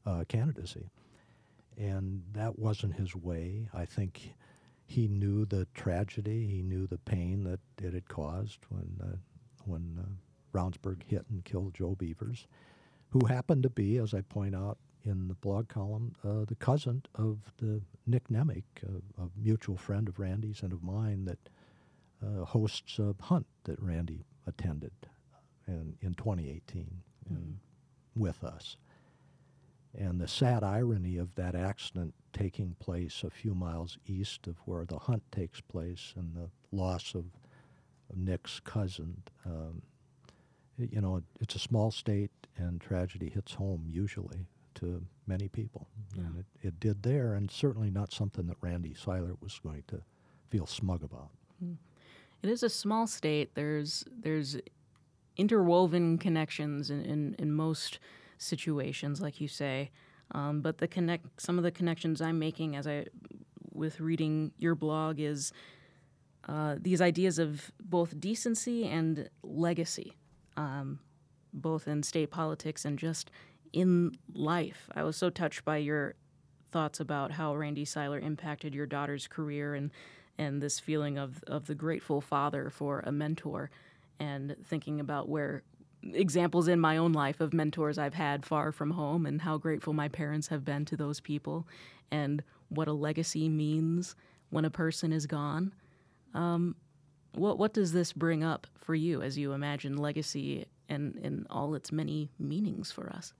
uh, 0.06 0.24
candidacy. 0.28 0.90
And 1.76 2.22
that 2.32 2.58
wasn't 2.58 2.94
his 2.94 3.14
way. 3.14 3.68
I 3.74 3.84
think 3.84 4.34
he 4.86 5.08
knew 5.08 5.44
the 5.44 5.66
tragedy, 5.74 6.46
he 6.46 6.62
knew 6.62 6.86
the 6.86 6.98
pain 6.98 7.44
that 7.44 7.60
it 7.84 7.92
had 7.92 8.08
caused 8.08 8.60
when, 8.70 9.00
uh, 9.02 9.16
when 9.64 9.98
uh, 10.00 10.56
Ravnsborg 10.56 11.02
hit 11.02 11.26
and 11.28 11.44
killed 11.44 11.74
Joe 11.74 11.94
Beavers, 11.94 12.46
who 13.10 13.26
happened 13.26 13.62
to 13.64 13.70
be, 13.70 13.98
as 13.98 14.14
I 14.14 14.22
point 14.22 14.54
out, 14.54 14.78
in 15.06 15.28
the 15.28 15.34
blog 15.34 15.68
column 15.68 16.12
uh, 16.24 16.44
the 16.46 16.56
cousin 16.56 17.02
of 17.14 17.38
the 17.58 17.80
Nick 18.06 18.28
Nemec, 18.28 18.64
a, 18.82 19.22
a, 19.22 19.28
mutual 19.36 19.76
friend 19.76 20.08
of 20.08 20.18
Randy's 20.18 20.62
and 20.62 20.72
of 20.72 20.82
mine, 20.82 21.24
that 21.24 21.38
uh, 22.24 22.44
hosts 22.44 22.98
a 22.98 23.14
hunt 23.20 23.46
that 23.64 23.80
Randy 23.80 24.24
attended 24.46 24.92
in, 25.66 25.94
in 26.02 26.14
2018 26.14 26.86
mm. 27.32 27.54
with 28.14 28.42
us. 28.42 28.76
And 29.94 30.20
the 30.20 30.28
sad 30.28 30.62
irony 30.62 31.16
of 31.16 31.34
that 31.36 31.54
accident 31.54 32.14
taking 32.32 32.76
place 32.78 33.22
a 33.24 33.30
few 33.30 33.54
miles 33.54 33.98
east 34.06 34.46
of 34.46 34.56
where 34.66 34.84
the 34.84 34.98
hunt 34.98 35.22
takes 35.32 35.60
place 35.60 36.12
and 36.16 36.34
the 36.34 36.50
loss 36.76 37.14
of, 37.14 37.24
of 38.10 38.16
Nick's 38.16 38.60
cousin. 38.60 39.22
Um, 39.46 39.82
you 40.78 41.00
know, 41.00 41.22
it's 41.40 41.54
a 41.54 41.60
small 41.60 41.90
state 41.90 42.30
and 42.58 42.80
tragedy 42.80 43.30
hits 43.30 43.54
home 43.54 43.84
usually 43.88 44.46
to 44.76 45.02
many 45.26 45.48
people. 45.48 45.88
Yeah. 46.14 46.22
And 46.22 46.38
it, 46.38 46.46
it 46.68 46.80
did 46.80 47.02
there, 47.02 47.34
and 47.34 47.50
certainly 47.50 47.90
not 47.90 48.12
something 48.12 48.46
that 48.46 48.56
Randy 48.60 48.94
Seiler 48.94 49.34
was 49.40 49.58
going 49.62 49.84
to 49.88 50.00
feel 50.50 50.66
smug 50.66 51.02
about. 51.02 51.30
Hmm. 51.60 51.74
It 52.42 52.50
is 52.50 52.62
a 52.62 52.68
small 52.68 53.06
state. 53.06 53.54
There's 53.54 54.04
there's 54.22 54.56
interwoven 55.36 56.18
connections 56.18 56.90
in, 56.90 57.04
in, 57.04 57.36
in 57.38 57.52
most 57.52 57.98
situations, 58.38 59.20
like 59.20 59.40
you 59.40 59.48
say. 59.48 59.90
Um, 60.32 60.60
but 60.60 60.78
the 60.78 60.88
connect 60.88 61.40
some 61.40 61.58
of 61.58 61.64
the 61.64 61.70
connections 61.70 62.20
I'm 62.20 62.38
making 62.38 62.76
as 62.76 62.86
I 62.86 63.06
with 63.72 64.00
reading 64.00 64.52
your 64.58 64.74
blog 64.74 65.20
is 65.20 65.52
uh, 66.48 66.76
these 66.80 67.00
ideas 67.00 67.38
of 67.38 67.70
both 67.80 68.18
decency 68.18 68.86
and 68.86 69.28
legacy, 69.42 70.12
um, 70.56 70.98
both 71.52 71.86
in 71.86 72.02
state 72.02 72.30
politics 72.30 72.84
and 72.84 72.98
just 72.98 73.30
in 73.72 74.16
life. 74.32 74.88
I 74.94 75.02
was 75.02 75.16
so 75.16 75.30
touched 75.30 75.64
by 75.64 75.78
your 75.78 76.14
thoughts 76.70 77.00
about 77.00 77.32
how 77.32 77.54
Randy 77.54 77.84
Seiler 77.84 78.18
impacted 78.18 78.74
your 78.74 78.86
daughter's 78.86 79.26
career 79.26 79.74
and 79.74 79.90
and 80.38 80.60
this 80.60 80.78
feeling 80.78 81.16
of 81.16 81.42
of 81.46 81.66
the 81.66 81.74
grateful 81.74 82.20
father 82.20 82.70
for 82.70 83.00
a 83.06 83.12
mentor 83.12 83.70
and 84.18 84.56
thinking 84.64 85.00
about 85.00 85.28
where 85.28 85.62
examples 86.12 86.68
in 86.68 86.78
my 86.78 86.96
own 86.96 87.12
life 87.12 87.40
of 87.40 87.52
mentors 87.52 87.98
I've 87.98 88.14
had 88.14 88.44
far 88.44 88.72
from 88.72 88.90
home 88.90 89.26
and 89.26 89.40
how 89.40 89.56
grateful 89.58 89.92
my 89.92 90.08
parents 90.08 90.48
have 90.48 90.64
been 90.64 90.84
to 90.86 90.96
those 90.96 91.20
people 91.20 91.66
and 92.10 92.42
what 92.68 92.88
a 92.88 92.92
legacy 92.92 93.48
means 93.48 94.14
when 94.50 94.64
a 94.64 94.70
person 94.70 95.12
is 95.12 95.26
gone. 95.26 95.72
Um, 96.34 96.76
what 97.32 97.58
what 97.58 97.74
does 97.74 97.92
this 97.92 98.12
bring 98.12 98.42
up 98.44 98.66
for 98.76 98.94
you 98.94 99.22
as 99.22 99.36
you 99.38 99.52
imagine 99.52 99.96
legacy 99.96 100.66
and 100.88 101.16
in 101.16 101.46
all 101.50 101.74
its 101.74 101.92
many 101.92 102.30
meanings 102.38 102.92
for 102.92 103.10
us? 103.10 103.32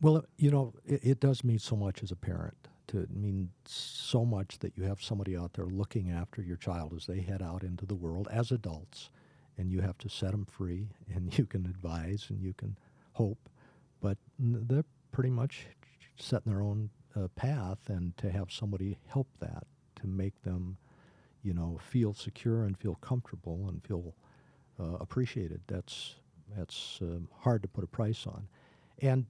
Well, 0.00 0.24
you 0.36 0.50
know, 0.50 0.74
it, 0.84 1.00
it 1.04 1.20
does 1.20 1.44
mean 1.44 1.58
so 1.58 1.76
much 1.76 2.02
as 2.02 2.10
a 2.10 2.16
parent. 2.16 2.56
To 2.88 3.06
mean 3.12 3.50
so 3.64 4.24
much 4.24 4.60
that 4.60 4.76
you 4.76 4.84
have 4.84 5.02
somebody 5.02 5.36
out 5.36 5.54
there 5.54 5.66
looking 5.66 6.10
after 6.10 6.40
your 6.40 6.56
child 6.56 6.92
as 6.96 7.06
they 7.06 7.20
head 7.20 7.42
out 7.42 7.64
into 7.64 7.84
the 7.84 7.96
world 7.96 8.28
as 8.30 8.52
adults, 8.52 9.10
and 9.58 9.72
you 9.72 9.80
have 9.80 9.98
to 9.98 10.08
set 10.08 10.30
them 10.30 10.44
free, 10.44 10.88
and 11.14 11.36
you 11.36 11.46
can 11.46 11.66
advise 11.66 12.26
and 12.30 12.40
you 12.42 12.54
can 12.54 12.76
hope, 13.14 13.48
but 14.00 14.18
they're 14.38 14.84
pretty 15.10 15.30
much 15.30 15.66
setting 16.18 16.52
their 16.52 16.62
own 16.62 16.90
uh, 17.16 17.28
path, 17.34 17.78
and 17.88 18.16
to 18.18 18.30
have 18.30 18.52
somebody 18.52 18.98
help 19.08 19.26
that 19.40 19.66
to 20.00 20.06
make 20.06 20.40
them, 20.42 20.76
you 21.42 21.54
know, 21.54 21.78
feel 21.82 22.14
secure 22.14 22.64
and 22.64 22.78
feel 22.78 22.96
comfortable 22.96 23.68
and 23.68 23.82
feel 23.84 24.14
uh, 24.80 24.96
appreciated. 25.00 25.60
That's 25.66 26.16
that's 26.56 26.98
um, 27.02 27.28
hard 27.40 27.62
to 27.62 27.68
put 27.68 27.84
a 27.84 27.88
price 27.88 28.26
on, 28.26 28.48
and 29.00 29.26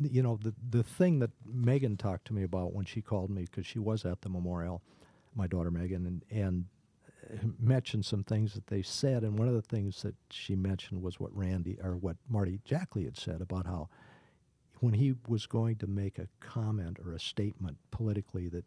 you 0.00 0.22
know, 0.22 0.38
the, 0.42 0.54
the 0.70 0.82
thing 0.82 1.18
that 1.18 1.30
Megan 1.44 1.96
talked 1.96 2.26
to 2.26 2.34
me 2.34 2.42
about 2.42 2.72
when 2.72 2.84
she 2.84 3.00
called 3.00 3.30
me, 3.30 3.42
because 3.42 3.66
she 3.66 3.78
was 3.78 4.04
at 4.04 4.20
the 4.22 4.28
memorial, 4.28 4.82
my 5.34 5.46
daughter 5.46 5.70
Megan, 5.70 6.06
and, 6.06 6.24
and 6.30 6.64
uh, 7.30 7.46
mentioned 7.58 8.04
some 8.04 8.24
things 8.24 8.54
that 8.54 8.68
they 8.68 8.82
said. 8.82 9.22
And 9.22 9.38
one 9.38 9.48
of 9.48 9.54
the 9.54 9.62
things 9.62 10.02
that 10.02 10.14
she 10.30 10.54
mentioned 10.54 11.02
was 11.02 11.18
what 11.18 11.36
Randy, 11.36 11.78
or 11.82 11.96
what 11.96 12.16
Marty 12.28 12.60
Jackley 12.64 13.04
had 13.04 13.16
said 13.16 13.40
about 13.40 13.66
how 13.66 13.88
when 14.80 14.94
he 14.94 15.14
was 15.26 15.46
going 15.46 15.76
to 15.76 15.86
make 15.88 16.18
a 16.18 16.28
comment 16.40 16.98
or 17.04 17.12
a 17.12 17.18
statement 17.20 17.76
politically 17.90 18.48
that, 18.48 18.64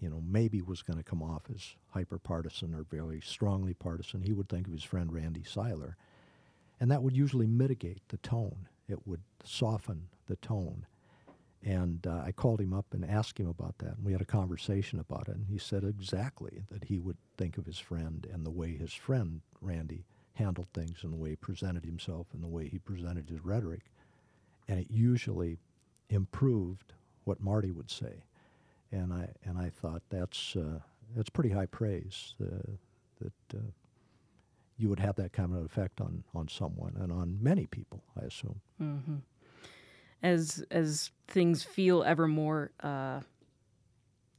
you 0.00 0.08
know, 0.08 0.22
maybe 0.26 0.62
was 0.62 0.82
going 0.82 0.96
to 0.98 1.04
come 1.04 1.22
off 1.22 1.42
as 1.54 1.74
hyper 1.90 2.18
partisan 2.18 2.74
or 2.74 2.84
very 2.90 3.20
strongly 3.20 3.74
partisan, 3.74 4.22
he 4.22 4.32
would 4.32 4.48
think 4.48 4.66
of 4.66 4.72
his 4.72 4.84
friend 4.84 5.12
Randy 5.12 5.44
Seiler. 5.44 5.96
And 6.80 6.90
that 6.90 7.02
would 7.02 7.16
usually 7.16 7.46
mitigate 7.46 8.08
the 8.08 8.16
tone 8.18 8.68
it 8.88 9.06
would 9.06 9.22
soften 9.44 10.08
the 10.26 10.36
tone. 10.36 10.86
And 11.62 12.06
uh, 12.06 12.22
I 12.24 12.32
called 12.32 12.60
him 12.60 12.72
up 12.72 12.86
and 12.92 13.04
asked 13.04 13.38
him 13.38 13.48
about 13.48 13.78
that. 13.78 13.96
And 13.96 14.04
we 14.04 14.12
had 14.12 14.20
a 14.20 14.26
conversation 14.26 15.00
about 15.00 15.28
it. 15.28 15.34
And 15.34 15.46
he 15.46 15.58
said 15.58 15.82
exactly 15.82 16.62
that 16.70 16.84
he 16.84 16.98
would 16.98 17.16
think 17.36 17.58
of 17.58 17.66
his 17.66 17.78
friend 17.78 18.26
and 18.32 18.46
the 18.46 18.50
way 18.50 18.76
his 18.76 18.92
friend, 18.92 19.40
Randy, 19.60 20.04
handled 20.34 20.68
things 20.72 20.98
and 21.02 21.12
the 21.12 21.16
way 21.16 21.30
he 21.30 21.36
presented 21.36 21.84
himself 21.84 22.28
and 22.32 22.42
the 22.42 22.48
way 22.48 22.68
he 22.68 22.78
presented 22.78 23.28
his 23.28 23.44
rhetoric. 23.44 23.82
And 24.68 24.78
it 24.78 24.86
usually 24.90 25.58
improved 26.08 26.92
what 27.24 27.40
Marty 27.40 27.72
would 27.72 27.90
say. 27.90 28.22
And 28.92 29.12
I, 29.12 29.30
and 29.44 29.58
I 29.58 29.70
thought 29.70 30.02
that's, 30.08 30.54
uh, 30.54 30.78
that's 31.16 31.30
pretty 31.30 31.50
high 31.50 31.66
praise 31.66 32.34
uh, 32.40 32.72
that 33.20 33.58
uh, 33.58 33.70
you 34.78 34.88
would 34.88 35.00
have 35.00 35.16
that 35.16 35.32
kind 35.32 35.54
of 35.54 35.64
effect 35.64 36.00
on 36.00 36.24
on 36.34 36.48
someone 36.48 36.96
and 37.00 37.12
on 37.12 37.38
many 37.40 37.66
people, 37.66 38.02
I 38.20 38.26
assume. 38.26 38.60
Mm-hmm. 38.80 39.16
As 40.22 40.64
as 40.70 41.10
things 41.28 41.62
feel 41.62 42.02
ever 42.02 42.26
more, 42.26 42.72
uh, 42.82 43.20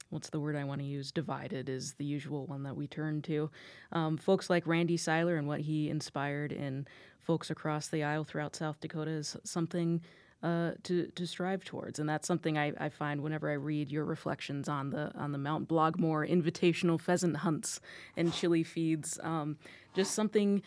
what's 0.10 0.30
the 0.30 0.40
word 0.40 0.56
I 0.56 0.64
want 0.64 0.82
to 0.82 0.88
use? 0.88 1.12
Divided 1.12 1.70
is 1.70 1.94
the 1.94 2.06
usual 2.06 2.46
one 2.46 2.64
that 2.64 2.76
we 2.76 2.88
turn 2.88 3.22
to. 3.24 3.50
Um, 3.92 4.18
folks 4.18 4.50
like 4.50 4.68
Randy 4.68 4.98
Seiler 4.98 5.36
and 5.36 5.48
what 5.48 5.62
he 5.62 5.90
inspired 5.90 6.52
in 6.52 6.88
folks 7.20 7.50
across 7.50 7.88
the 7.88 8.04
aisle 8.04 8.24
throughout 8.24 8.56
South 8.56 8.80
Dakota 8.80 9.12
is 9.12 9.36
something 9.44 10.02
uh, 10.44 10.72
to 10.84 11.08
to 11.08 11.26
strive 11.26 11.64
towards, 11.64 12.00
and 12.00 12.08
that's 12.08 12.28
something 12.28 12.58
I, 12.58 12.74
I 12.78 12.90
find 12.90 13.22
whenever 13.22 13.50
I 13.50 13.56
read 13.56 13.92
your 13.92 14.06
reflections 14.06 14.70
on 14.70 14.92
the 14.92 15.12
on 15.16 15.32
the 15.32 15.38
Mount 15.38 15.68
Blogmore 15.68 16.30
invitational 16.30 17.00
pheasant 17.00 17.38
hunts 17.38 17.80
and 18.16 18.34
chili 18.34 18.64
feeds. 18.64 19.20
Um, 19.24 19.58
just 19.96 20.14
something. 20.14 20.62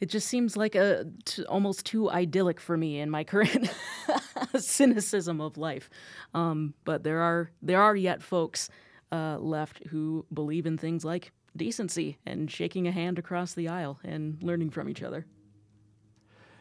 It 0.00 0.08
just 0.10 0.28
seems 0.28 0.56
like 0.56 0.76
a 0.76 1.06
t- 1.24 1.44
almost 1.46 1.84
too 1.84 2.08
idyllic 2.08 2.60
for 2.60 2.76
me 2.76 3.00
in 3.00 3.10
my 3.10 3.24
current 3.32 3.68
cynicism 4.56 5.40
of 5.40 5.56
life. 5.56 5.90
Um, 6.34 6.74
but 6.84 7.02
there 7.02 7.20
are 7.20 7.50
there 7.60 7.82
are 7.82 7.96
yet 7.96 8.22
folks 8.22 8.70
uh, 9.10 9.38
left 9.38 9.84
who 9.88 10.24
believe 10.32 10.66
in 10.66 10.78
things 10.78 11.04
like 11.04 11.32
decency 11.56 12.18
and 12.24 12.48
shaking 12.50 12.86
a 12.86 12.92
hand 12.92 13.18
across 13.18 13.54
the 13.54 13.68
aisle 13.68 13.98
and 14.04 14.40
learning 14.40 14.70
from 14.70 14.88
each 14.88 15.02
other. 15.02 15.26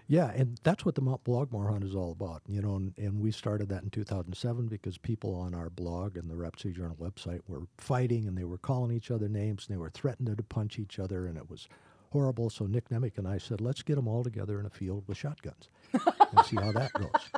Yeah, 0.09 0.31
and 0.33 0.57
that's 0.63 0.85
what 0.85 0.95
the 0.95 1.01
Mount 1.01 1.23
Blogmore 1.25 1.69
Hunt 1.69 1.83
is 1.83 1.93
all 1.93 2.11
about. 2.13 2.41
You 2.47 2.61
know, 2.61 2.75
and, 2.75 2.93
and, 2.97 3.19
we 3.19 3.31
started 3.31 3.67
that 3.69 3.83
in 3.83 3.89
2007 3.89 4.67
because 4.67 4.97
people 4.97 5.35
on 5.35 5.53
our 5.53 5.69
blog 5.69 6.15
and 6.15 6.29
the 6.29 6.51
City 6.57 6.73
Journal 6.73 6.95
website 6.95 7.41
were 7.47 7.63
fighting 7.77 8.25
and 8.25 8.37
they 8.37 8.45
were 8.45 8.57
calling 8.57 8.95
each 8.95 9.11
other 9.11 9.27
names 9.27 9.67
and 9.67 9.75
they 9.75 9.79
were 9.79 9.89
threatening 9.89 10.35
to 10.35 10.43
punch 10.43 10.79
each 10.79 10.97
other 10.97 11.27
and 11.27 11.37
it 11.37 11.49
was 11.49 11.67
horrible. 12.11 12.49
So 12.49 12.65
Nick 12.65 12.87
Nemec 12.89 13.17
and 13.17 13.27
I 13.27 13.37
said, 13.37 13.59
let's 13.59 13.81
get 13.81 13.95
them 13.95 14.07
all 14.07 14.23
together 14.23 14.59
in 14.61 14.65
a 14.65 14.69
field 14.69 15.03
with 15.07 15.17
shotguns 15.17 15.67
and 15.93 16.45
see 16.45 16.55
how 16.55 16.71
that 16.71 16.93
goes. 16.93 17.29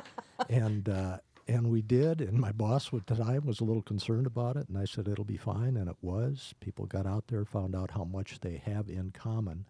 And 0.48 0.88
uh, 0.88 1.18
and 1.48 1.68
we 1.68 1.82
did. 1.82 2.20
And 2.20 2.38
my 2.38 2.52
boss 2.52 2.90
at 2.94 3.06
the 3.08 3.16
time 3.16 3.44
was 3.44 3.60
a 3.60 3.64
little 3.64 3.82
concerned 3.82 4.26
about 4.26 4.56
it, 4.56 4.68
and 4.68 4.78
I 4.78 4.84
said 4.84 5.08
it'll 5.08 5.24
be 5.24 5.36
fine, 5.36 5.76
and 5.76 5.88
it 5.88 5.96
was. 6.00 6.54
People 6.60 6.86
got 6.86 7.06
out 7.06 7.26
there, 7.26 7.44
found 7.44 7.74
out 7.74 7.90
how 7.90 8.04
much 8.04 8.38
they 8.40 8.62
have 8.64 8.88
in 8.88 9.10
common 9.10 9.66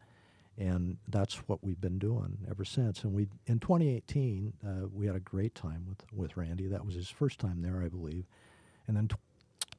and 0.61 0.99
that's 1.09 1.37
what 1.49 1.65
we've 1.65 1.81
been 1.81 1.99
doing 1.99 2.39
ever 2.49 2.65
since. 2.65 3.03
And 3.03 3.15
we 3.15 3.27
in 3.47 3.59
2018 3.59 4.53
uh, 4.65 4.87
we 4.93 5.07
had 5.07 5.17
a 5.17 5.21
great 5.21 5.55
time 5.55 5.87
with 5.89 6.05
with 6.13 6.37
Randy. 6.37 6.67
That 6.67 6.85
was 6.85 6.95
his 6.95 7.09
first 7.09 7.41
time 7.41 7.63
there, 7.63 7.83
I 7.83 7.89
believe. 7.89 8.27
And 8.87 8.97
then 8.97 9.09
t- 9.09 9.17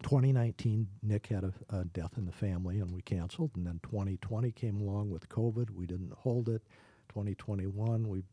2019, 0.04 0.88
Nick 1.04 1.28
had 1.28 1.44
a, 1.44 1.54
a, 1.70 1.86
death 1.86 2.14
in 2.18 2.26
the 2.26 2.32
family, 2.32 2.80
and 2.80 2.92
we 2.92 3.02
canceled. 3.04 3.52
And 3.56 3.68
then 3.68 3.80
2020 3.84 4.52
came 4.52 4.82
along 4.82 5.12
with 5.12 5.30
COVID. 5.30 5.70
We 5.70 5.86
didn't 5.86 6.14
hold 6.14 6.50
it. 6.50 6.64
2021, 7.10 8.08
we 8.08 8.24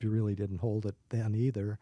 really 0.00 0.34
didn't 0.34 0.58
hold 0.58 0.86
it 0.86 0.94
then 1.10 1.34
either. 1.34 1.78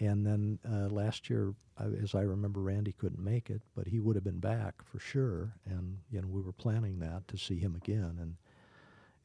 And 0.00 0.26
then 0.26 0.58
uh, 0.68 0.88
last 0.88 1.30
year, 1.30 1.54
uh, 1.78 1.90
as 2.02 2.14
I 2.14 2.22
remember, 2.22 2.60
Randy 2.60 2.92
couldn't 2.92 3.22
make 3.22 3.50
it, 3.50 3.62
but 3.76 3.86
he 3.86 4.00
would 4.00 4.16
have 4.16 4.24
been 4.24 4.40
back 4.40 4.74
for 4.82 4.98
sure. 4.98 5.52
And 5.66 5.98
you 6.10 6.20
know, 6.20 6.28
we 6.28 6.40
were 6.40 6.52
planning 6.52 6.98
that 7.00 7.28
to 7.28 7.36
see 7.36 7.58
him 7.58 7.76
again. 7.76 8.16
And 8.20 8.36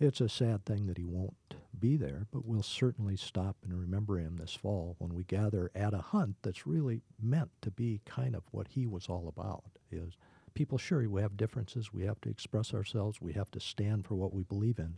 it's 0.04 0.22
a 0.22 0.30
sad 0.30 0.66
thing 0.66 0.88
that 0.88 0.97
he 0.97 1.06
won't 1.06 1.56
be 1.80 1.95
there, 1.95 2.28
but 2.32 2.45
we'll 2.45 2.62
certainly 2.62 3.16
stop 3.16 3.56
and 3.64 3.80
remember 3.80 4.18
him 4.20 4.38
this 4.38 4.54
fall 4.54 4.95
when 4.99 5.14
we 5.14 5.24
gather 5.24 5.72
at 5.74 5.93
a 5.93 5.99
hunt 5.99 6.36
that's 6.41 6.68
really 6.68 7.01
meant 7.22 7.49
to 7.62 7.72
be 7.72 8.01
kind 8.06 8.36
of 8.36 8.43
what 8.51 8.68
he 8.70 8.86
was 8.86 9.08
all 9.08 9.28
about. 9.28 9.64
Is 9.91 10.18
people 10.54 10.78
sure 10.78 11.08
we 11.10 11.22
have 11.22 11.38
differences, 11.38 11.93
we 11.93 12.06
have 12.06 12.20
to 12.22 12.30
express 12.30 12.74
ourselves, 12.74 13.22
we 13.22 13.34
have 13.34 13.49
to 13.51 13.60
stand 13.60 14.06
for 14.06 14.16
what 14.16 14.34
we 14.34 14.43
believe 14.43 14.78
in, 14.78 14.97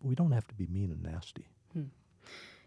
but 0.00 0.08
we 0.08 0.14
don't 0.14 0.32
have 0.32 0.48
to 0.48 0.54
be 0.54 0.66
mean 0.66 0.90
and 0.90 1.02
nasty. 1.02 1.46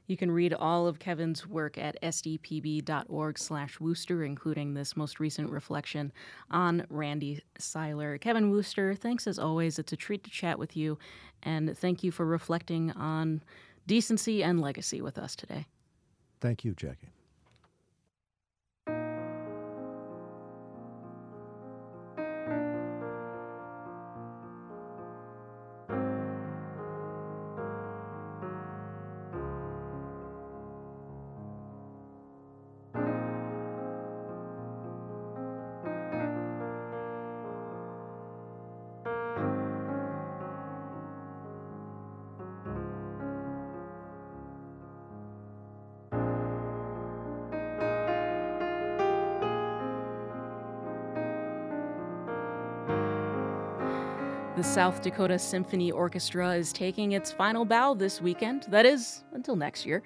You 0.09 0.17
can 0.17 0.31
read 0.31 0.55
all 0.55 0.87
of 0.87 0.97
Kevin's 0.97 1.45
work 1.45 1.77
at 1.77 2.01
sdpb.org 2.01 3.37
slash 3.37 3.77
Woster, 3.77 4.25
including 4.25 4.73
this 4.73 4.97
most 4.97 5.19
recent 5.19 5.51
reflection 5.51 6.11
on 6.49 6.83
Randy 6.89 7.43
Seiler. 7.59 8.17
Kevin 8.17 8.51
Woster, 8.51 8.97
thanks 8.97 9.27
as 9.27 9.37
always. 9.37 9.77
It's 9.77 9.93
a 9.93 9.95
treat 9.95 10.23
to 10.23 10.31
chat 10.31 10.57
with 10.57 10.75
you, 10.75 10.97
and 11.43 11.77
thank 11.77 12.03
you 12.03 12.11
for 12.11 12.25
reflecting 12.25 12.89
on 12.93 13.43
decency 13.85 14.43
and 14.43 14.59
legacy 14.59 14.99
with 14.99 15.19
us 15.19 15.35
today. 15.35 15.67
Thank 16.41 16.65
you, 16.65 16.73
Jackie. 16.73 17.09
The 54.59 54.65
South 54.65 55.01
Dakota 55.01 55.39
Symphony 55.39 55.89
Orchestra 55.89 56.51
is 56.51 56.73
taking 56.73 57.13
its 57.13 57.31
final 57.31 57.63
bow 57.63 57.93
this 57.93 58.21
weekend. 58.21 58.63
That 58.63 58.85
is, 58.85 59.23
until 59.31 59.55
next 59.55 59.85
year. 59.85 60.03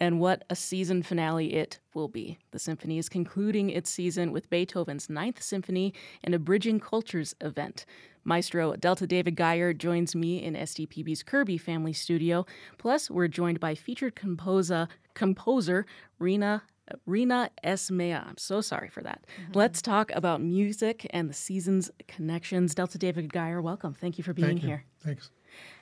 And 0.00 0.18
what 0.18 0.44
a 0.48 0.56
season 0.56 1.02
finale 1.02 1.52
it 1.52 1.78
will 1.92 2.08
be. 2.08 2.38
The 2.52 2.58
symphony 2.58 2.96
is 2.96 3.10
concluding 3.10 3.68
its 3.68 3.90
season 3.90 4.32
with 4.32 4.48
Beethoven's 4.48 5.10
Ninth 5.10 5.42
Symphony 5.42 5.92
and 6.24 6.34
a 6.34 6.38
Bridging 6.38 6.80
Cultures 6.80 7.34
event. 7.42 7.84
Maestro 8.24 8.74
Delta 8.76 9.06
David 9.06 9.36
Gier 9.36 9.74
joins 9.76 10.16
me 10.16 10.42
in 10.42 10.54
SDPB's 10.54 11.22
Kirby 11.22 11.58
Family 11.58 11.92
Studio. 11.92 12.46
Plus, 12.78 13.10
we're 13.10 13.28
joined 13.28 13.60
by 13.60 13.74
featured 13.74 14.16
composer, 14.16 14.88
composer 15.12 15.84
Reena 16.18 16.62
Reena 17.08 17.48
Esmail. 17.64 18.26
I'm 18.26 18.38
so 18.38 18.60
sorry 18.60 18.88
for 18.88 19.02
that. 19.02 19.24
Mm-hmm. 19.40 19.58
Let's 19.58 19.82
talk 19.82 20.10
about 20.12 20.40
music 20.40 21.06
and 21.10 21.28
the 21.30 21.34
season's 21.34 21.90
connections. 22.08 22.74
Delta 22.74 22.98
David 22.98 23.30
Gier, 23.32 23.62
welcome. 23.62 23.94
Thank 23.94 24.18
you 24.18 24.24
for 24.24 24.32
being 24.32 24.48
Thank 24.48 24.62
you. 24.62 24.68
here. 24.68 24.84
Thanks. 25.04 25.30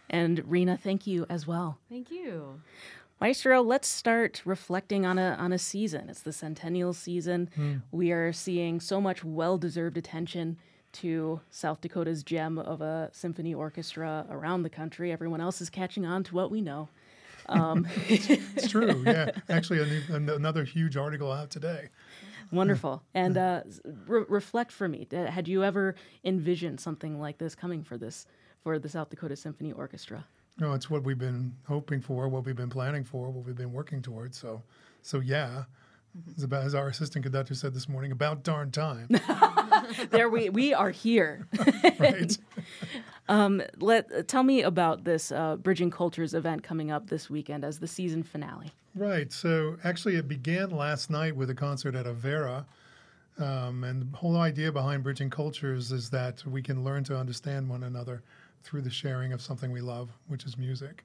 And 0.09 0.39
Reena, 0.45 0.79
thank 0.79 1.07
you 1.07 1.27
as 1.31 1.47
well. 1.47 1.79
Thank 1.89 2.11
you. 2.11 2.61
Maestro, 3.21 3.61
let's 3.61 3.87
start 3.87 4.43
reflecting 4.45 5.05
on 5.05 5.19
a 5.19 5.37
on 5.39 5.53
a 5.53 5.59
season. 5.59 6.09
It's 6.09 6.23
the 6.23 6.33
centennial 6.33 6.95
season. 6.95 7.51
Mm. 7.57 7.83
We 7.91 8.13
are 8.13 8.33
seeing 8.33 8.81
so 8.81 9.01
much 9.01 9.23
well-deserved 9.23 9.99
attention 9.99 10.57
to 10.93 11.41
South 11.51 11.81
Dakota's 11.83 12.23
gem 12.23 12.59
of 12.59 12.81
a 12.81 13.11
symphony 13.13 13.55
orchestra 13.55 14.27
around 14.31 14.63
the 14.63 14.71
country. 14.71 15.13
Everyone 15.13 15.41
else 15.41 15.61
is 15.61 15.71
catching 15.71 16.07
on 16.07 16.25
to 16.25 16.35
what 16.35 16.51
we 16.51 16.61
know. 16.61 16.89
Um, 17.49 17.87
it's 18.09 18.69
true. 18.69 19.03
Yeah, 19.07 19.31
actually, 19.49 20.03
another 20.09 20.65
huge 20.65 20.97
article 20.97 21.31
out 21.33 21.51
today. 21.51 21.89
Wonderful. 22.53 23.03
And 23.15 23.37
uh, 23.37 23.63
re- 24.07 24.25
reflect 24.29 24.73
for 24.73 24.89
me. 24.89 25.07
Had 25.11 25.47
you 25.49 25.63
ever 25.63 25.95
envisioned 26.25 26.81
something 26.81 27.21
like 27.21 27.39
this 27.39 27.55
coming 27.55 27.85
for 27.85 27.97
this 27.97 28.27
for 28.63 28.79
the 28.79 28.89
South 28.89 29.11
Dakota 29.11 29.37
Symphony 29.37 29.73
Orchestra? 29.73 30.25
No, 30.59 30.75
it's 30.75 30.91
what 30.91 31.05
we've 31.05 31.19
been 31.19 31.55
hoping 31.67 32.01
for, 32.01 32.29
what 32.29 32.45
we've 32.45 32.57
been 32.57 32.71
planning 32.71 33.05
for, 33.05 33.31
what 33.31 33.47
we've 33.47 33.57
been 33.57 33.73
working 33.73 34.03
towards. 34.03 34.39
So, 34.39 34.63
so 35.03 35.21
yeah, 35.21 35.65
it's 36.31 36.43
about, 36.43 36.65
as 36.65 36.75
our 36.75 36.89
assistant 36.89 37.25
conductor 37.25 37.55
said 37.55 37.73
this 37.73 37.89
morning, 37.89 38.13
about 38.13 38.43
darn 38.43 38.71
time. 38.71 39.09
there 40.11 40.29
we 40.29 40.51
we 40.51 40.75
are 40.75 40.91
here. 40.91 41.47
right. 41.99 42.37
Um, 43.31 43.63
let 43.79 44.27
tell 44.27 44.43
me 44.43 44.63
about 44.63 45.05
this 45.05 45.31
uh, 45.31 45.57
Bridging 45.57 45.91
Cultures 45.91 46.35
event 46.35 46.65
coming 46.65 46.91
up 46.91 47.09
this 47.09 47.31
weekend 47.31 47.65
as 47.65 47.79
the 47.79 47.87
season 47.87 48.25
finale. 48.25 48.73
Right. 48.95 49.33
So 49.33 49.77
actually, 49.85 50.17
it 50.17 50.27
began 50.27 50.71
last 50.71 51.11
night 51.11 51.37
with 51.37 51.49
a 51.49 51.55
concert 51.55 51.95
at 51.95 52.07
Avera. 52.07 52.65
Um, 53.39 53.85
and 53.85 54.13
the 54.13 54.17
whole 54.17 54.37
idea 54.37 54.73
behind 54.73 55.05
Bridging 55.05 55.31
Cultures 55.31 55.93
is 55.93 56.11
that 56.11 56.45
we 56.45 56.61
can 56.61 56.83
learn 56.83 57.05
to 57.05 57.17
understand 57.17 57.71
one 57.71 57.85
another 57.85 58.23
through 58.65 58.83
the 58.83 58.91
sharing 58.91 59.33
of 59.33 59.41
something 59.41 59.71
we 59.71 59.81
love, 59.81 60.11
which 60.27 60.45
is 60.45 60.59
music. 60.59 61.05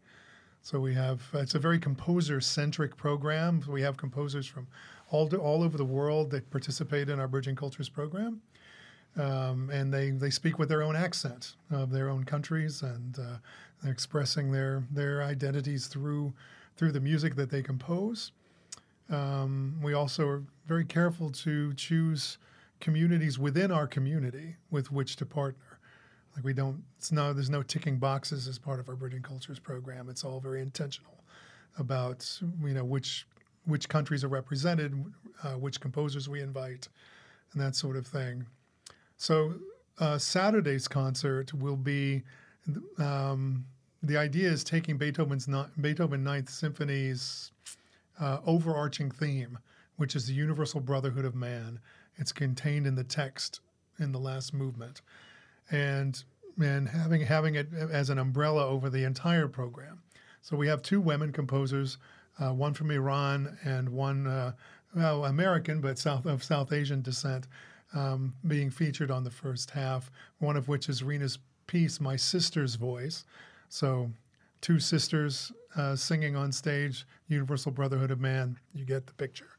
So 0.64 0.80
we 0.80 0.96
have 0.96 1.22
it's 1.34 1.54
a 1.54 1.60
very 1.60 1.78
composer 1.78 2.42
centric 2.42 2.98
program. 2.98 3.64
We 3.70 3.84
have 3.84 3.98
composers 3.98 4.48
from 4.48 4.66
all 5.12 5.34
all 5.36 5.62
over 5.62 5.78
the 5.78 5.86
world 5.86 6.32
that 6.32 6.50
participate 6.50 7.08
in 7.08 7.20
our 7.20 7.28
Bridging 7.28 7.56
Cultures 7.56 7.88
program, 7.88 8.42
um, 9.18 9.70
and 9.72 9.94
they 9.94 10.12
they 10.12 10.30
speak 10.30 10.60
with 10.60 10.70
their 10.70 10.84
own 10.84 10.96
accent 10.96 11.56
of 11.72 11.92
their 11.92 12.10
own 12.10 12.24
countries, 12.24 12.82
and 12.82 13.18
uh, 13.20 13.38
they're 13.82 13.92
expressing 13.92 14.52
their 14.52 14.84
their 14.92 15.24
identities 15.24 15.88
through 15.88 16.34
through 16.78 16.92
the 16.92 17.00
music 17.00 17.36
that 17.36 17.50
they 17.50 17.62
compose. 17.62 18.32
Um, 19.10 19.78
we 19.82 19.94
also 19.94 20.28
are 20.28 20.44
very 20.68 20.86
careful 20.86 21.30
to 21.30 21.74
choose 21.76 22.38
communities 22.80 23.40
within 23.40 23.72
our 23.72 23.88
community 23.88 24.56
with 24.72 24.92
which 24.92 25.16
to 25.18 25.26
partner. 25.26 25.80
Like 26.36 26.44
we 26.44 26.54
don't, 26.54 26.84
it's 26.98 27.12
no, 27.12 27.32
there's 27.32 27.50
no 27.50 27.64
ticking 27.64 27.98
boxes 27.98 28.48
as 28.48 28.60
part 28.60 28.80
of 28.80 28.90
our 28.90 28.96
Bridging 28.96 29.22
Cultures 29.22 29.60
program. 29.60 30.10
It's 30.10 30.24
all 30.24 30.40
very 30.40 30.62
intentional 30.62 31.24
about 31.78 32.30
you 32.64 32.74
know 32.74 32.84
which 32.84 33.28
which 33.66 33.90
countries 33.90 34.24
are 34.24 34.28
represented, 34.28 34.94
uh, 35.44 35.54
which 35.54 35.80
composers 35.80 36.30
we 36.30 36.42
invite, 36.42 36.88
and 37.54 37.62
that 37.62 37.76
sort 37.76 37.96
of 37.96 38.06
thing. 38.06 38.46
So 39.18 39.56
uh, 40.00 40.18
Saturday's 40.18 40.88
concert 40.88 41.54
will 41.54 41.78
be. 41.78 42.24
Um, 42.98 43.66
the 44.02 44.18
idea 44.18 44.50
is 44.50 44.64
taking 44.64 44.98
Beethoven's 44.98 45.48
Beethoven 45.82 46.24
Ninth 46.24 46.50
Symphony's 46.50 47.52
uh, 48.20 48.40
overarching 48.46 49.10
theme, 49.12 49.58
which 49.98 50.16
is 50.16 50.28
the 50.28 50.34
universal 50.34 50.80
brotherhood 50.80 51.26
of 51.26 51.36
man. 51.36 51.80
It's 52.18 52.32
contained 52.32 52.88
in 52.88 52.96
the 52.96 53.04
text 53.04 53.62
in 54.00 54.12
the 54.12 54.20
last 54.20 54.54
movement, 54.54 55.02
and 55.72 56.24
and 56.62 56.88
having 56.88 57.22
having 57.22 57.56
it 57.56 57.68
as 57.74 58.10
an 58.10 58.18
umbrella 58.18 58.66
over 58.68 58.90
the 58.90 59.04
entire 59.04 59.48
program. 59.48 60.02
So 60.42 60.56
we 60.56 60.68
have 60.68 60.82
two 60.82 61.02
women 61.02 61.32
composers, 61.32 61.98
uh, 62.40 62.54
one 62.54 62.74
from 62.74 62.92
Iran 62.92 63.58
and 63.64 63.90
one 63.90 64.28
uh, 64.28 64.54
well 64.96 65.26
American 65.26 65.82
but 65.82 65.98
South 65.98 66.26
of 66.26 66.44
South 66.44 66.72
Asian 66.72 67.02
descent, 67.02 67.48
um, 67.96 68.34
being 68.46 68.70
featured 68.70 69.10
on 69.10 69.24
the 69.24 69.32
first 69.32 69.72
half. 69.72 70.12
One 70.40 70.56
of 70.56 70.68
which 70.68 70.90
is 70.90 71.02
Reena's 71.02 71.40
piece, 71.68 72.00
"My 72.00 72.16
Sister's 72.16 72.76
Voice." 72.76 73.26
So 73.70 74.12
two 74.62 74.80
sisters 74.80 75.52
uh, 75.76 75.96
singing 75.96 76.36
on 76.36 76.52
stage, 76.52 77.06
Universal 77.28 77.72
Brotherhood 77.72 78.12
of 78.12 78.20
Man. 78.20 78.58
You 78.74 78.86
get 78.86 79.08
the 79.08 79.14
picture. 79.14 79.50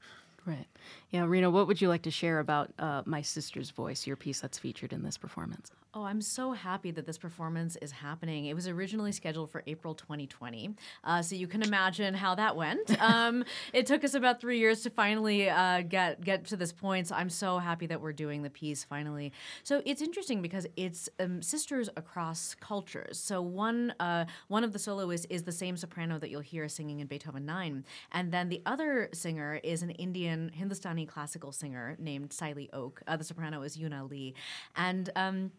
Right. 0.47 0.67
Yeah, 1.11 1.23
Reena, 1.23 1.51
what 1.51 1.67
would 1.67 1.81
you 1.81 1.89
like 1.89 2.03
to 2.03 2.11
share 2.11 2.39
about 2.39 2.71
uh, 2.79 3.03
My 3.05 3.21
Sister's 3.21 3.71
Voice, 3.71 4.07
your 4.07 4.15
piece 4.15 4.41
that's 4.41 4.59
featured 4.59 4.93
in 4.93 5.03
this 5.03 5.17
performance? 5.17 5.73
Oh, 5.93 6.05
I'm 6.05 6.21
so 6.21 6.53
happy 6.53 6.91
that 6.91 7.07
this 7.07 7.17
performance 7.17 7.77
is 7.81 7.91
happening. 7.91 8.45
It 8.45 8.55
was 8.55 8.69
originally 8.69 9.13
scheduled 9.13 9.51
for 9.51 9.63
April 9.67 9.95
2020, 9.95 10.75
uh, 11.05 11.23
so 11.23 11.35
you 11.35 11.49
can 11.49 11.63
imagine 11.63 12.13
how 12.15 12.35
that 12.37 12.57
went. 12.57 12.97
Um, 13.07 13.45
it 13.73 13.87
took 13.87 14.03
us 14.05 14.15
about 14.15 14.41
three 14.41 14.59
years 14.59 14.83
to 14.83 14.91
finally 14.91 15.49
uh, 15.49 15.83
get 15.83 16.25
get 16.25 16.45
to 16.47 16.57
this 16.57 16.73
point. 16.73 17.07
So 17.07 17.15
I'm 17.15 17.31
so 17.31 17.59
happy 17.59 17.87
that 17.87 18.01
we're 18.01 18.13
doing 18.13 18.43
the 18.43 18.51
piece 18.51 18.83
finally. 18.83 19.33
So 19.63 19.81
it's 19.85 20.03
interesting 20.03 20.43
because 20.43 20.67
it's 20.77 21.09
um, 21.21 21.41
sisters 21.41 21.89
across 21.97 22.57
cultures. 22.59 23.19
So 23.19 23.41
one 23.43 23.95
uh, 24.01 24.25
one 24.49 24.65
of 24.65 24.73
the 24.73 24.79
soloists 24.79 25.27
is 25.31 25.45
the 25.45 25.53
same 25.53 25.77
soprano 25.77 26.19
that 26.19 26.31
you'll 26.31 26.41
hear 26.41 26.69
singing 26.69 26.99
in 26.99 27.07
Beethoven 27.07 27.47
9, 27.47 27.85
and 28.11 28.33
then 28.33 28.49
the 28.49 28.61
other 28.67 29.09
singer 29.13 29.61
is 29.63 29.83
an 29.83 29.91
Indian 29.91 30.36
Hindustani 30.55 31.07
classical 31.07 31.53
singer 31.53 31.97
named 31.99 32.31
Saili 32.31 32.69
Oak. 32.73 33.03
Uh, 33.07 33.17
the 33.17 33.25
soprano 33.25 33.63
is 33.63 33.77
Yuna 33.77 34.09
Lee, 34.11 34.35
and 34.77 35.11
um, 35.17 35.51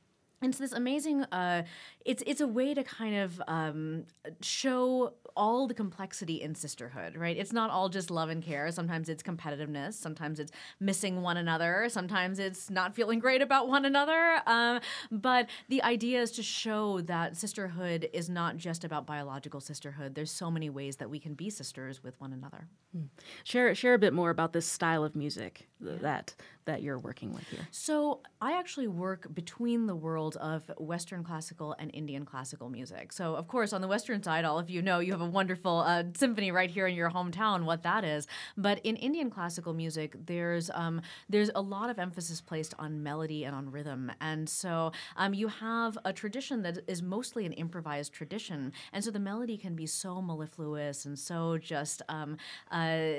it's 0.42 0.58
this 0.60 0.72
amazing 0.72 1.24
uh, 1.26 1.64
it's 2.06 2.24
it's 2.28 2.42
a 2.42 2.48
way 2.48 2.74
to 2.74 2.84
kind 2.84 3.16
of 3.16 3.42
um, 3.48 4.04
show 4.42 5.14
all 5.36 5.68
the 5.68 5.74
complexity 5.74 6.42
in 6.42 6.56
sisterhood 6.56 7.16
right? 7.16 7.38
It's 7.38 7.54
not 7.54 7.70
all 7.70 7.90
just 7.90 8.12
love 8.12 8.30
and 8.30 8.44
care. 8.44 8.72
Sometimes 8.72 9.10
it's 9.10 9.24
competitiveness. 9.24 9.94
Sometimes 9.94 10.40
it's 10.40 10.52
missing 10.80 11.22
one 11.22 11.38
another. 11.38 11.88
Sometimes 11.90 12.40
it's 12.40 12.70
not 12.70 12.96
feeling 12.96 13.20
great 13.20 13.42
about 13.42 13.68
one 13.68 13.86
another. 13.86 14.42
Um, 14.46 14.80
but 15.12 15.50
the 15.70 15.82
idea 15.84 16.22
is 16.22 16.32
to 16.32 16.44
show 16.44 17.02
that 17.02 17.38
sisterhood 17.38 18.10
is 18.14 18.30
not 18.30 18.58
just 18.58 18.84
about 18.84 19.06
biological 19.06 19.60
sisterhood. 19.60 20.16
There's 20.16 20.32
so 20.32 20.52
many 20.52 20.70
ways 20.70 20.98
that 20.98 21.10
we 21.10 21.20
can 21.20 21.34
be 21.34 21.50
sisters 21.50 22.04
with 22.04 22.20
one 22.20 22.34
another. 22.34 22.68
Hmm. 22.94 23.06
share 23.44 23.74
share 23.76 23.94
a 23.94 24.00
bit 24.00 24.14
more 24.14 24.30
about 24.30 24.54
this 24.54 24.66
style 24.66 25.04
of 25.04 25.16
music 25.16 25.68
yeah. 25.80 25.94
that 26.02 26.36
that 26.68 26.84
you're 26.84 26.99
working 26.99 27.34
with 27.34 27.47
here 27.49 27.68
so 27.72 28.22
i 28.39 28.57
actually 28.57 28.88
work 28.88 29.34
between 29.34 29.88
the 29.88 29.95
world 29.95 30.38
of 30.38 30.70
western 30.78 31.24
classical 31.24 31.76
and 31.80 31.91
Indian 31.93 32.26
classical 32.26 32.70
music. 32.70 33.11
So, 33.11 33.36
of 33.36 33.47
course, 33.47 33.74
on 33.74 33.82
the 33.82 33.88
Western 33.88 34.22
side, 34.22 34.45
all 34.45 34.59
of 34.59 34.70
you 34.70 34.82
know 34.82 34.99
you 34.99 35.11
have 35.11 35.22
a 35.22 35.26
wonderful 35.26 35.80
uh, 35.80 36.03
symphony 36.15 36.51
right 36.51 36.70
here 36.70 36.88
in 36.88 36.95
your 36.95 37.09
hometown, 37.09 37.65
what 37.65 37.84
that 37.84 38.03
is. 38.03 38.28
But 38.55 38.80
in 38.84 38.95
Indian 38.97 39.30
classical 39.30 39.74
music, 39.74 40.15
there's 40.26 40.70
um, 40.74 41.01
there's 41.28 41.49
a 41.55 41.61
lot 41.61 41.89
of 41.89 41.97
emphasis 41.99 42.39
placed 42.39 42.74
on 42.78 43.03
melody 43.03 43.43
and 43.43 43.55
on 43.55 43.72
rhythm, 43.72 44.11
and 44.22 44.47
so 44.47 44.91
um, 45.18 45.34
you 45.34 45.47
have 45.47 45.97
a 46.05 46.13
tradition 46.13 46.61
that 46.61 46.80
is 46.88 47.01
mostly 47.01 47.45
an 47.45 47.53
improvised 47.53 48.13
tradition, 48.13 48.72
and 48.93 49.03
so 49.03 49.11
the 49.11 49.20
melody 49.20 49.57
can 49.57 49.76
be 49.76 49.88
so 49.88 50.22
mellifluous 50.22 51.05
and 51.05 51.18
so 51.18 51.57
just 51.57 52.01
um, 52.09 52.38
uh, 52.72 52.76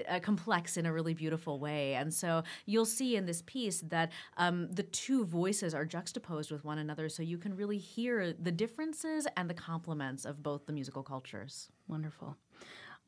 uh, 0.08 0.20
complex 0.20 0.76
in 0.76 0.86
a 0.86 0.92
really 0.92 1.14
beautiful 1.14 1.58
way. 1.58 1.94
And 1.94 2.12
so 2.12 2.42
you'll 2.66 2.86
see 2.86 3.16
in 3.16 3.26
this 3.26 3.37
piece 3.42 3.80
that 3.88 4.12
um, 4.36 4.70
the 4.72 4.82
two 4.82 5.24
voices 5.24 5.74
are 5.74 5.84
juxtaposed 5.84 6.50
with 6.50 6.64
one 6.64 6.78
another, 6.78 7.08
so 7.08 7.22
you 7.22 7.38
can 7.38 7.56
really 7.56 7.78
hear 7.78 8.32
the 8.32 8.52
differences 8.52 9.26
and 9.36 9.48
the 9.48 9.54
complements 9.54 10.24
of 10.24 10.42
both 10.42 10.66
the 10.66 10.72
musical 10.72 11.02
cultures. 11.02 11.68
Wonderful. 11.86 12.36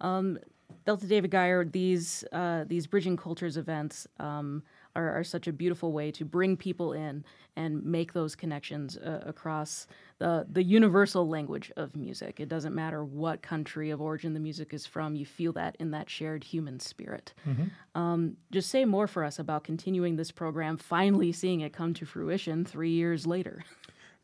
Um, 0.00 0.38
Delta 0.86 1.06
David 1.06 1.30
Gier, 1.30 1.64
these 1.64 2.24
uh, 2.32 2.64
these 2.66 2.86
bridging 2.86 3.16
cultures 3.16 3.56
events 3.56 4.06
um, 4.18 4.62
are, 4.96 5.18
are, 5.18 5.24
such 5.24 5.46
a 5.46 5.52
beautiful 5.52 5.92
way 5.92 6.10
to 6.10 6.24
bring 6.24 6.56
people 6.56 6.92
in 6.92 7.24
and 7.56 7.84
make 7.84 8.12
those 8.12 8.34
connections 8.34 8.96
uh, 8.96 9.20
across 9.24 9.86
the 10.18 10.46
the 10.50 10.62
universal 10.62 11.28
language 11.28 11.72
of 11.76 11.96
music. 11.96 12.40
It 12.40 12.48
doesn't 12.48 12.74
matter 12.74 13.04
what 13.04 13.42
country 13.42 13.90
of 13.90 14.00
origin 14.00 14.34
the 14.34 14.40
music 14.40 14.74
is 14.74 14.86
from; 14.86 15.14
you 15.14 15.26
feel 15.26 15.52
that 15.54 15.76
in 15.78 15.90
that 15.92 16.10
shared 16.10 16.44
human 16.44 16.80
spirit. 16.80 17.32
Mm-hmm. 17.46 18.00
Um, 18.00 18.36
just 18.50 18.70
say 18.70 18.84
more 18.84 19.06
for 19.06 19.24
us 19.24 19.38
about 19.38 19.64
continuing 19.64 20.16
this 20.16 20.30
program, 20.30 20.76
finally 20.76 21.32
seeing 21.32 21.60
it 21.60 21.72
come 21.72 21.94
to 21.94 22.06
fruition 22.06 22.64
three 22.64 22.90
years 22.92 23.26
later. 23.26 23.64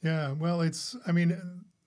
Yeah, 0.02 0.32
well, 0.32 0.60
it's, 0.60 0.94
I 1.06 1.12
mean, 1.12 1.36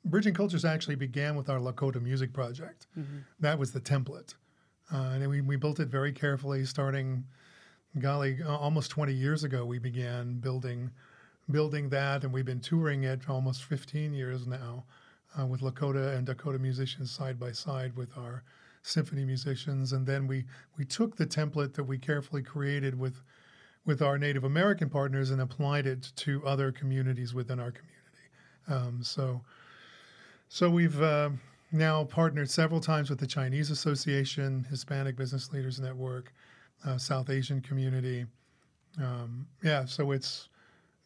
Bridging 0.03 0.33
Cultures 0.33 0.65
actually 0.65 0.95
began 0.95 1.35
with 1.35 1.49
our 1.49 1.59
Lakota 1.59 2.01
Music 2.01 2.33
Project. 2.33 2.87
Mm-hmm. 2.97 3.19
That 3.39 3.57
was 3.59 3.71
the 3.71 3.79
template. 3.79 4.33
Uh, 4.91 5.11
and 5.13 5.29
we, 5.29 5.41
we 5.41 5.55
built 5.55 5.79
it 5.79 5.87
very 5.87 6.11
carefully 6.11 6.65
starting, 6.65 7.23
golly, 7.97 8.37
almost 8.43 8.91
20 8.91 9.13
years 9.13 9.43
ago. 9.43 9.65
We 9.65 9.79
began 9.79 10.39
building 10.39 10.91
building 11.51 11.89
that, 11.89 12.23
and 12.23 12.31
we've 12.31 12.45
been 12.45 12.59
touring 12.59 13.03
it 13.03 13.23
for 13.23 13.31
almost 13.31 13.63
15 13.63 14.13
years 14.13 14.45
now 14.45 14.83
uh, 15.39 15.45
with 15.45 15.61
Lakota 15.61 16.15
and 16.15 16.25
Dakota 16.25 16.59
musicians 16.59 17.11
side 17.11 17.39
by 17.39 17.51
side 17.51 17.95
with 17.95 18.15
our 18.17 18.43
symphony 18.81 19.25
musicians. 19.25 19.93
And 19.93 20.05
then 20.05 20.27
we, 20.27 20.45
we 20.77 20.85
took 20.85 21.15
the 21.15 21.25
template 21.25 21.73
that 21.73 21.83
we 21.83 21.97
carefully 21.97 22.41
created 22.41 22.97
with, 22.97 23.21
with 23.85 24.01
our 24.01 24.17
Native 24.17 24.43
American 24.43 24.89
partners 24.89 25.31
and 25.31 25.41
applied 25.41 25.85
it 25.85 26.11
to 26.17 26.45
other 26.45 26.71
communities 26.71 27.33
within 27.33 27.59
our 27.59 27.71
community. 27.71 27.95
Um, 28.67 29.03
so, 29.03 29.41
so 30.47 30.69
we've 30.69 31.01
uh, 31.01 31.31
now 31.71 32.03
partnered 32.05 32.49
several 32.49 32.79
times 32.79 33.09
with 33.09 33.19
the 33.19 33.27
Chinese 33.27 33.71
Association, 33.71 34.65
Hispanic 34.69 35.15
Business 35.15 35.51
Leaders 35.51 35.79
Network, 35.79 36.33
uh, 36.85 36.97
South 36.97 37.29
Asian 37.29 37.61
community. 37.61 38.25
Um, 39.01 39.47
yeah, 39.63 39.85
so 39.85 40.11
it's 40.11 40.49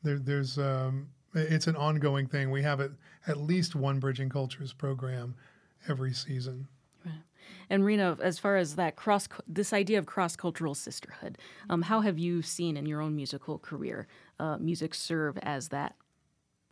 there, 0.04 0.20
there's 0.20 0.58
um, 0.58 1.08
it's 1.34 1.68
an 1.68 1.76
ongoing 1.76 2.28
thing. 2.28 2.52
We 2.52 2.62
have 2.64 2.80
at 2.80 3.38
least 3.38 3.76
one 3.76 4.00
Bridging 4.00 4.30
Cultures 4.30 4.74
program 4.74 5.36
every 5.88 6.14
season. 6.14 6.68
And 7.70 7.84
Reena, 7.84 8.20
as 8.20 8.40
far 8.40 8.58
as 8.58 8.76
that 8.76 8.96
cross, 8.96 9.28
this 9.48 9.74
idea 9.74 10.00
of 10.00 10.06
cross 10.06 10.36
cultural 10.36 10.76
sisterhood, 10.76 11.38
um, 11.70 11.84
how 11.84 12.02
have 12.02 12.18
you 12.20 12.42
seen 12.42 12.78
in 12.78 12.86
your 12.86 13.02
own 13.02 13.16
musical 13.16 13.58
career 13.58 14.08
uh, 14.40 14.58
music 14.58 14.94
serve 14.94 15.38
as 15.42 15.70
that 15.70 15.96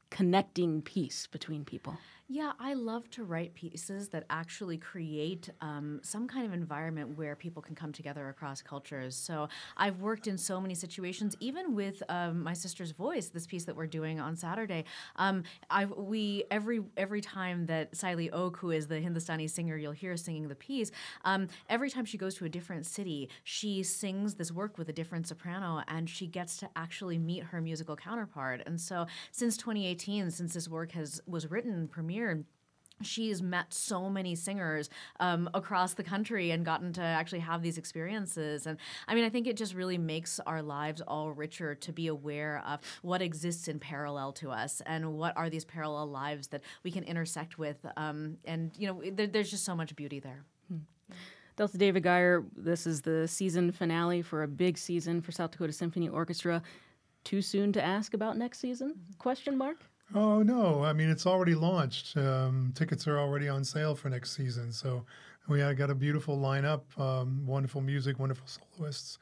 connecting 0.10 0.82
piece 0.82 1.28
between 1.28 1.66
people? 1.66 1.98
Yeah, 2.34 2.54
I 2.62 2.76
love 2.76 3.10
to 3.10 3.26
write 3.26 3.56
pieces 3.56 4.08
that 4.10 4.24
actually 4.30 4.78
create 4.78 5.50
um, 5.60 6.00
some 6.02 6.30
kind 6.30 6.46
of 6.46 6.54
environment 6.54 7.18
where 7.18 7.36
people 7.36 7.62
can 7.62 7.76
come 7.76 7.92
together 7.92 8.30
across 8.30 8.62
cultures. 8.62 9.18
So 9.18 9.50
I've 9.76 10.00
worked 10.00 10.28
in 10.28 10.38
so 10.38 10.62
many 10.62 10.74
situations, 10.74 11.36
even 11.42 11.76
with 11.76 12.02
um, 12.08 12.42
my 12.42 12.54
sister's 12.54 12.92
voice. 12.92 13.28
This 13.28 13.46
piece 13.46 13.66
that 13.66 13.76
we're 13.76 13.86
doing 13.86 14.22
on 14.22 14.38
Saturday, 14.38 14.86
um, 15.18 15.44
I 15.70 15.84
we 15.84 16.46
every 16.50 16.80
every 16.96 17.20
time 17.20 17.66
that 17.66 17.92
Saili 17.92 18.30
Oak, 18.32 18.56
who 18.56 18.72
is 18.72 18.88
the 18.88 19.02
Hindustani 19.02 19.50
singer, 19.50 19.76
you'll 19.76 19.92
hear 19.92 20.16
singing 20.16 20.48
the 20.48 20.56
piece. 20.56 20.90
Um, 21.26 21.50
every 21.68 21.90
time 21.90 22.06
she 22.06 22.18
goes 22.18 22.36
to 22.36 22.46
a 22.46 22.50
different 22.50 22.86
city, 22.86 23.28
she 23.44 23.84
sings 23.84 24.36
this 24.36 24.54
work 24.54 24.78
with 24.78 24.88
a 24.88 24.94
different 24.94 25.28
soprano, 25.28 25.84
and 25.90 26.10
she 26.10 26.28
gets 26.28 26.56
to 26.60 26.70
actually 26.78 27.18
meet 27.18 27.44
her 27.44 27.60
musical 27.60 27.98
counterpart. 27.98 28.62
And 28.66 28.80
so 28.80 29.06
since 29.34 29.58
2018, 29.58 30.32
since 30.32 30.54
this 30.54 30.70
work 30.70 30.94
has 30.94 31.20
was 31.28 31.52
written, 31.52 31.90
premiered 31.94 32.21
she's 33.04 33.42
met 33.42 33.74
so 33.74 34.10
many 34.10 34.36
singers 34.36 34.90
um, 35.20 35.50
across 35.54 35.94
the 35.94 36.04
country 36.04 36.52
and 36.52 36.66
gotten 36.66 36.94
to 36.94 37.02
actually 37.02 37.40
have 37.40 37.62
these 37.62 37.78
experiences. 37.78 38.68
And 38.68 38.78
I 39.08 39.16
mean, 39.16 39.24
I 39.24 39.30
think 39.30 39.48
it 39.48 39.58
just 39.58 39.74
really 39.74 39.98
makes 39.98 40.40
our 40.46 40.62
lives 40.62 41.02
all 41.02 41.32
richer 41.32 41.76
to 41.76 41.92
be 41.92 42.08
aware 42.08 42.62
of 42.66 42.80
what 43.02 43.22
exists 43.22 43.68
in 43.68 43.80
parallel 43.80 44.34
to 44.34 44.52
us 44.52 44.82
and 44.86 45.14
what 45.14 45.36
are 45.36 45.50
these 45.50 45.66
parallel 45.66 46.08
lives 46.08 46.48
that 46.48 46.62
we 46.84 46.92
can 46.92 47.04
intersect 47.04 47.58
with. 47.58 47.78
Um, 47.98 48.38
and, 48.46 48.72
you 48.78 48.88
know, 48.88 49.02
there, 49.12 49.28
there's 49.28 49.52
just 49.52 49.66
so 49.66 49.76
much 49.76 49.96
beauty 49.96 50.20
there. 50.20 50.44
Delta 51.58 51.78
David 51.78 52.04
Gier, 52.04 52.46
this 52.56 52.88
is 52.88 53.02
the 53.02 53.28
season 53.28 53.72
finale 53.72 54.22
for 54.22 54.44
a 54.44 54.48
big 54.48 54.78
season 54.78 55.22
for 55.22 55.32
South 55.32 55.52
Dakota 55.52 55.74
Symphony 55.74 56.08
Orchestra. 56.08 56.62
Too 57.24 57.42
soon 57.42 57.72
to 57.74 57.84
ask 57.84 58.14
about 58.14 58.38
next 58.38 58.60
season? 58.60 58.96
Question 59.20 59.58
mark. 59.58 59.91
Oh 60.14 60.42
no! 60.42 60.84
I 60.84 60.94
mean, 60.94 61.10
it's 61.10 61.26
already 61.26 61.56
launched. 61.56 62.18
Um, 62.18 62.74
tickets 62.76 63.08
are 63.08 63.18
already 63.20 63.48
on 63.48 63.64
sale 63.64 63.96
for 63.96 64.10
next 64.10 64.36
season. 64.36 64.72
So 64.72 65.06
we 65.48 65.60
got 65.74 65.90
a 65.90 65.96
beautiful 65.96 66.38
lineup, 66.38 66.82
um, 67.00 67.46
wonderful 67.46 67.82
music, 67.82 68.20
wonderful 68.20 68.48
soloists. 68.48 69.20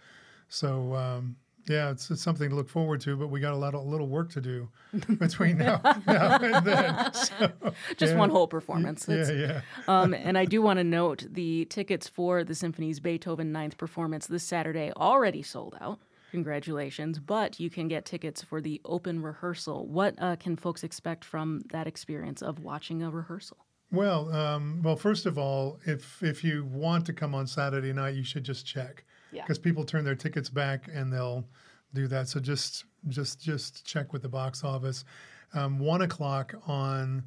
So 0.47 0.95
um, 0.95 1.35
yeah, 1.67 1.91
it's, 1.91 2.09
it's 2.09 2.21
something 2.21 2.49
to 2.49 2.55
look 2.55 2.69
forward 2.69 3.01
to. 3.01 3.15
But 3.15 3.27
we 3.27 3.39
got 3.39 3.53
a 3.53 3.57
lot 3.57 3.75
of 3.75 3.85
little 3.85 4.07
work 4.07 4.31
to 4.31 4.41
do 4.41 4.67
between 5.19 5.57
now, 5.57 5.79
now 6.07 6.37
and 6.37 6.65
then. 6.65 7.13
So, 7.13 7.51
Just 7.97 8.13
yeah. 8.13 8.17
one 8.17 8.29
whole 8.31 8.47
performance. 8.47 9.05
Yeah, 9.07 9.15
That's- 9.17 9.37
yeah. 9.37 9.61
um, 9.87 10.13
and 10.13 10.37
I 10.37 10.45
do 10.45 10.61
want 10.61 10.77
to 10.79 10.83
note 10.83 11.25
the 11.29 11.65
tickets 11.65 12.07
for 12.07 12.43
the 12.43 12.55
symphony's 12.55 12.99
Beethoven 12.99 13.51
Ninth 13.51 13.77
performance 13.77 14.25
this 14.27 14.43
Saturday 14.43 14.91
already 14.97 15.43
sold 15.43 15.77
out. 15.79 15.99
Congratulations! 16.31 17.19
But 17.19 17.59
you 17.59 17.69
can 17.69 17.87
get 17.87 18.05
tickets 18.05 18.41
for 18.41 18.61
the 18.61 18.79
open 18.85 19.21
rehearsal. 19.21 19.87
What 19.87 20.15
uh, 20.19 20.35
can 20.35 20.55
folks 20.55 20.83
expect 20.83 21.25
from 21.25 21.61
that 21.71 21.87
experience 21.87 22.41
of 22.41 22.59
watching 22.59 23.03
a 23.03 23.09
rehearsal? 23.09 23.57
Well, 23.91 24.31
um, 24.33 24.81
well, 24.83 24.95
first 24.95 25.25
of 25.25 25.37
all, 25.37 25.79
if 25.85 26.21
if 26.21 26.43
you 26.43 26.65
want 26.65 27.05
to 27.07 27.13
come 27.13 27.33
on 27.33 27.47
Saturday 27.47 27.91
night, 27.93 28.15
you 28.15 28.23
should 28.23 28.43
just 28.43 28.65
check 28.65 29.03
Yeah. 29.31 29.43
because 29.43 29.57
people 29.57 29.83
turn 29.83 30.03
their 30.05 30.15
tickets 30.15 30.49
back 30.49 30.87
and 30.93 31.11
they'll 31.11 31.45
do 31.93 32.07
that. 32.07 32.27
So 32.27 32.39
just 32.39 32.85
just 33.07 33.41
just 33.41 33.85
check 33.85 34.13
with 34.13 34.21
the 34.21 34.29
box 34.29 34.63
office. 34.63 35.05
Um, 35.53 35.79
One 35.79 36.03
o'clock 36.03 36.53
on 36.67 37.23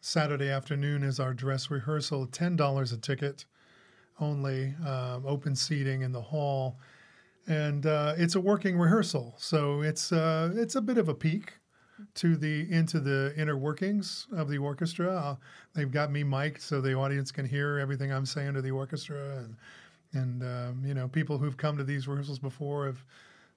Saturday 0.00 0.48
afternoon 0.48 1.02
is 1.02 1.20
our 1.20 1.34
dress 1.34 1.70
rehearsal. 1.70 2.26
Ten 2.28 2.56
dollars 2.56 2.92
a 2.92 2.96
ticket, 2.96 3.44
only 4.18 4.74
um, 4.86 5.24
open 5.26 5.54
seating 5.54 6.00
in 6.02 6.12
the 6.12 6.22
hall, 6.22 6.78
and 7.48 7.86
uh, 7.86 8.14
it's 8.16 8.34
a 8.34 8.40
working 8.40 8.78
rehearsal. 8.78 9.34
So 9.38 9.80
it's 9.82 10.12
uh, 10.12 10.52
it's 10.54 10.74
a 10.76 10.80
bit 10.80 10.98
of 10.98 11.08
a 11.08 11.14
peek 11.14 11.54
to 12.14 12.36
the 12.36 12.70
into 12.70 13.00
the 13.00 13.34
inner 13.36 13.56
workings 13.56 14.26
of 14.32 14.48
the 14.48 14.58
orchestra. 14.58 15.12
Uh, 15.12 15.36
they've 15.74 15.90
got 15.90 16.12
me 16.12 16.22
mic'd 16.22 16.60
so 16.62 16.80
the 16.80 16.94
audience 16.94 17.32
can 17.32 17.44
hear 17.46 17.78
everything 17.78 18.12
I'm 18.12 18.26
saying 18.26 18.54
to 18.54 18.62
the 18.62 18.70
orchestra, 18.70 19.38
and 19.38 19.56
and 20.12 20.42
um, 20.42 20.82
you 20.84 20.94
know 20.94 21.08
people 21.08 21.38
who've 21.38 21.56
come 21.56 21.76
to 21.78 21.84
these 21.84 22.06
rehearsals 22.06 22.38
before 22.38 22.86
have 22.86 23.04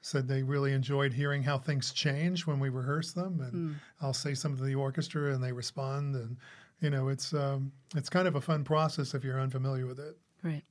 said 0.04 0.28
they 0.28 0.42
really 0.42 0.74
enjoyed 0.74 1.14
hearing 1.14 1.44
how 1.44 1.60
things 1.60 1.92
change 1.92 2.48
when 2.48 2.60
we 2.60 2.70
rehearse 2.70 3.12
them, 3.14 3.40
and 3.42 3.54
Mm. 3.54 3.76
I'll 4.02 4.14
say 4.14 4.34
something 4.34 4.58
to 4.58 4.66
the 4.66 4.74
orchestra 4.74 5.34
and 5.34 5.44
they 5.44 5.52
respond, 5.52 6.16
and 6.16 6.38
you 6.80 6.90
know 6.90 7.10
it's 7.10 7.34
um, 7.34 7.72
it's 7.96 8.10
kind 8.10 8.28
of 8.28 8.36
a 8.36 8.42
fun 8.42 8.64
process 8.64 9.14
if 9.14 9.24
you're 9.24 9.40
unfamiliar 9.40 9.86
with 9.86 10.00
it. 10.00 10.18
Right. 10.44 10.64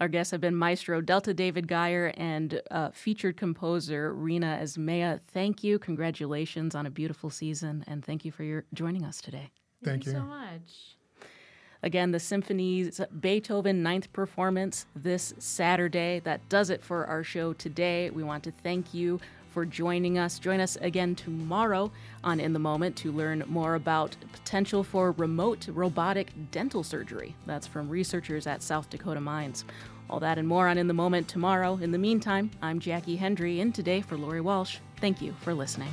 Our 0.00 0.08
guests 0.08 0.30
have 0.30 0.40
been 0.40 0.56
Maestro 0.56 1.00
Delta 1.00 1.34
David 1.34 1.68
Gier 1.68 2.12
and 2.16 2.60
uh, 2.70 2.90
featured 2.90 3.36
composer 3.36 4.14
Reena 4.14 4.60
Esmail. 4.60 5.20
Thank 5.28 5.62
you. 5.62 5.78
Congratulations 5.78 6.74
on 6.74 6.86
a 6.86 6.90
beautiful 6.90 7.30
season, 7.30 7.84
and 7.86 8.04
thank 8.04 8.24
you 8.24 8.32
for 8.32 8.42
your 8.42 8.64
joining 8.74 9.04
us 9.04 9.20
today. 9.20 9.50
Thank 9.84 10.06
you 10.06 10.12
you. 10.12 10.18
so 10.18 10.24
much. 10.24 10.96
Again, 11.84 12.12
the 12.12 12.20
symphony's 12.20 13.00
Beethoven 13.20 13.82
Ninth 13.82 14.12
performance 14.12 14.86
this 14.94 15.34
Saturday. 15.38 16.20
That 16.20 16.48
does 16.48 16.70
it 16.70 16.82
for 16.82 17.06
our 17.06 17.24
show 17.24 17.52
today. 17.52 18.10
We 18.10 18.22
want 18.22 18.44
to 18.44 18.52
thank 18.52 18.94
you 18.94 19.20
for 19.52 19.64
joining 19.64 20.18
us. 20.18 20.38
Join 20.38 20.60
us 20.60 20.76
again 20.80 21.14
tomorrow 21.14 21.92
on 22.24 22.40
In 22.40 22.52
the 22.52 22.58
Moment 22.58 22.96
to 22.96 23.12
learn 23.12 23.44
more 23.46 23.74
about 23.74 24.16
potential 24.32 24.82
for 24.82 25.12
remote 25.12 25.68
robotic 25.68 26.32
dental 26.50 26.82
surgery. 26.82 27.36
That's 27.46 27.66
from 27.66 27.88
researchers 27.88 28.46
at 28.46 28.62
South 28.62 28.88
Dakota 28.90 29.20
Mines. 29.20 29.64
All 30.08 30.20
that 30.20 30.38
and 30.38 30.48
more 30.48 30.68
on 30.68 30.78
In 30.78 30.88
the 30.88 30.94
Moment 30.94 31.28
tomorrow. 31.28 31.78
In 31.80 31.92
the 31.92 31.98
meantime, 31.98 32.50
I'm 32.62 32.80
Jackie 32.80 33.16
Hendry, 33.16 33.60
in 33.60 33.72
today 33.72 34.00
for 34.00 34.16
Lori 34.16 34.40
Walsh. 34.40 34.78
Thank 34.96 35.20
you 35.20 35.34
for 35.40 35.54
listening. 35.54 35.92